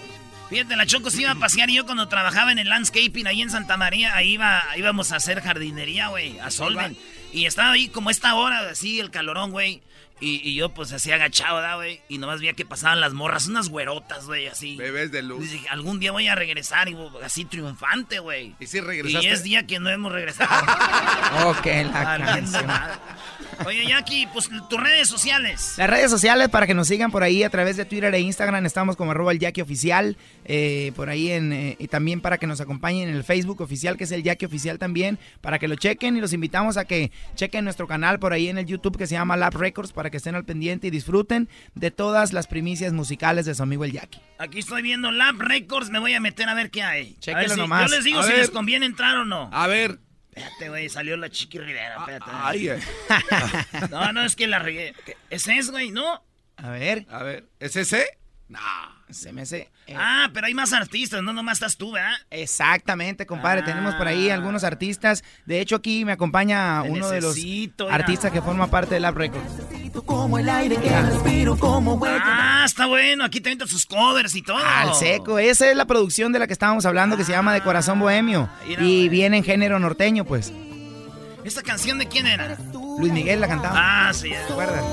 [0.48, 3.40] Fíjate, la Choco se iba a pasear y yo cuando trabajaba en el landscaping ahí
[3.40, 6.96] en Santa María, ahí iba, íbamos a hacer jardinería, güey, a Solven.
[7.32, 9.80] Y estaba ahí como esta hora, así, el calorón, güey.
[10.20, 12.00] Y, y yo pues así agachado, ¿verdad, güey?
[12.08, 14.76] Y nomás veía que pasaban las morras, unas güerotas, güey, así.
[14.76, 15.44] Bebés de luz.
[15.44, 18.54] Y dije, algún día voy a regresar y así triunfante, güey.
[18.60, 19.30] ¿Y si Y regresaste?
[19.30, 20.50] es día que no hemos regresado.
[21.46, 22.66] Ok, la canción.
[23.64, 25.74] Oye, Jackie, pues tus redes sociales.
[25.76, 28.64] Las redes sociales para que nos sigan por ahí a través de Twitter e Instagram
[28.66, 32.46] estamos como arroba el Jackie Oficial, eh, por ahí en, eh, y también para que
[32.46, 35.76] nos acompañen en el Facebook oficial que es el Jackie Oficial también, para que lo
[35.76, 39.06] chequen y los invitamos a que chequen nuestro canal por ahí en el YouTube que
[39.06, 42.92] se llama Lab Records para que estén al pendiente y disfruten de todas las primicias
[42.92, 44.20] musicales de su amigo el Jackie.
[44.38, 47.14] Aquí estoy viendo Lab Records, me voy a meter a ver qué hay.
[47.20, 47.90] Chéquelo A ver si- nomás.
[47.90, 48.38] Yo les digo A si ver.
[48.38, 49.48] les conviene entrar o no.
[49.52, 49.98] A ver.
[50.34, 52.30] Espérate, güey, salió la Chiqui Rivera, espérate.
[52.32, 52.80] Ay, ay.
[53.90, 54.94] No, no, es que la regué.
[55.04, 55.90] ¿Qué- ¿Ese es, güey?
[55.90, 56.22] ¿No?
[56.56, 58.06] A ver, A ver, ¿es ese?
[59.10, 59.70] Se me hace...
[59.86, 62.12] eh, Ah, pero hay más artistas, no nomás estás tú, ¿verdad?
[62.30, 63.60] Exactamente, compadre.
[63.62, 63.64] Ah.
[63.64, 65.22] Tenemos por ahí algunos artistas.
[65.46, 67.74] De hecho, aquí me acompaña Te uno de los mira.
[67.90, 69.50] artistas que forma parte de Lab Records.
[70.06, 72.22] Como el aire que respiro, como huella.
[72.24, 74.56] Ah, está bueno, aquí te sus covers y todo.
[74.58, 77.60] Al seco, esa es la producción de la que estábamos hablando que se llama De
[77.62, 78.48] Corazón Bohemio.
[78.66, 80.52] mira, Y viene en género norteño, pues.
[81.44, 82.56] ¿Esta canción de quién era?
[82.98, 84.08] Luis Miguel la cantaba.
[84.08, 84.30] Ah, sí.
[84.30, 84.84] ¿Te acuerdas?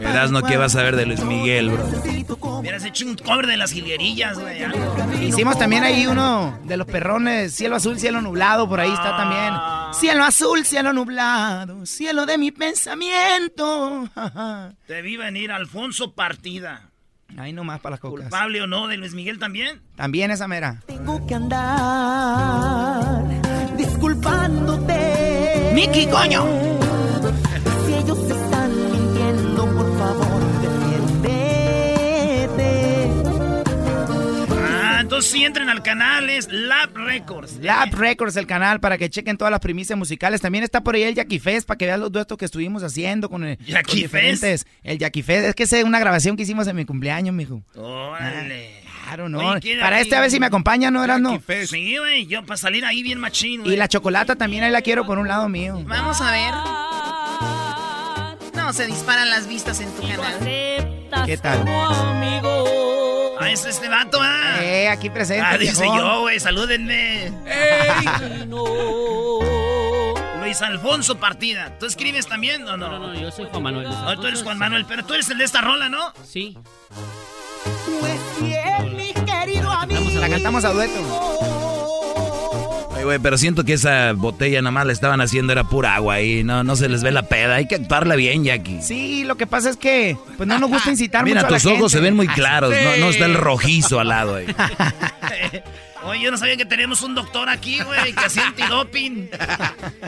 [0.00, 2.58] Verás, ¿qué vas a ver de Luis Miguel, bro?
[2.58, 4.64] Hubieras hecho un cover de las jilguerillas, güey.
[5.24, 9.54] Hicimos también ahí uno de los perrones, cielo azul, cielo nublado, por ahí está también.
[9.94, 14.08] Cielo azul, cielo nublado, cielo de mi pensamiento.
[14.86, 16.90] Te vi venir Alfonso Partida.
[17.36, 18.22] Ahí nomás para las cocas.
[18.24, 19.80] ¿Culpable o no de Luis Miguel también?
[19.94, 20.82] También esa mera.
[20.86, 23.24] Tengo que andar
[23.80, 24.89] disculpándote.
[25.80, 26.44] ¡Miki, coño!
[35.20, 37.58] Entonces sí entren al canal, es Lab Records.
[37.60, 40.40] Lab Records, el canal, para que chequen todas las primicias musicales.
[40.40, 43.28] También está por ahí el Jackie Fest, para que vean los duetos que estuvimos haciendo
[43.28, 44.66] con el ¿Jackie diferentes.
[44.82, 47.62] El Jackie Fest, es que es una grabación que hicimos en mi cumpleaños, mijo.
[47.74, 48.80] Órale.
[49.04, 49.40] Claro, no.
[49.40, 51.38] Oye, ¿quién para este a ver si me acompaña, ¿no, Erasno?
[51.66, 53.74] Sí, güey, yo para salir ahí bien machín, güey.
[53.74, 55.82] Y la chocolata también ahí la quiero por un lado mío.
[55.86, 56.54] Vamos a ver.
[58.54, 61.26] No, se disparan las vistas en tu canal.
[61.26, 61.64] ¿Qué tal?
[63.40, 64.58] Ah, es este vato, ah.
[64.60, 65.44] Eh, aquí presente.
[65.44, 67.32] Ah, dice yo, güey, salúdenme.
[70.40, 71.72] Luis Alfonso Partida.
[71.78, 72.88] ¿Tú escribes también o no?
[72.88, 73.86] No, no, yo soy Juan Manuel.
[73.88, 74.58] Oh, tú eres Juan.
[74.58, 76.12] Manuel, pero tú eres el de esta rola, ¿no?
[76.24, 76.58] Sí.
[78.00, 80.20] Pues bien, mi querido amigo.
[80.20, 81.29] La cantamos a dueto.
[83.00, 86.20] Ay, güey, pero siento que esa botella nada más la estaban haciendo era pura agua
[86.20, 87.54] y no, no se les ve la peda.
[87.54, 88.82] Hay que actuarla bien, Jackie.
[88.82, 91.56] Sí, lo que pasa es que pues no nos gusta incitar Mira, mucho a la
[91.56, 91.96] tus ojos gente.
[91.96, 92.80] se ven muy claros, sí.
[92.84, 94.46] no, no está el rojizo al lado ahí.
[96.02, 99.30] Oye, yo no sabía que teníamos un doctor aquí, güey, que hacía antidoping.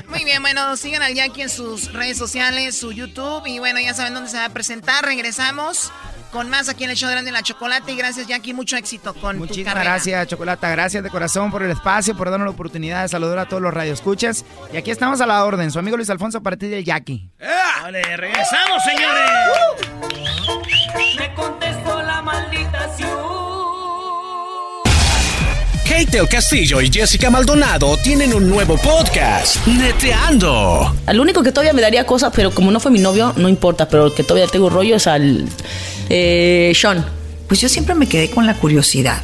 [0.08, 3.46] Muy bien, bueno, sigan al Jackie en sus redes sociales, su YouTube.
[3.46, 5.04] Y bueno, ya saben dónde se va a presentar.
[5.04, 5.92] Regresamos
[6.32, 7.92] con más aquí en el show de Grande y la Chocolate.
[7.92, 8.54] Y gracias, Jackie.
[8.54, 9.90] Mucho éxito con tu Muchísimas carrera.
[9.92, 10.70] gracias, Chocolata.
[10.70, 13.72] Gracias de corazón por el espacio, por darnos la oportunidad de saludar a todos los
[13.72, 14.44] radioescuchas.
[14.72, 15.70] Y aquí estamos a la orden.
[15.70, 17.30] Su amigo Luis Alfonso a partir del Jackie.
[17.82, 19.30] Vale, regresamos, señores.
[21.18, 22.88] Me contestó la la maldita
[25.84, 30.94] Kate el Castillo y Jessica Maldonado tienen un nuevo podcast, Neteando.
[31.04, 33.88] Al único que todavía me daría cosas, pero como no fue mi novio, no importa,
[33.88, 35.46] pero el que todavía tengo rollo es al
[36.12, 37.04] eh, Sean.
[37.48, 39.22] Pues yo siempre me quedé con la curiosidad.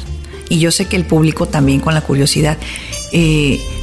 [0.49, 2.57] Y yo sé que el público también con la curiosidad.
[3.13, 3.59] Eh,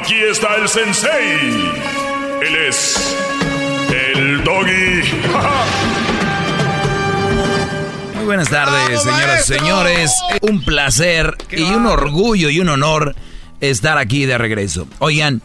[0.00, 1.50] Aquí está el sensei.
[2.40, 3.16] Él es
[3.90, 5.02] el doggy.
[8.14, 10.12] Muy buenas tardes, señoras y señores.
[10.42, 13.16] Un placer y un orgullo y un honor
[13.60, 14.86] estar aquí de regreso.
[15.00, 15.42] Oigan,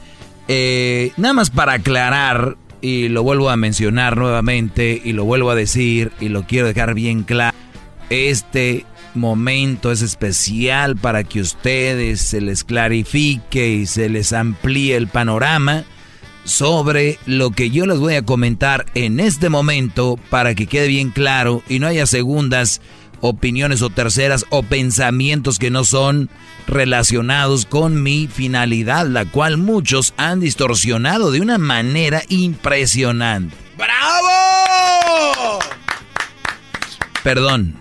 [0.48, 5.56] eh, nada más para aclarar, y lo vuelvo a mencionar nuevamente, y lo vuelvo a
[5.56, 7.58] decir, y lo quiero dejar bien claro.
[8.12, 15.07] Este momento es especial para que ustedes se les clarifique y se les amplíe el
[15.07, 15.84] panorama
[16.44, 21.11] sobre lo que yo les voy a comentar en este momento para que quede bien
[21.11, 22.81] claro y no haya segundas
[23.22, 26.30] opiniones o terceras o pensamientos que no son
[26.68, 33.56] relacionados con mi finalidad, la cual muchos han distorsionado de una manera impresionante.
[33.77, 35.60] ¡Bravo!
[37.23, 37.77] Perdón,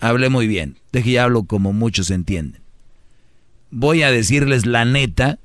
[0.00, 2.60] Hablé muy bien, de que ya hablo como muchos entienden.
[3.70, 5.38] Voy a decirles la neta,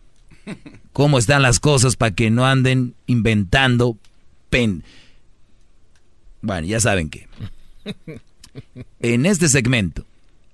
[0.94, 3.98] cómo están las cosas para que no anden inventando
[4.50, 4.84] pen.
[6.42, 7.28] Bueno, ya saben que.
[9.00, 10.06] En este segmento,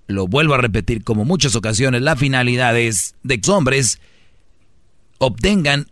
[0.08, 4.00] lo vuelvo a repetir como muchas ocasiones, la finalidad es de que los hombres
[5.18, 5.88] obtengan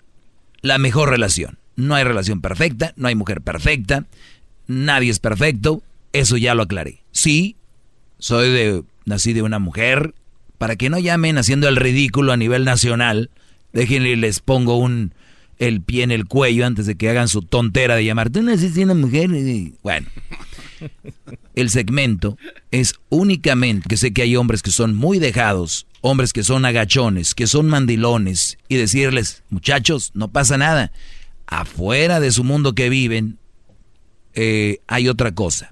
[0.61, 1.60] la mejor relación.
[1.76, 4.06] No hay relación perfecta, no hay mujer perfecta,
[4.65, 5.84] nadie es perfecto,
[6.14, 7.03] eso ya lo aclaré.
[7.11, 7.56] Sí,
[8.19, 10.14] soy de, nací de una mujer,
[10.57, 13.30] para que no llamen haciendo el ridículo a nivel nacional,
[13.73, 15.14] déjenle les pongo un
[15.60, 18.84] el pie en el cuello antes de que hagan su tontera de llamar, tú naciste
[18.84, 19.30] una mujer.
[19.81, 20.07] Bueno,
[21.56, 22.38] el segmento
[22.72, 27.34] es únicamente que sé que hay hombres que son muy dejados, hombres que son agachones,
[27.34, 30.91] que son mandilones, y decirles, muchachos, no pasa nada.
[31.48, 33.38] Afuera de su mundo que viven,
[34.35, 35.72] eh, hay otra cosa.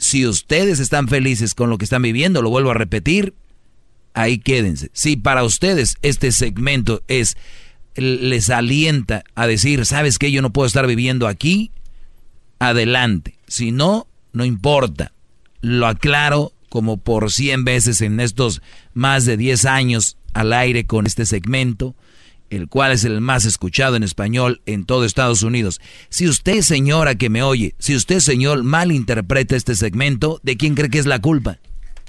[0.00, 3.34] Si ustedes están felices con lo que están viviendo, lo vuelvo a repetir,
[4.14, 4.90] ahí quédense.
[4.92, 7.36] Si para ustedes este segmento es
[7.96, 10.32] les alienta a decir, ¿sabes qué?
[10.32, 11.70] Yo no puedo estar viviendo aquí.
[12.58, 13.36] Adelante.
[13.46, 15.12] Si no, no importa.
[15.60, 18.62] Lo aclaro como por 100 veces en estos
[18.94, 21.94] más de 10 años al aire con este segmento,
[22.50, 25.80] el cual es el más escuchado en español en todo Estados Unidos.
[26.08, 30.90] Si usted, señora que me oye, si usted, señor, malinterpreta este segmento, ¿de quién cree
[30.90, 31.58] que es la culpa?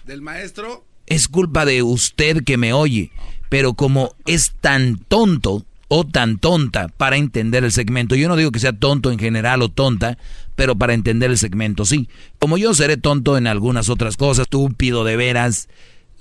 [0.06, 0.86] Del maestro.
[1.06, 3.12] es culpa de usted que me oye,
[3.50, 8.52] pero como es tan tonto o tan tonta para entender el segmento, yo no digo
[8.52, 10.18] que sea tonto en general o tonta,
[10.56, 12.08] pero para entender el segmento sí.
[12.40, 15.68] Como yo seré tonto en algunas otras cosas, estúpido de veras,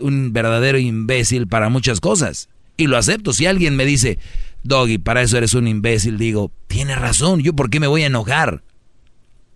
[0.00, 2.48] un verdadero imbécil para muchas cosas.
[2.80, 3.34] Y lo acepto.
[3.34, 4.18] Si alguien me dice,
[4.62, 8.06] Doggy, para eso eres un imbécil, digo, tiene razón, ¿yo por qué me voy a
[8.06, 8.62] enojar?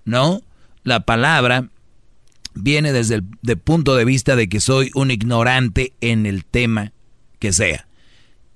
[0.05, 0.43] ¿No?
[0.83, 1.71] La palabra
[2.53, 6.93] viene desde el de punto de vista de que soy un ignorante en el tema
[7.39, 7.89] que sea.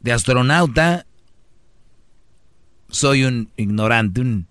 [0.01, 1.07] De astronauta,
[2.90, 4.47] soy un ignorante, un...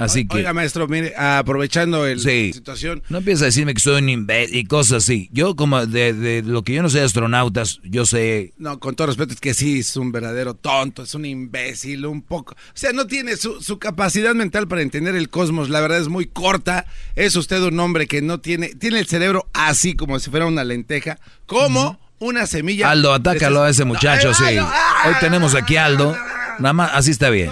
[0.00, 0.38] Así que...
[0.38, 2.48] Oiga, maestro, mire, aprovechando el, Sí.
[2.48, 3.02] la situación.
[3.08, 5.28] No empieza a decirme que soy un imbécil y cosas así.
[5.32, 8.54] Yo como de, de lo que yo no sé de astronautas, yo sé...
[8.56, 12.22] No, con todo respeto, es que sí, es un verdadero tonto, es un imbécil, un
[12.22, 12.54] poco.
[12.54, 16.08] O sea, no tiene su, su capacidad mental para entender el cosmos, la verdad es
[16.08, 16.86] muy corta.
[17.14, 20.64] Es usted un hombre que no tiene, tiene el cerebro así como si fuera una
[20.64, 22.90] lenteja, como una semilla.
[22.90, 24.44] Aldo, atácalo a ese muchacho, sí.
[24.44, 26.16] Hoy tenemos aquí a Aldo.
[26.58, 27.50] Nada más, así está bien.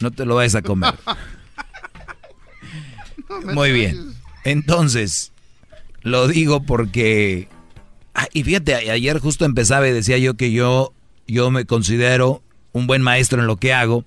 [0.00, 0.94] No te lo vayas a comer.
[3.54, 4.14] Muy bien.
[4.44, 5.32] Entonces,
[6.02, 7.48] lo digo porque
[8.14, 10.92] Ah, Y fíjate, ayer justo empezaba y decía yo que yo,
[11.26, 12.42] yo me considero
[12.72, 14.04] un buen maestro en lo que hago,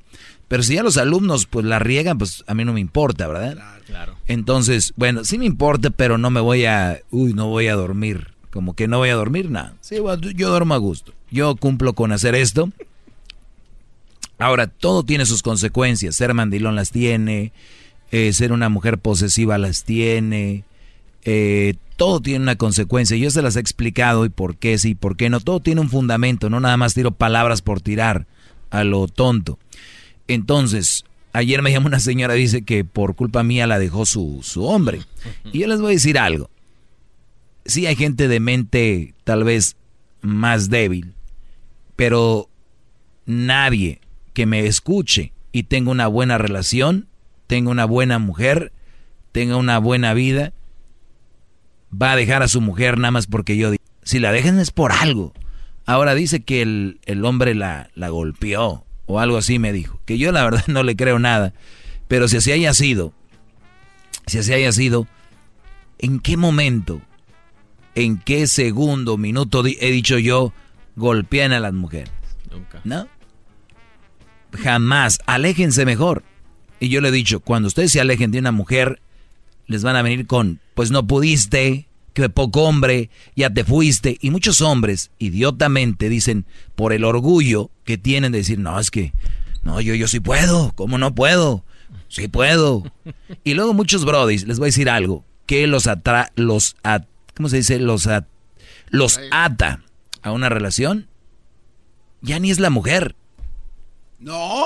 [0.48, 3.58] pero si ya los alumnos pues la riegan, pues a mí no me importa, ¿verdad?
[3.86, 4.16] Claro.
[4.28, 8.34] Entonces, bueno, sí me importa, pero no me voy a, uy, no voy a dormir,
[8.50, 9.74] como que no voy a dormir, nada.
[9.82, 11.14] Sí, bueno, yo duermo a gusto.
[11.30, 12.72] Yo cumplo con hacer esto.
[14.40, 16.16] Ahora, todo tiene sus consecuencias.
[16.16, 17.52] Ser mandilón las tiene,
[18.12, 20.64] eh, ser una mujer posesiva las tiene,
[21.24, 23.18] eh, todo tiene una consecuencia.
[23.18, 25.40] Yo se las he explicado y por qué sí, por qué no.
[25.40, 28.28] Todo tiene un fundamento, no nada más tiro palabras por tirar
[28.70, 29.58] a lo tonto.
[30.28, 31.04] Entonces,
[31.34, 35.02] ayer me llamó una señora, dice que por culpa mía la dejó su, su hombre.
[35.52, 36.50] Y yo les voy a decir algo.
[37.66, 39.76] Sí hay gente de mente tal vez
[40.22, 41.14] más débil,
[41.96, 42.50] pero
[43.26, 44.00] nadie
[44.38, 47.08] que me escuche y tenga una buena relación,
[47.48, 48.72] tenga una buena mujer,
[49.32, 50.54] tenga una buena vida,
[51.92, 53.84] va a dejar a su mujer nada más porque yo digo.
[54.04, 55.34] Si la dejan es por algo.
[55.88, 60.00] Ahora dice que el, el hombre la, la golpeó o algo así me dijo.
[60.06, 61.56] Que yo la verdad no le creo nada.
[62.08, 63.14] Pero si así haya sido,
[64.28, 65.08] si así haya sido,
[65.98, 67.02] ¿en qué momento,
[67.96, 70.54] en qué segundo, minuto he dicho yo,
[70.96, 72.12] golpean a las mujeres?
[72.52, 72.82] Nunca.
[72.84, 73.08] ¿No?
[74.54, 75.20] Jamás.
[75.26, 76.24] Aléjense mejor.
[76.80, 79.02] Y yo le he dicho, cuando ustedes se alejen de una mujer,
[79.66, 84.18] les van a venir con, pues no pudiste, que poco hombre, ya te fuiste.
[84.22, 86.46] Y muchos hombres, idiotamente, dicen,
[86.76, 89.12] por el orgullo que tienen de decir, no, es que,
[89.64, 91.64] no, yo, yo sí puedo, ¿cómo no puedo?
[92.10, 92.84] Sí puedo.
[93.44, 97.06] Y luego muchos brodis, les voy a decir algo, que los atra, los, at-
[97.36, 97.80] ¿cómo se dice?
[97.80, 98.28] Los, at-
[98.90, 99.82] los ata
[100.22, 101.08] a una relación,
[102.22, 103.16] ya ni es la mujer.
[104.20, 104.66] No.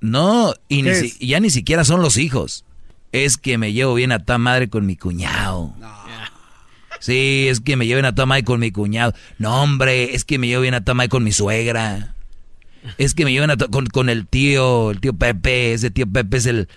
[0.00, 2.64] No, y ni ¿Qué si- ya ni siquiera son los hijos.
[3.12, 5.72] Es que me llevo bien a toda madre con mi cuñado.
[7.00, 9.14] Sí, es que me llevo bien a toda madre con mi cuñado.
[9.38, 12.14] No, hombre, es que me llevo bien a toda madre con mi suegra.
[12.98, 15.72] Es que me llevan a to- con, con el tío, el tío Pepe.
[15.74, 16.68] Ese tío Pepe es el...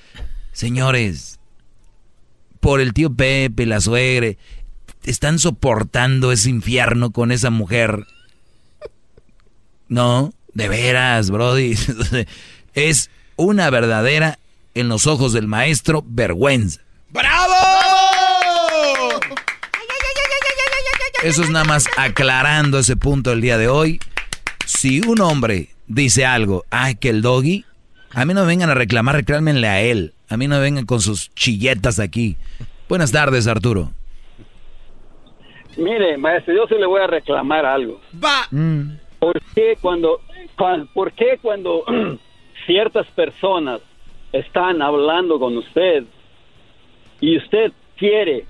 [0.53, 1.39] Señores,
[2.59, 4.31] por el tío Pepe, la suegra,
[5.03, 8.05] están soportando ese infierno con esa mujer.
[9.87, 11.75] No, de veras, Brody.
[12.73, 14.39] es una verdadera,
[14.73, 16.81] en los ojos del maestro, vergüenza.
[17.11, 17.53] ¡Bravo!
[21.23, 23.99] Eso es nada más aclarando ese punto el día de hoy.
[24.65, 27.63] Si un hombre dice algo, ay, que el doggy,
[28.11, 30.13] a mí no me vengan a reclamar, reclámenle a él.
[30.27, 32.35] A mí no me vengan con sus chilletas aquí.
[32.89, 33.91] Buenas tardes, Arturo.
[35.77, 38.01] Mire, maestro, yo sí le voy a reclamar algo.
[38.23, 38.47] Va.
[39.19, 40.26] ¿Por qué cuando, cuan-
[40.93, 41.83] por qué cuando
[42.65, 43.81] ciertas personas
[44.31, 46.03] están hablando con usted
[47.19, 48.45] y usted quiere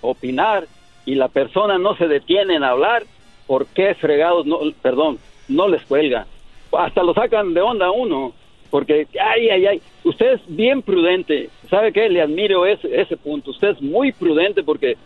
[0.00, 0.66] opinar
[1.04, 3.04] y la persona no se detiene en hablar,
[3.46, 5.18] ¿por qué fregados no, perdón,
[5.48, 6.26] no les cuelga?
[6.72, 8.32] Hasta lo sacan de onda uno,
[8.70, 12.08] porque, ay, ay, ay, usted es bien prudente, ¿sabe qué?
[12.08, 14.96] Le admiro ese, ese punto, usted es muy prudente porque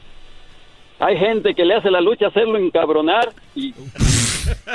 [0.98, 3.74] hay gente que le hace la lucha hacerlo encabronar y,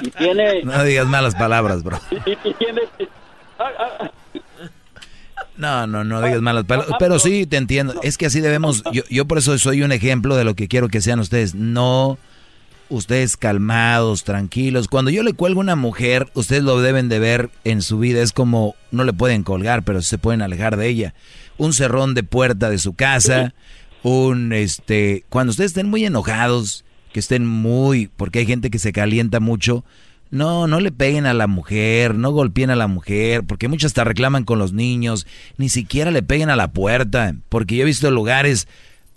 [0.02, 0.64] y tiene...
[0.64, 2.00] No digas malas palabras, bro.
[2.26, 2.82] y- y tiene
[3.60, 4.12] ah, ah,
[5.58, 6.96] No, no, no digas malas palabras.
[7.00, 7.96] Pero sí, te entiendo.
[8.04, 8.84] Es que así debemos.
[8.94, 11.54] Yo, yo por eso soy un ejemplo de lo que quiero que sean ustedes.
[11.56, 12.18] No,
[12.90, 14.88] ustedes calmados, tranquilos.
[14.88, 18.22] Cuando yo le cuelgo a una mujer, ustedes lo deben de ver en su vida.
[18.22, 21.14] Es como, no le pueden colgar, pero se pueden alejar de ella.
[21.58, 23.54] Un cerrón de puerta de su casa.
[24.04, 26.84] Un, este, cuando ustedes estén muy enojados,
[27.14, 29.84] que estén muy, porque hay gente que se calienta mucho.
[30.30, 34.06] No, no le peguen a la mujer, no golpeen a la mujer, porque muchos hasta
[34.06, 35.28] reclaman con los niños,
[35.58, 38.66] ni siquiera le peguen a la puerta, porque yo he visto lugares,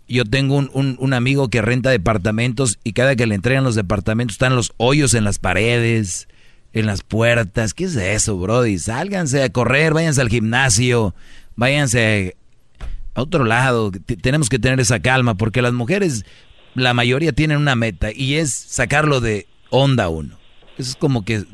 [0.08, 4.34] yo tengo un, un- amigo que renta departamentos y cada que le entregan los departamentos
[4.34, 6.26] están los hoyos en las paredes,
[6.72, 8.76] en las puertas, ¿qué es eso, Brody?
[8.80, 11.14] Sálganse a correr, váyanse al gimnasio,
[11.54, 12.36] váyanse
[13.14, 16.24] a otro lado, tenemos que tener esa calma, porque las mujeres,
[16.74, 20.36] la mayoría tienen una meta y es sacarlo de onda uno.
[20.78, 21.44] Eso es como que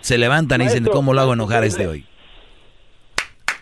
[0.00, 2.06] se levantan y dicen, ¿cómo lo hago enojar a este hoy?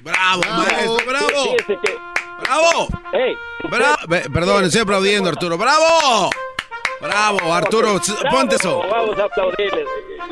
[0.01, 0.97] ¡Bravo, maestro!
[1.07, 1.45] ¡Bravo!
[1.57, 1.97] Fíjese que-
[2.43, 2.89] ¡Bravo!
[3.13, 3.35] Hey,
[3.71, 3.97] ¡Bravo!
[4.09, 5.57] Ve- Perdón, estoy aplaudiendo, Arturo.
[5.57, 6.31] ¡Bravo!
[7.01, 7.97] ¡Bravo, Arturo!
[7.97, 8.83] s- bravo, Ponte eso.
[8.91, 9.85] Vamos a aplaudirle.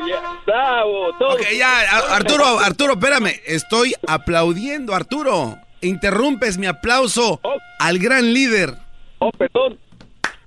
[0.07, 1.33] Ya, Bravo, todo.
[1.35, 1.81] Ok, ya,
[2.13, 3.39] Arturo, Arturo, espérame.
[3.45, 5.57] Estoy aplaudiendo, Arturo.
[5.81, 7.41] Interrumpes mi aplauso
[7.79, 8.75] al gran líder.
[9.19, 9.79] Oh, perdón.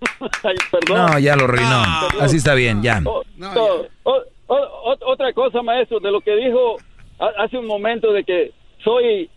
[0.42, 1.06] Ay, perdón.
[1.12, 1.82] No, ya lo arruinó.
[2.20, 3.00] Así está bien, ya.
[3.04, 6.76] Oh, no, o- o- o- otra cosa, maestro, de lo que dijo
[7.18, 8.52] ha- hace un momento de que
[8.84, 9.28] soy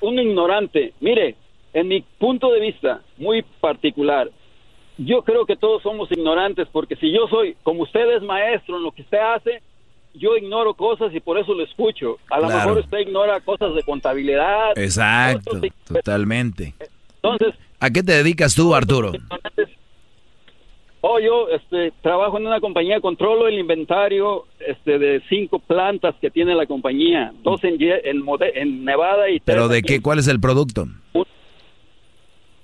[0.00, 0.92] un ignorante.
[1.00, 1.34] Mire,
[1.74, 4.30] en mi punto de vista muy particular,
[4.98, 8.82] yo creo que todos somos ignorantes, porque si yo soy, como usted es maestro en
[8.84, 9.62] lo que usted hace,
[10.14, 12.18] yo ignoro cosas y por eso lo escucho.
[12.30, 12.68] A lo Claro.
[12.68, 14.76] mejor usted ignora cosas de contabilidad.
[14.76, 16.74] Exacto, totalmente.
[17.22, 19.10] Entonces, ¿A qué te dedicas tú, Arturo?
[21.02, 26.30] Oh, yo este, trabajo en una compañía, controlo el inventario este, de cinco plantas que
[26.30, 28.24] tiene la compañía, dos en, en,
[28.54, 30.00] en Nevada y ¿Pero de qué?
[30.00, 30.86] ¿Cuál es el producto?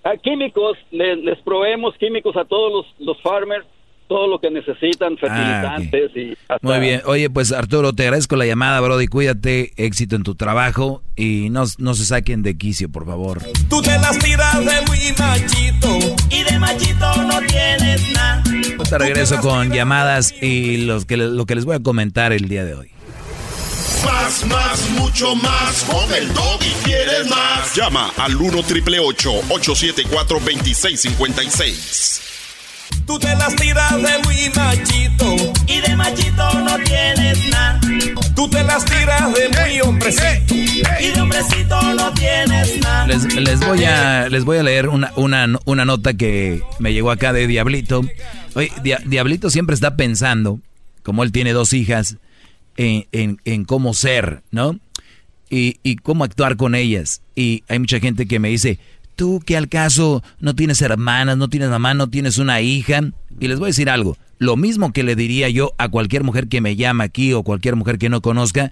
[0.05, 3.67] A químicos, le- les, proveemos químicos a todos los, los farmers,
[4.09, 7.03] todo lo que necesitan, fertilizantes y hasta- Ah, Muy bien.
[7.05, 9.07] Oye, pues Arturo, te agradezco la llamada, Brody.
[9.07, 13.43] Cuídate, éxito en tu trabajo y no, no se saquen de quicio, por favor.
[13.69, 15.99] Tú te las tiras de muy machito
[16.31, 18.43] y de machito no tienes nada.
[18.89, 22.65] Te regreso con llamadas y los que, lo que les voy a comentar el día
[22.65, 22.91] de hoy.
[24.07, 25.85] Más, más, mucho más.
[25.85, 27.75] Con el y quieres más.
[27.75, 32.23] Llama al 1 triple 874 2656.
[33.07, 35.37] Tú te las tiras de muy machito
[35.67, 37.81] y de machito no tienes nada.
[38.37, 43.07] Tú te las tiras de muy hombrecito y de hombrecito no tienes nada.
[43.07, 47.11] Les, les voy a les voy a leer una, una, una nota que me llegó
[47.11, 48.03] acá de Diablito.
[48.55, 50.61] Oye, Dia- Diablito siempre está pensando,
[51.03, 52.17] como él tiene dos hijas,
[52.77, 54.79] en, en- en cómo ser, ¿no?
[55.51, 57.23] Y, y cómo actuar con ellas.
[57.35, 58.79] Y hay mucha gente que me dice,
[59.19, 63.01] tú que al caso no tienes hermanas, no tienes mamá, no tienes una hija.
[63.41, 66.47] Y les voy a decir algo, lo mismo que le diría yo a cualquier mujer
[66.47, 68.71] que me llama aquí o cualquier mujer que no conozca,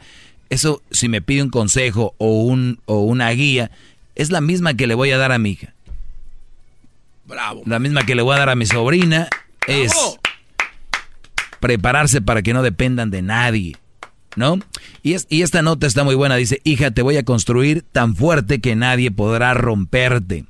[0.49, 3.73] eso si me pide un consejo o, un, o una guía,
[4.15, 5.75] es la misma que le voy a dar a mi hija.
[7.27, 7.63] Bravo.
[7.67, 9.29] La misma que le voy a dar a mi sobrina
[9.67, 9.93] es
[11.59, 13.77] prepararse para que no dependan de nadie,
[14.37, 14.59] ¿no?
[15.03, 18.15] Y, es, y esta nota está muy buena, dice, hija, te voy a construir tan
[18.15, 20.45] fuerte que nadie podrá romperte.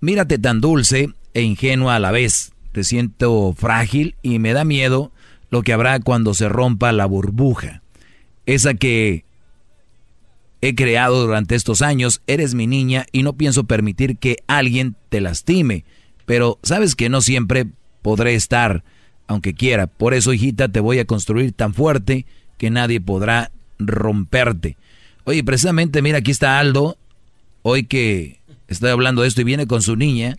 [0.00, 5.12] Mírate tan dulce e ingenua a la vez, te siento frágil y me da miedo
[5.50, 7.82] lo que habrá cuando se rompa la burbuja,
[8.46, 9.24] esa que
[10.62, 15.20] he creado durante estos años, eres mi niña y no pienso permitir que alguien te
[15.20, 15.84] lastime,
[16.24, 17.66] pero sabes que no siempre
[18.00, 18.84] podré estar,
[19.32, 22.26] aunque quiera, por eso hijita te voy a construir tan fuerte
[22.58, 24.76] que nadie podrá romperte.
[25.24, 26.96] Oye, precisamente mira, aquí está Aldo,
[27.62, 30.36] hoy que estoy hablando de esto y viene con su niña.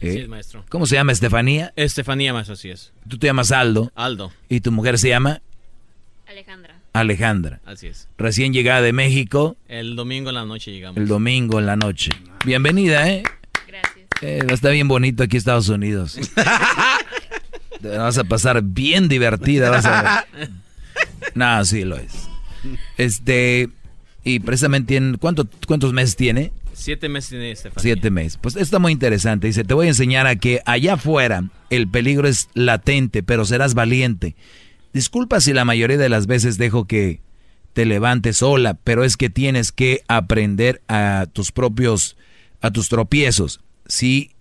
[0.00, 0.12] ¿Eh?
[0.12, 0.64] Sí, es, maestro.
[0.68, 1.72] ¿Cómo se llama Estefanía?
[1.76, 2.92] Estefanía, maestro, así es.
[3.06, 3.92] Tú te llamas Aldo.
[3.94, 4.32] Aldo.
[4.48, 5.42] ¿Y tu mujer se llama?
[6.26, 6.80] Alejandra.
[6.92, 7.60] Alejandra.
[7.66, 8.08] Así es.
[8.18, 9.56] Recién llegada de México.
[9.68, 10.96] El domingo en la noche llegamos.
[10.96, 12.10] El domingo en la noche.
[12.44, 13.22] Bienvenida, ¿eh?
[13.66, 14.50] Gracias.
[14.50, 16.18] está bien bonito aquí Estados Unidos.
[17.80, 20.50] Te vas a pasar bien divertida, vas a ver.
[21.34, 22.28] No, sí lo es.
[22.96, 23.68] Este,
[24.24, 26.52] y precisamente ¿cuánto, ¿cuántos meses tiene?
[26.72, 27.82] Siete meses tiene Estefanía.
[27.82, 28.38] Siete meses.
[28.40, 29.46] Pues está muy interesante.
[29.46, 33.74] Dice, te voy a enseñar a que allá afuera el peligro es latente, pero serás
[33.74, 34.34] valiente.
[34.92, 37.20] Disculpa si la mayoría de las veces dejo que
[37.74, 42.16] te levantes sola, pero es que tienes que aprender a tus propios,
[42.60, 43.60] a tus tropiezos.
[43.86, 44.32] Sí,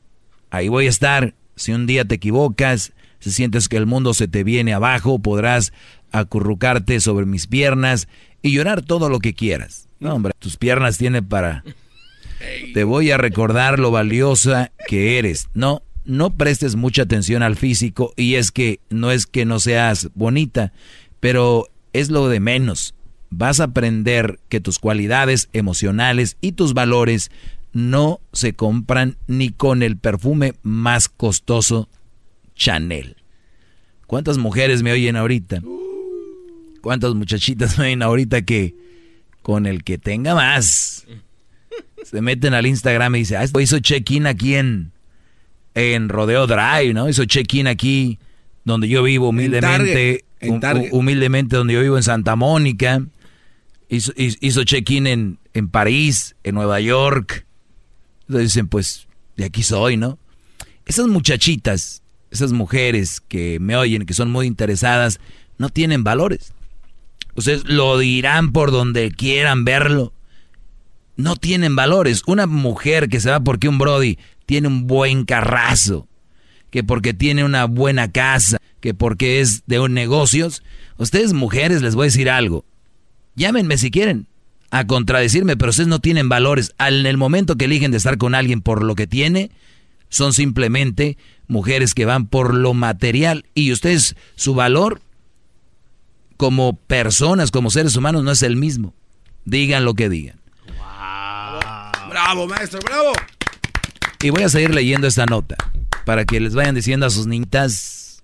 [0.49, 1.35] ahí voy a estar.
[1.55, 5.73] Si un día te equivocas, si sientes que el mundo se te viene abajo, podrás
[6.11, 8.07] acurrucarte sobre mis piernas
[8.41, 9.87] y llorar todo lo que quieras.
[9.99, 11.63] No, hombre, tus piernas tienen para...
[12.73, 15.49] Te voy a recordar lo valiosa que eres.
[15.53, 20.09] No, no prestes mucha atención al físico y es que no es que no seas
[20.15, 20.71] bonita,
[21.19, 22.95] pero es lo de menos.
[23.29, 27.29] Vas a aprender que tus cualidades emocionales y tus valores
[27.73, 31.89] no se compran ni con el perfume más costoso
[32.59, 33.15] Chanel.
[34.05, 35.63] ¿Cuántas mujeres me oyen ahorita?
[36.81, 38.75] ¿Cuántas muchachitas me oyen ahorita que
[39.41, 41.07] con el que tenga más
[42.03, 44.91] se meten al Instagram y dicen, ah, esto hizo check-in aquí en,
[45.75, 47.09] en Rodeo Drive, ¿no?
[47.09, 48.19] Hizo check-in aquí
[48.63, 53.05] donde yo vivo humildemente, Target, en humildemente donde yo vivo en Santa Mónica.
[53.89, 57.45] Hizo check-in en, en París, en Nueva York.
[58.21, 59.07] Entonces dicen, pues,
[59.37, 60.19] de aquí soy, ¿no?
[60.85, 65.19] Esas muchachitas, esas mujeres que me oyen, que son muy interesadas,
[65.57, 66.53] no tienen valores.
[67.35, 70.13] Ustedes lo dirán por donde quieran verlo.
[71.15, 72.23] No tienen valores.
[72.27, 76.07] Una mujer que se va porque un Brody tiene un buen carrazo,
[76.69, 80.63] que porque tiene una buena casa, que porque es de negocios.
[80.97, 82.65] Ustedes mujeres les voy a decir algo.
[83.35, 84.27] Llámenme si quieren
[84.71, 86.73] a contradecirme, pero ustedes no tienen valores.
[86.77, 89.51] Al- En el momento que eligen de estar con alguien por lo que tiene,
[90.09, 91.17] son simplemente
[91.47, 95.01] mujeres que van por lo material y ustedes su valor
[96.37, 98.93] como personas, como seres humanos no es el mismo.
[99.45, 100.39] Digan lo que digan.
[102.09, 103.11] Bravo, maestro, bravo.
[104.21, 105.55] Y voy a seguir leyendo esta nota
[106.05, 108.23] para que les vayan diciendo a sus niñitas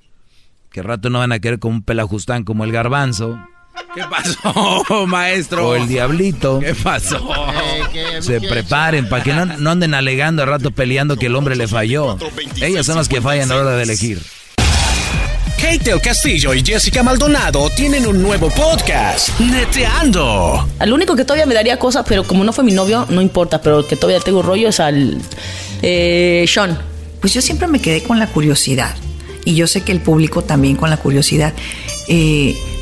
[0.71, 3.39] que al rato no van a querer como un pelajustán como el garbanzo.
[3.93, 5.69] ¿Qué pasó, maestro?
[5.69, 6.59] O el diablito.
[6.59, 7.29] ¿Qué pasó?
[8.19, 11.67] Se preparen para que no, no anden alegando al rato peleando que el hombre le
[11.67, 12.17] falló.
[12.61, 14.21] Ellas son las que fallan a la hora de elegir.
[15.57, 20.67] Kate del Castillo y Jessica Maldonado tienen un nuevo podcast, Neteando.
[20.77, 23.61] Al único que todavía me daría cosas, pero como no fue mi novio, no importa,
[23.61, 25.17] pero el que todavía tengo rollo es al
[25.81, 26.77] eh, Sean.
[27.21, 28.93] Pues yo siempre me quedé con la curiosidad.
[29.45, 31.53] Y yo sé que el público también con la curiosidad.
[32.07, 32.55] Eh,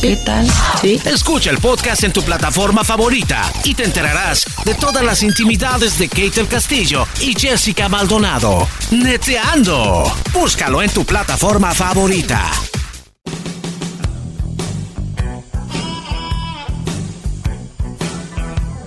[0.00, 0.46] ¿Qué tal?
[0.80, 1.00] Sí.
[1.06, 6.08] Escucha el podcast en tu plataforma favorita y te enterarás de todas las intimidades de
[6.08, 8.68] Kate del Castillo y Jessica Maldonado.
[8.90, 10.04] Neteando.
[10.32, 12.50] Búscalo en tu plataforma favorita.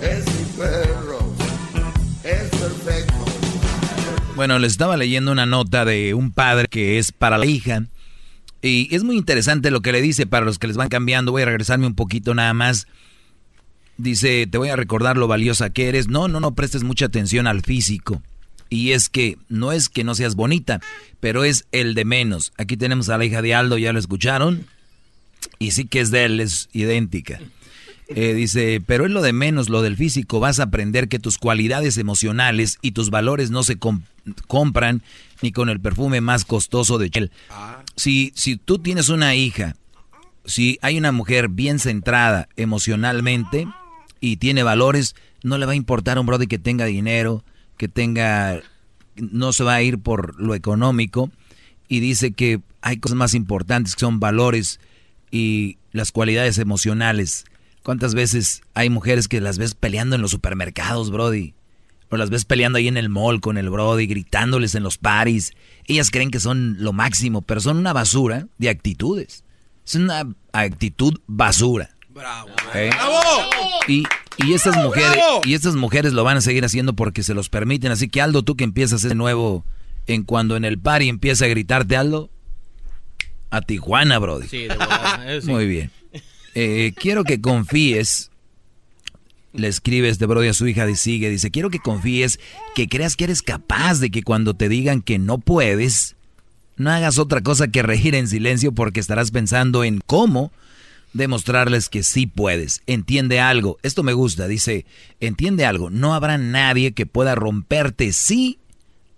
[0.01, 1.19] Es mi perro.
[2.23, 3.13] Es perfecto.
[4.35, 7.83] Bueno, les estaba leyendo una nota de un padre que es para la hija.
[8.61, 11.31] Y es muy interesante lo que le dice para los que les van cambiando.
[11.31, 12.87] Voy a regresarme un poquito nada más.
[13.97, 16.07] Dice, te voy a recordar lo valiosa que eres.
[16.07, 18.21] No, no, no prestes mucha atención al físico.
[18.69, 20.79] Y es que no es que no seas bonita,
[21.19, 22.53] pero es el de menos.
[22.57, 24.65] Aquí tenemos a la hija de Aldo, ya lo escucharon.
[25.57, 27.39] Y sí que es de él, es idéntica.
[28.09, 30.39] Eh, dice, pero es lo de menos, lo del físico.
[30.39, 34.01] Vas a aprender que tus cualidades emocionales y tus valores no se com-
[34.47, 35.01] compran
[35.41, 37.31] ni con el perfume más costoso de Shell.
[37.99, 39.75] Si, si tú tienes una hija,
[40.45, 43.67] si hay una mujer bien centrada emocionalmente
[44.21, 47.43] y tiene valores, no le va a importar a un brother que tenga dinero,
[47.75, 48.61] que tenga,
[49.17, 51.29] no se va a ir por lo económico.
[51.89, 54.79] Y dice que hay cosas más importantes que son valores
[55.29, 57.43] y las cualidades emocionales.
[57.83, 61.53] ¿Cuántas veces hay mujeres que las ves peleando en los supermercados, Brody?
[62.09, 65.53] O las ves peleando ahí en el mall con el Brody, gritándoles en los paris.
[65.85, 69.43] Ellas creen que son lo máximo, pero son una basura de actitudes.
[69.85, 71.89] Es una actitud basura.
[72.73, 72.89] ¿Eh?
[73.87, 74.03] Y,
[74.37, 77.91] y estas mujeres, y estas mujeres lo van a seguir haciendo porque se los permiten.
[77.91, 79.65] Así que Aldo, tú que empiezas de nuevo,
[80.07, 82.29] en cuando en el party empieza a gritarte Aldo,
[83.51, 84.47] a Tijuana, Brody.
[84.47, 85.47] Sí, de sí.
[85.49, 85.91] Muy bien.
[86.55, 88.31] Eh, quiero que confíes.
[89.53, 91.29] Le escribe este Brody a su hija y sigue.
[91.29, 92.39] Dice, quiero que confíes,
[92.75, 96.15] que creas que eres capaz de que cuando te digan que no puedes,
[96.75, 100.51] no hagas otra cosa que reír en silencio porque estarás pensando en cómo
[101.13, 102.81] demostrarles que sí puedes.
[102.87, 103.77] Entiende algo.
[103.83, 104.47] Esto me gusta.
[104.47, 104.85] Dice,
[105.19, 105.89] entiende algo.
[105.89, 108.59] No habrá nadie que pueda romperte si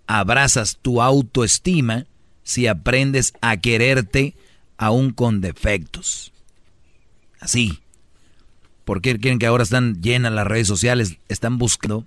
[0.06, 2.06] abrazas tu autoestima,
[2.42, 4.34] si aprendes a quererte
[4.76, 6.32] aún con defectos.
[7.38, 7.81] Así.
[8.84, 11.18] Porque quieren que ahora están llenas las redes sociales?
[11.28, 12.06] Están buscando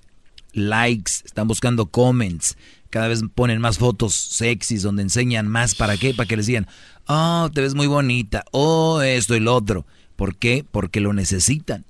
[0.53, 2.57] likes, están buscando comments.
[2.89, 5.75] Cada vez ponen más fotos sexys donde enseñan más.
[5.75, 6.13] ¿Para qué?
[6.13, 6.67] Para que les digan,
[7.07, 9.85] oh, te ves muy bonita, oh, esto y lo otro.
[10.15, 10.65] ¿Por qué?
[10.69, 11.85] Porque lo necesitan.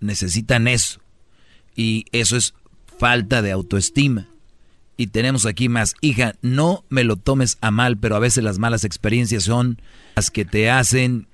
[0.00, 1.00] Necesitan eso.
[1.74, 2.54] Y eso es
[2.98, 4.28] falta de autoestima.
[4.96, 5.94] Y tenemos aquí más.
[6.00, 9.80] Hija, no me lo tomes a mal, pero a veces las malas experiencias son
[10.14, 11.26] las que te hacen,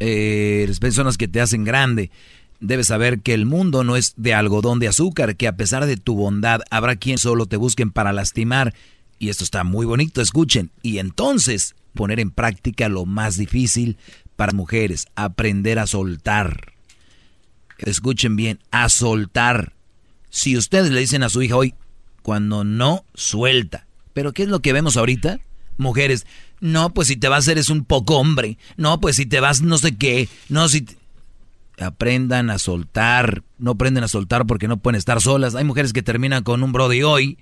[0.00, 2.10] eh, son las que te hacen grande.
[2.58, 5.96] Debes saber que el mundo no es de algodón de azúcar, que a pesar de
[5.96, 8.74] tu bondad habrá quien solo te busquen para lastimar.
[9.18, 10.70] Y esto está muy bonito, escuchen.
[10.82, 13.96] Y entonces poner en práctica lo más difícil
[14.36, 16.72] para mujeres, aprender a soltar.
[17.78, 19.74] Escuchen bien, a soltar.
[20.28, 21.74] Si ustedes le dicen a su hija hoy,
[22.22, 23.86] cuando no, suelta.
[24.12, 25.40] Pero ¿qué es lo que vemos ahorita?
[25.80, 26.26] Mujeres,
[26.60, 28.58] no, pues si te vas eres un poco hombre.
[28.76, 30.28] No, pues si te vas no sé qué.
[30.48, 30.82] No, si...
[30.82, 30.96] te-
[31.82, 33.42] Aprendan a soltar.
[33.58, 35.54] No aprenden a soltar porque no pueden estar solas.
[35.54, 37.38] Hay mujeres que terminan con un brody hoy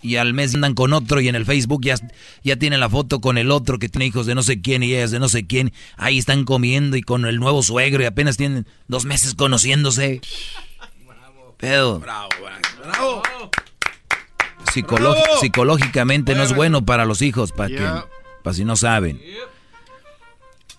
[0.00, 1.96] y al mes andan con otro y en el Facebook ya,
[2.44, 4.92] ya tienen la foto con el otro que tiene hijos de no sé quién y
[4.94, 5.72] ellas de no sé quién.
[5.96, 10.20] Ahí están comiendo y con el nuevo suegro y apenas tienen dos meses conociéndose.
[11.56, 12.00] Pero psicolo-
[12.84, 13.22] Bravo.
[14.72, 18.06] Psicológicamente no es bueno para los hijos, para que, Yeah.
[18.42, 19.20] para si no saben.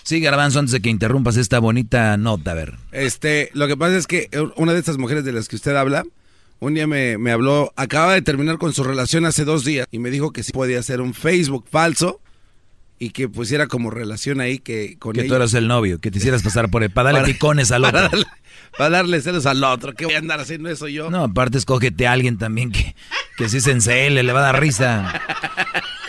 [0.03, 2.75] Sí, Garbanzo, antes de que interrumpas esta bonita nota, a ver.
[2.91, 6.03] Este, lo que pasa es que una de estas mujeres de las que usted habla,
[6.59, 9.99] un día me, me habló, acaba de terminar con su relación hace dos días y
[9.99, 12.19] me dijo que sí podía hacer un Facebook falso
[12.99, 15.29] y que pusiera como relación ahí que con Que ella.
[15.29, 17.85] tú eras el novio, que te hicieras pasar por él, para darle Para- picones al
[17.85, 17.93] otro.
[17.93, 18.25] Para darle,
[18.77, 19.93] para darle celos al otro.
[19.93, 21.09] que voy a andar haciendo eso yo?
[21.09, 22.95] No, aparte escógete a alguien también que,
[23.37, 25.21] que si se encele, le va a dar risa.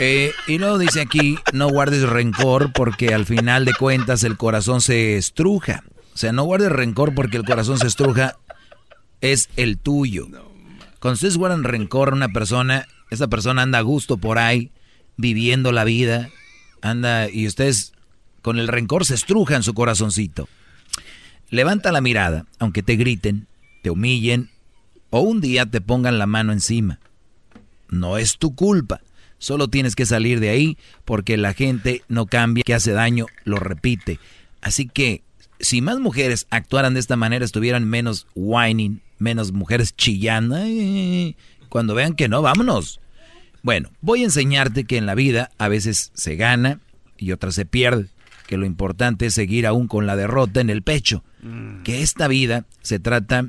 [0.03, 4.81] Eh, y luego dice aquí, no guardes rencor porque al final de cuentas el corazón
[4.81, 5.85] se estruja.
[6.15, 8.39] O sea, no guardes rencor porque el corazón se estruja,
[9.21, 10.27] es el tuyo.
[11.01, 14.73] Cuando ustedes guardan rencor a una persona, esa persona anda a gusto por ahí,
[15.19, 16.31] viviendo la vida,
[16.82, 17.93] anda y ustedes
[18.43, 20.48] con el rencor se estrujan su corazoncito.
[21.51, 23.47] Levanta la mirada, aunque te griten,
[23.82, 24.51] te humillen
[25.11, 27.01] o un día te pongan la mano encima.
[27.89, 29.01] No es tu culpa.
[29.39, 33.57] Solo tienes que salir de ahí porque la gente no cambia, que hace daño, lo
[33.57, 34.20] repite.
[34.61, 35.23] Así que
[35.59, 40.57] si más mujeres actuaran de esta manera, estuvieran menos whining, menos mujeres chillando.
[40.57, 41.36] "Ay",
[41.69, 43.00] Cuando vean que no, vámonos.
[43.62, 46.81] Bueno, voy a enseñarte que en la vida a veces se gana
[47.19, 48.09] y otras se pierde.
[48.47, 51.23] Que lo importante es seguir aún con la derrota en el pecho.
[51.85, 53.49] Que esta vida se trata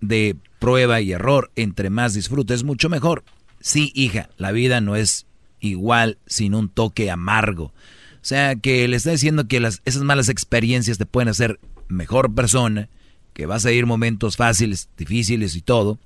[0.00, 1.50] de prueba y error.
[1.54, 3.24] Entre más disfrutes, mucho mejor.
[3.60, 5.26] Sí, hija, la vida no es
[5.60, 7.64] igual sin un toque amargo.
[7.64, 12.34] O sea, que le está diciendo que las, esas malas experiencias te pueden hacer mejor
[12.34, 12.88] persona,
[13.34, 15.98] que vas a ir momentos fáciles, difíciles y todo.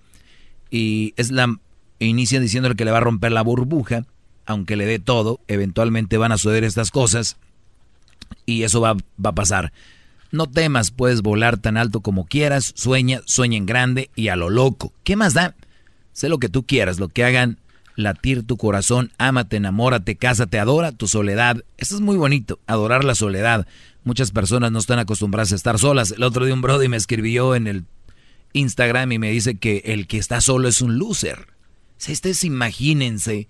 [0.71, 1.59] Y es la
[1.99, 4.05] inicia diciéndole que le va a romper la burbuja,
[4.45, 7.37] aunque le dé todo, eventualmente van a suceder estas cosas
[8.45, 9.73] y eso va, va a pasar.
[10.31, 14.51] No temas, puedes volar tan alto como quieras, sueña, sueña en grande y a lo
[14.51, 14.93] loco.
[15.05, 15.55] ¿Qué más da?
[16.13, 17.59] Sé lo que tú quieras, lo que hagan
[17.97, 21.65] latir tu corazón, ámate, enamórate, cásate, adora tu soledad.
[21.79, 23.67] Eso es muy bonito, adorar la soledad.
[24.05, 26.13] Muchas personas no están acostumbradas a estar solas.
[26.13, 27.85] El otro día un brody me escribió en el
[28.53, 31.56] Instagram y me dice que el que está solo es un loser.
[31.97, 33.49] Si ustedes imagínense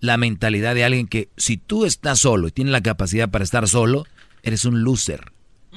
[0.00, 3.68] la mentalidad de alguien que si tú estás solo y tienes la capacidad para estar
[3.68, 4.04] solo,
[4.42, 5.32] eres un loser.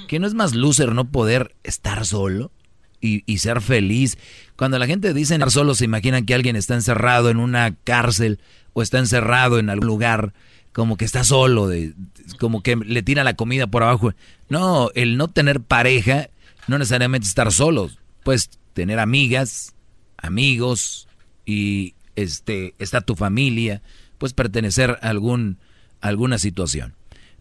[0.08, 2.52] ¿Que no es más loser no poder estar solo
[3.00, 4.18] y, y ser feliz?
[4.58, 8.40] Cuando la gente dice estar solo, se imaginan que alguien está encerrado en una cárcel
[8.74, 10.34] o está encerrado en algún lugar,
[10.74, 11.94] como que está solo, de,
[12.40, 14.14] como que le tira la comida por abajo.
[14.50, 16.30] No, el no tener pareja
[16.68, 19.76] no necesariamente estar solos, pues tener amigas,
[20.18, 21.08] amigos
[21.46, 23.82] y este está tu familia,
[24.18, 25.58] pues pertenecer a algún
[26.02, 26.94] a alguna situación.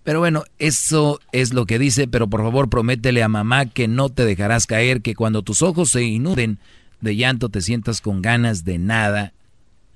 [0.04, 4.10] Pero bueno, eso es lo que dice, pero por favor prométele a mamá que no
[4.10, 6.58] te dejarás caer, que cuando tus ojos se inuden
[7.00, 9.32] de llanto te sientas con ganas de nada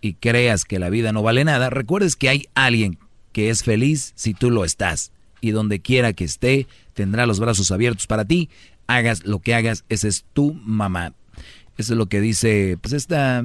[0.01, 2.99] y creas que la vida no vale nada, recuerdes que hay alguien
[3.33, 7.71] que es feliz si tú lo estás y donde quiera que esté tendrá los brazos
[7.71, 8.49] abiertos para ti,
[8.87, 11.13] hagas lo que hagas, esa es tu mamá.
[11.77, 13.45] Eso es lo que dice pues esta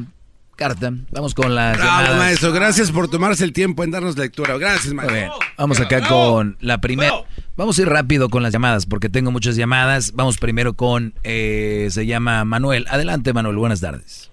[0.56, 0.92] carta.
[1.12, 2.18] Vamos con las Bravo, llamadas.
[2.18, 2.52] maestro.
[2.54, 4.58] Gracias por tomarse el tiempo en darnos lectura.
[4.58, 5.16] Gracias, maestro.
[5.16, 5.30] bien.
[5.58, 7.14] Vamos acá con la primera.
[7.56, 10.14] Vamos a ir rápido con las llamadas porque tengo muchas llamadas.
[10.14, 12.86] Vamos primero con, eh, se llama Manuel.
[12.90, 13.58] Adelante, Manuel.
[13.58, 14.32] Buenas tardes.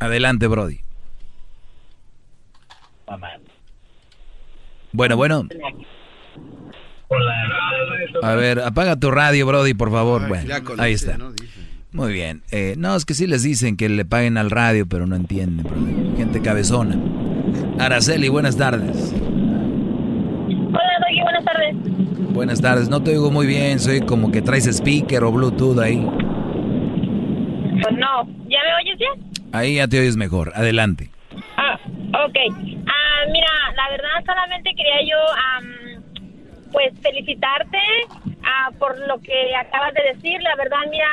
[0.00, 0.80] Adelante, Brody.
[4.92, 5.48] Bueno, bueno.
[8.22, 10.28] A ver, apaga tu radio, Brody, por favor.
[10.28, 11.18] Bueno, ahí está.
[11.18, 11.32] ¿no?
[11.94, 12.42] Muy bien.
[12.50, 15.64] Eh, no, es que sí les dicen que le paguen al radio, pero no entienden.
[16.16, 16.98] Gente cabezona.
[17.78, 19.14] Araceli, buenas tardes.
[19.14, 21.76] Hola, Doggy, buenas tardes.
[22.32, 26.04] Buenas tardes, no te oigo muy bien, soy como que traes speaker o Bluetooth ahí.
[27.80, 29.12] Pues no, ¿ya me oyes bien?
[29.52, 31.12] Ahí ya te oyes mejor, adelante.
[31.56, 31.78] Ah,
[32.26, 32.36] ok.
[32.88, 33.46] Ah, mira,
[33.76, 35.18] la verdad solamente quería yo,
[35.54, 36.02] am,
[36.72, 37.78] pues, felicitarte
[38.42, 40.42] ah, por lo que acabas de decir.
[40.42, 41.06] La verdad, mira,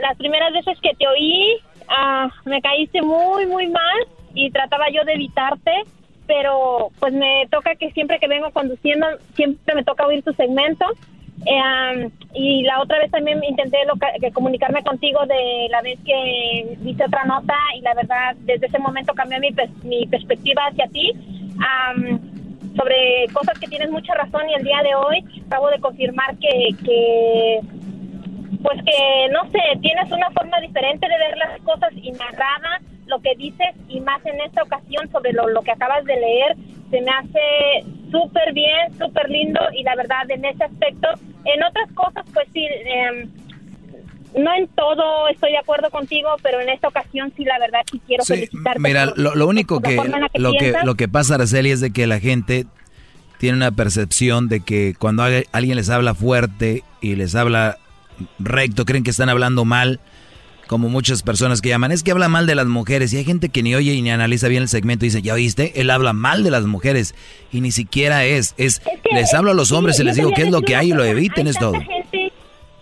[0.00, 1.56] las primeras veces que te oí,
[1.88, 3.98] ah, me caíste muy, muy mal
[4.34, 5.72] y trataba yo de evitarte,
[6.26, 10.84] pero pues me toca que siempre que vengo conduciendo, siempre me toca oír tu segmento.
[11.46, 13.78] Am, y la otra vez también intenté
[14.34, 19.14] comunicarme contigo de la vez que dice otra nota y la verdad desde ese momento
[19.14, 21.12] cambió mi, pers- mi perspectiva hacia ti
[21.64, 22.18] am,
[22.76, 26.70] sobre cosas que tienes mucha razón y el día de hoy acabo de confirmar que,
[26.84, 27.60] que
[28.62, 33.20] pues que no sé, tienes una forma diferente de ver las cosas y narrada lo
[33.20, 36.56] que dices y más en esta ocasión sobre lo, lo que acabas de leer,
[36.90, 41.08] se me hace súper bien, súper lindo y la verdad en ese aspecto,
[41.44, 43.30] en otras cosas pues sí, em,
[44.36, 48.00] no en todo estoy de acuerdo contigo, pero en esta ocasión sí la verdad sí
[48.06, 48.80] quiero Sí, felicitarte.
[48.80, 49.96] mira, por- lo, lo único que
[50.34, 52.66] lo que lo que pasa, Araceli, es de que la gente
[53.38, 57.78] tiene una percepción de que cuando alguien les habla fuerte y les habla
[58.38, 60.00] recto, creen que están hablando mal.
[60.66, 63.10] como muchas personas que llaman, es que habla mal de las mujeres.
[63.14, 65.80] Y hay gente que ni oye ni analiza bien el segmento y dice, ¿ya oíste?
[65.80, 67.14] Él habla mal de las mujeres.
[67.50, 68.54] Y ni siquiera es.
[68.58, 70.90] es, les hablo a los hombres Sí, y les digo qué es lo que hay
[70.90, 71.72] y lo eviten, es todo.
[71.72, 72.30] gente-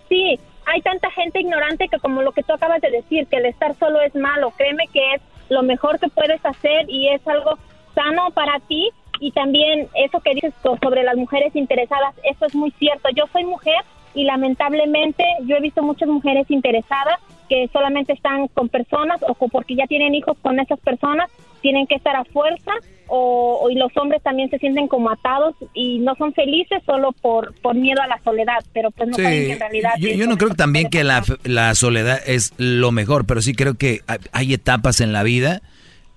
[0.09, 3.45] sí, hay tanta gente ignorante que como lo que tú acabas de decir, que el
[3.45, 4.51] estar solo es malo.
[4.57, 7.57] Créeme que es lo mejor que puedes hacer y es algo
[7.95, 8.89] sano para ti.
[9.21, 13.07] Y también eso que dices so- sobre las mujeres interesadas, eso es muy cierto.
[13.15, 13.79] Yo soy mujer
[14.17, 17.19] y lamentablemente yo he visto muchas mujeres interesadas
[17.49, 21.29] que solamente están con personas o porque ya tienen hijos con esas personas,
[21.61, 22.71] tienen que estar a fuerza
[23.07, 27.13] o, o- y los hombres también se sienten como atados y no son felices solo
[27.13, 30.27] por, por miedo a la soledad, pero pues no Sí, saben que en realidad yo,
[30.27, 34.19] no creo también que la, la soledad es lo mejor, pero sí creo que hay-
[34.33, 35.61] hay etapas en la vida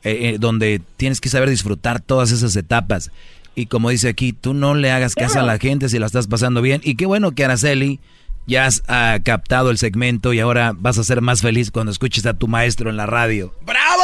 [0.02, 3.12] eh, eh, donde tienes que saber disfrutar todas esas etapas.
[3.55, 6.27] Y como dice aquí, tú no le hagas caso a la gente si la estás
[6.28, 6.81] pasando bien.
[6.85, 8.01] Y qué bueno que Araceli
[8.47, 12.27] ya has ah, captado el segmento y ahora vas a ser más feliz cuando escuches
[12.27, 13.52] a tu maestro en la radio.
[13.64, 14.02] ¡Bravo!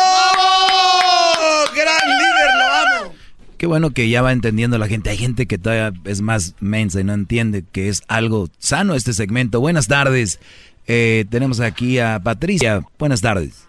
[1.75, 3.15] ¡Gran líder, lo amo!
[3.59, 5.11] Qué bueno que ya va entendiendo la gente.
[5.11, 9.13] Hay gente que todavía es más mensa y no entiende que es algo sano este
[9.13, 9.61] segmento.
[9.61, 10.41] Buenas tardes.
[10.87, 12.83] Eh, tenemos aquí a Patricia.
[12.99, 13.67] Buenas tardes.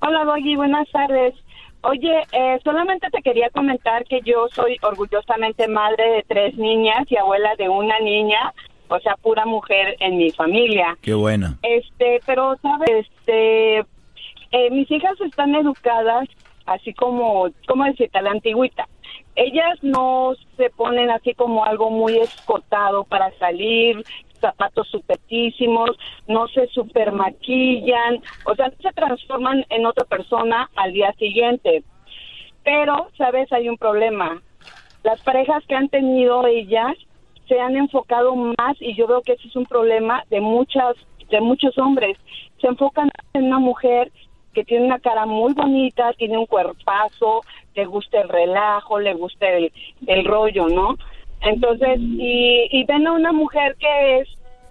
[0.00, 1.34] Hola, Doggy, buenas tardes.
[1.82, 7.16] Oye, eh, solamente te quería comentar que yo soy orgullosamente madre de tres niñas y
[7.16, 8.52] abuela de una niña,
[8.88, 10.98] o sea, pura mujer en mi familia.
[11.02, 11.56] Qué bueno.
[11.62, 13.06] Este, pero, ¿sabes?
[13.06, 13.78] Este,
[14.50, 16.28] eh, mis hijas están educadas
[16.66, 18.20] así como, ¿cómo decirte?
[18.22, 18.88] La antigüita.
[19.36, 24.04] Ellas no se ponen así como algo muy escotado para salir,
[24.40, 25.90] zapatos supetísimos,
[26.26, 31.82] no se super maquillan, o sea, se transforman en otra persona al día siguiente.
[32.64, 33.52] Pero, ¿sabes?
[33.52, 34.42] Hay un problema.
[35.02, 36.96] Las parejas que han tenido ellas
[37.46, 40.96] se han enfocado más y yo veo que ese es un problema de muchas
[41.30, 42.16] de muchos hombres.
[42.60, 44.10] Se enfocan en una mujer
[44.54, 47.42] que tiene una cara muy bonita, tiene un cuerpazo,
[47.74, 49.72] le gusta el relajo, le gusta el,
[50.06, 50.96] el rollo, ¿no?
[51.42, 54.28] Entonces, y, y ven a una mujer que es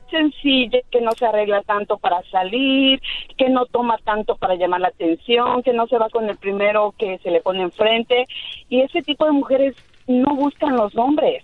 [0.10, 3.02] sencilla, que no se arregla tanto para salir,
[3.38, 6.94] que no toma tanto para llamar la atención, que no se va con el primero
[6.98, 8.26] que se le pone enfrente.
[8.69, 9.76] Y ese tipo de mujeres
[10.07, 11.44] no buscan los hombres.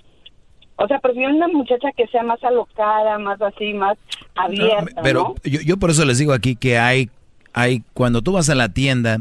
[0.76, 3.98] O sea, prefieren una muchacha que sea más alocada, más así, más
[4.36, 5.36] abierta, Pero ¿no?
[5.44, 7.10] yo, yo por eso les digo aquí que hay,
[7.54, 9.20] hay, cuando tú vas a la tienda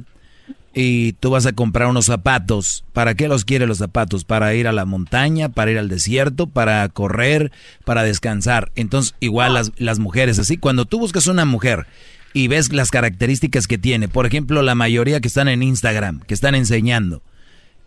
[0.74, 4.24] y tú vas a comprar unos zapatos, ¿para qué los quieres los zapatos?
[4.24, 7.52] Para ir a la montaña, para ir al desierto, para correr,
[7.84, 8.72] para descansar.
[8.74, 11.86] Entonces, igual las, las mujeres, así, cuando tú buscas una mujer
[12.32, 16.34] y ves las características que tiene, por ejemplo, la mayoría que están en Instagram, que
[16.34, 17.22] están enseñando,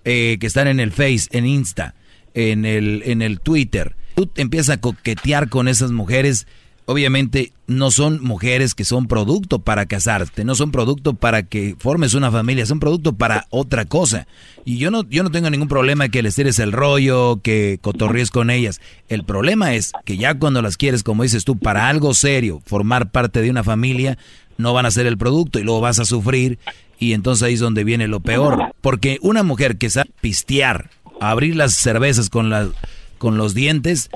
[0.03, 1.95] eh, que están en el Face, en Insta,
[2.35, 3.95] en el, en el Twitter.
[4.13, 6.45] Tú empiezas a coquetear con esas mujeres.
[6.87, 12.13] Obviamente no son mujeres que son producto para casarte, no son producto para que formes
[12.13, 14.27] una familia, son producto para otra cosa.
[14.65, 18.29] Y yo no, yo no tengo ningún problema que les tires el rollo, que cotorríes
[18.29, 18.81] con ellas.
[19.09, 23.09] El problema es que ya cuando las quieres, como dices tú, para algo serio, formar
[23.09, 24.17] parte de una familia,
[24.57, 26.59] no van a ser el producto y luego vas a sufrir
[26.99, 28.73] y entonces ahí es donde viene lo peor.
[28.81, 30.89] Porque una mujer que sabe pistear,
[31.19, 32.69] abrir las cervezas con, la,
[33.17, 34.09] con los dientes,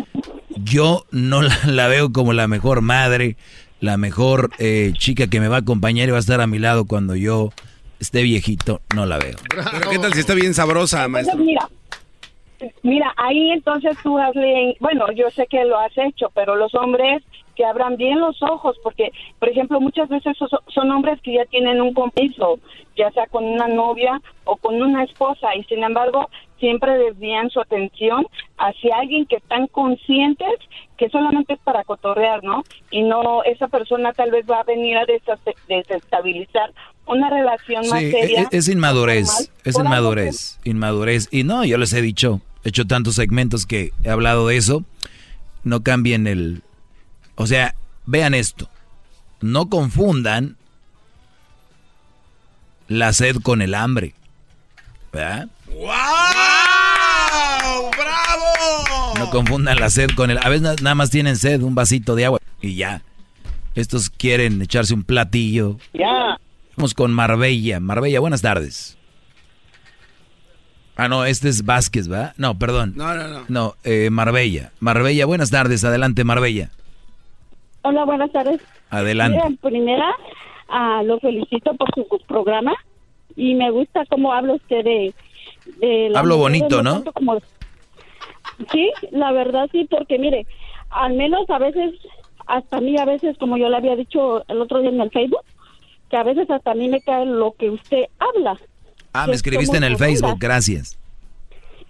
[0.64, 3.36] yo no la, la veo como la mejor madre,
[3.80, 6.60] la mejor eh, chica que me va a acompañar y va a estar a mi
[6.60, 7.52] lado cuando yo
[8.00, 9.36] esté viejito, no la veo.
[9.50, 11.46] Pero qué tal si está bien sabrosa, Entonces, maestro.
[11.46, 11.70] mira,
[12.84, 17.24] mira, ahí entonces tú hazle, bueno, yo sé que lo has hecho, pero los hombres
[17.60, 20.38] que abran bien los ojos, porque, por ejemplo, muchas veces
[20.74, 22.58] son, hombres que ya tienen un compromiso,
[22.96, 27.60] ya sea con una novia o con una esposa, y sin embargo, siempre desvían su
[27.60, 28.26] atención
[28.58, 30.54] hacia alguien que están conscientes
[30.96, 32.64] que solamente es para cotorrear, ¿no?
[32.92, 36.72] Y no, esa persona tal vez va a venir a desest- desestabilizar
[37.08, 38.42] una relación más Sí, seria.
[38.44, 41.28] es, es inmadurez, es inmadurez, inmadurez.
[41.30, 44.86] Y no, yo les he dicho, he hecho tantos segmentos que he hablado de eso,
[45.66, 46.62] no cambien el...
[47.42, 47.74] O sea,
[48.06, 48.70] vean esto,
[49.40, 50.58] no confundan
[52.90, 54.14] la sed con el hambre,
[55.14, 55.48] ¿verdad?
[55.68, 55.86] ¡Wow!
[57.92, 59.14] ¡Bravo!
[59.18, 60.38] No confundan la sed con el...
[60.40, 63.04] A veces na- nada más tienen sed, un vasito de agua y ya.
[63.74, 65.78] Estos quieren echarse un platillo.
[65.94, 66.38] Ya.
[66.76, 67.80] Vamos con Marbella.
[67.80, 68.98] Marbella, buenas tardes.
[70.98, 72.34] Ah, no, este es Vázquez, ¿va?
[72.36, 72.94] No, perdón.
[72.98, 73.46] No, no, no.
[73.48, 74.74] No, eh, Marbella.
[74.82, 75.86] Marbella, buenas tardes.
[75.86, 76.72] Adelante, Marbella.
[77.82, 78.62] Hola, buenas tardes.
[78.90, 79.38] Adelante.
[79.38, 80.16] Mira, en primera,
[80.68, 82.74] ah, lo felicito por su programa
[83.36, 85.14] y me gusta cómo habla usted de...
[85.78, 87.04] de Hablo bonito, ¿no?
[87.14, 87.40] como-
[88.74, 90.46] Sí, la verdad sí, porque mire,
[90.90, 91.94] al menos a veces
[92.46, 95.12] hasta a mí a veces, como yo le había dicho el otro día en el
[95.12, 95.44] Facebook,
[96.10, 98.58] que a veces hasta a mí me cae lo que usted habla.
[99.14, 99.98] Ah, me es escribiste en el.
[99.98, 100.98] Facebook, gracias.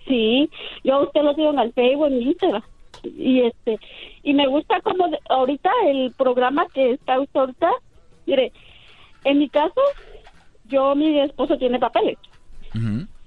[0.07, 0.49] Sí,
[0.83, 2.63] yo a usted lo sigo en el Facebook, en Instagram.
[3.03, 3.79] Y este,
[4.23, 7.71] y me gusta como de- ahorita el programa que está usted ahorita.
[8.25, 8.51] Mire,
[9.23, 9.81] en mi caso,
[10.65, 12.17] yo, mi esposo tiene papeles.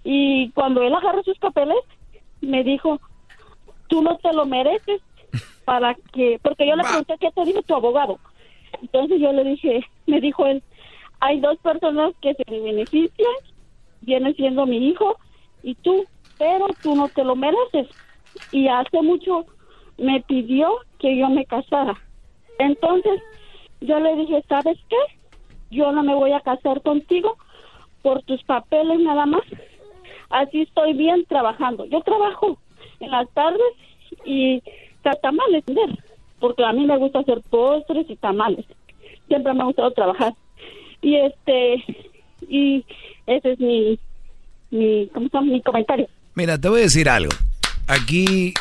[0.05, 1.77] Y cuando él agarró sus papeles,
[2.41, 3.01] me dijo,
[3.89, 5.01] tú no te lo mereces
[5.65, 8.19] para que, porque yo le pregunté qué te dijo tu abogado.
[8.81, 10.63] Entonces yo le dije, me dijo él,
[11.21, 13.33] hay dos personas que se benefician,
[14.01, 15.17] viene siendo mi hijo
[15.63, 16.05] y tú,
[16.39, 17.87] pero tú no te lo mereces.
[18.51, 19.47] Y hace mucho
[19.99, 22.01] me pidió que yo me casara.
[22.59, 23.21] Entonces
[23.81, 24.97] yo le dije, ¿sabes qué?
[25.71, 27.37] Yo no me voy a casar contigo
[28.03, 29.43] por tus papeles nada más.
[30.31, 31.85] Así estoy bien trabajando.
[31.87, 32.59] Yo trabajo
[33.01, 33.61] en las tardes
[34.25, 34.63] y
[35.03, 35.99] ta- tamales, ¿entender?
[36.41, 38.67] porque a mí me gusta hacer postres y tamales.
[39.29, 40.35] Siempre me ha gustado trabajar.
[41.01, 41.85] Y este,
[42.49, 42.85] y
[43.27, 43.99] ese es mi,
[44.71, 45.29] mi, ¿cómo?
[45.43, 46.09] Mi comentario.
[46.35, 47.31] Mira, te voy a decir algo.
[47.87, 48.53] Aquí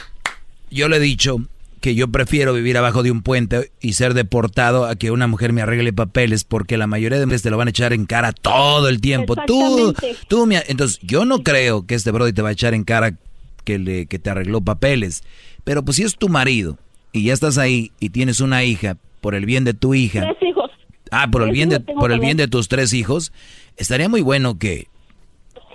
[0.71, 1.37] yo le he dicho
[1.81, 5.51] que yo prefiero vivir abajo de un puente y ser deportado a que una mujer
[5.51, 8.31] me arregle papeles porque la mayoría de veces te lo van a echar en cara
[8.33, 9.35] todo el tiempo.
[9.47, 9.93] Tú,
[10.27, 13.15] tú, me- entonces yo no creo que este brody te va a echar en cara
[13.63, 15.23] que, le, que te arregló papeles.
[15.63, 16.77] Pero pues si es tu marido
[17.11, 20.21] y ya estás ahí y tienes una hija, por el bien de tu hija.
[20.21, 20.69] Tres hijos.
[21.09, 23.31] Ah, por el bien de, por el bien de tus tres hijos,
[23.77, 24.87] estaría muy bueno que,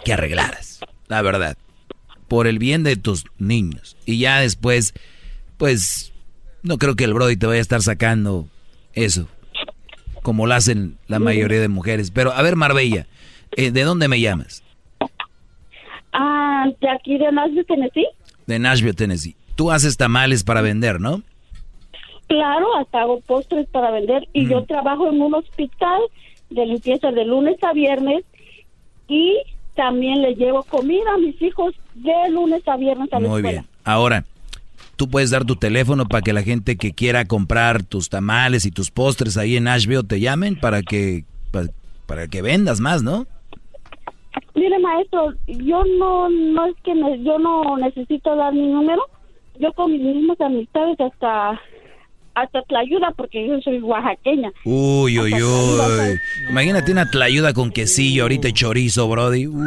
[0.05, 1.57] que arreglaras, la verdad.
[2.29, 3.97] Por el bien de tus niños.
[4.05, 4.95] Y ya después,
[5.57, 6.13] pues,
[6.63, 8.47] no creo que el Brody te vaya a estar sacando
[8.95, 9.29] eso,
[10.23, 12.11] como lo hacen la mayoría de mujeres.
[12.11, 13.07] Pero, a ver, Marbella,
[13.57, 14.65] eh, ¿de dónde me llamas?
[16.13, 18.09] Ah, de aquí de Nashville, Tennessee.
[18.47, 19.37] De Nashville, Tennessee.
[19.55, 21.23] Tú haces tamales para vender, ¿no?
[22.27, 26.01] Claro, hasta hago postres para vender y yo trabajo en un hospital
[26.51, 28.25] de limpieza de lunes a viernes
[29.09, 29.37] y
[29.77, 33.61] también le llevo comida a mis hijos de lunes a viernes a la Muy escuela.
[33.63, 33.71] bien.
[33.85, 34.25] Ahora,
[34.97, 38.71] tú puedes dar tu teléfono para que la gente que quiera comprar tus tamales y
[38.71, 41.69] tus postres ahí en Nashville te llamen para que para,
[42.07, 43.27] para que vendas más, ¿no?
[44.55, 49.03] Mire, maestro, yo no no es que ne- yo no necesito dar mi número.
[49.59, 51.61] Yo con mis mismas amistades hasta
[52.37, 54.53] hasta la ayuda porque yo soy oaxaqueña.
[54.65, 56.19] Uy, uy, uy.
[56.51, 59.47] Imagínate una tlayuda con quesillo ahorita y chorizo, brody.
[59.47, 59.65] Uf.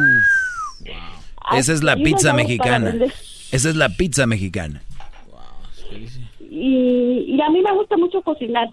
[1.52, 2.94] Esa es la pizza mexicana.
[3.50, 4.82] Esa es la pizza mexicana.
[6.48, 8.68] Y, y a mí me gusta mucho cocinar.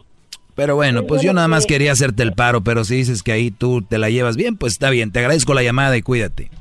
[0.54, 3.50] Pero bueno, pues yo nada más quería hacerte el paro, pero si dices que ahí
[3.50, 5.12] tú te la llevas bien, pues está bien.
[5.12, 6.52] Te agradezco la llamada y cuídate.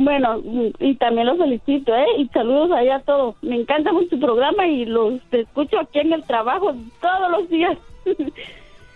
[0.00, 0.40] Bueno,
[0.78, 2.06] y también los felicito, ¿eh?
[2.18, 3.34] Y saludos allá a todos.
[3.42, 7.50] Me encanta mucho tu programa y los te escucho aquí en el trabajo todos los
[7.50, 7.76] días.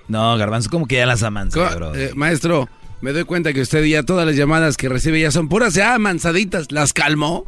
[0.08, 1.94] No, Garbanzo, como que ya las amansas, bro.
[1.94, 2.68] eh, maestro,
[3.00, 5.96] me doy cuenta que usted ya todas las llamadas que recibe ya son puras ya
[5.98, 6.70] mansaditas.
[6.70, 7.46] ¿Las calmó?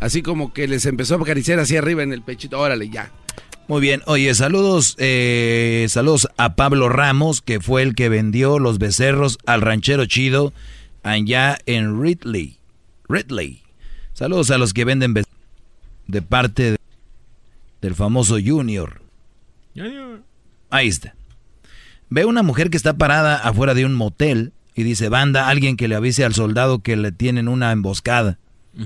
[0.00, 2.58] Así como que les empezó a acariciar hacia arriba en el pechito.
[2.58, 3.10] Órale, ya.
[3.66, 8.78] Muy bien, oye, saludos, eh, saludos a Pablo Ramos, que fue el que vendió los
[8.78, 10.54] becerros al ranchero chido
[11.02, 12.57] allá en Ridley.
[13.08, 13.62] Ridley.
[14.12, 15.14] Saludos a los que venden
[16.06, 16.78] de parte de-
[17.80, 19.02] del famoso Junior.
[20.70, 21.14] Ahí está.
[22.10, 25.88] Ve una mujer que está parada afuera de un motel y dice, banda, alguien que
[25.88, 28.38] le avise al soldado que le tienen una emboscada.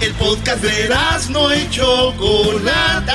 [0.00, 0.88] El podcast de
[1.30, 3.14] no y Chocolata.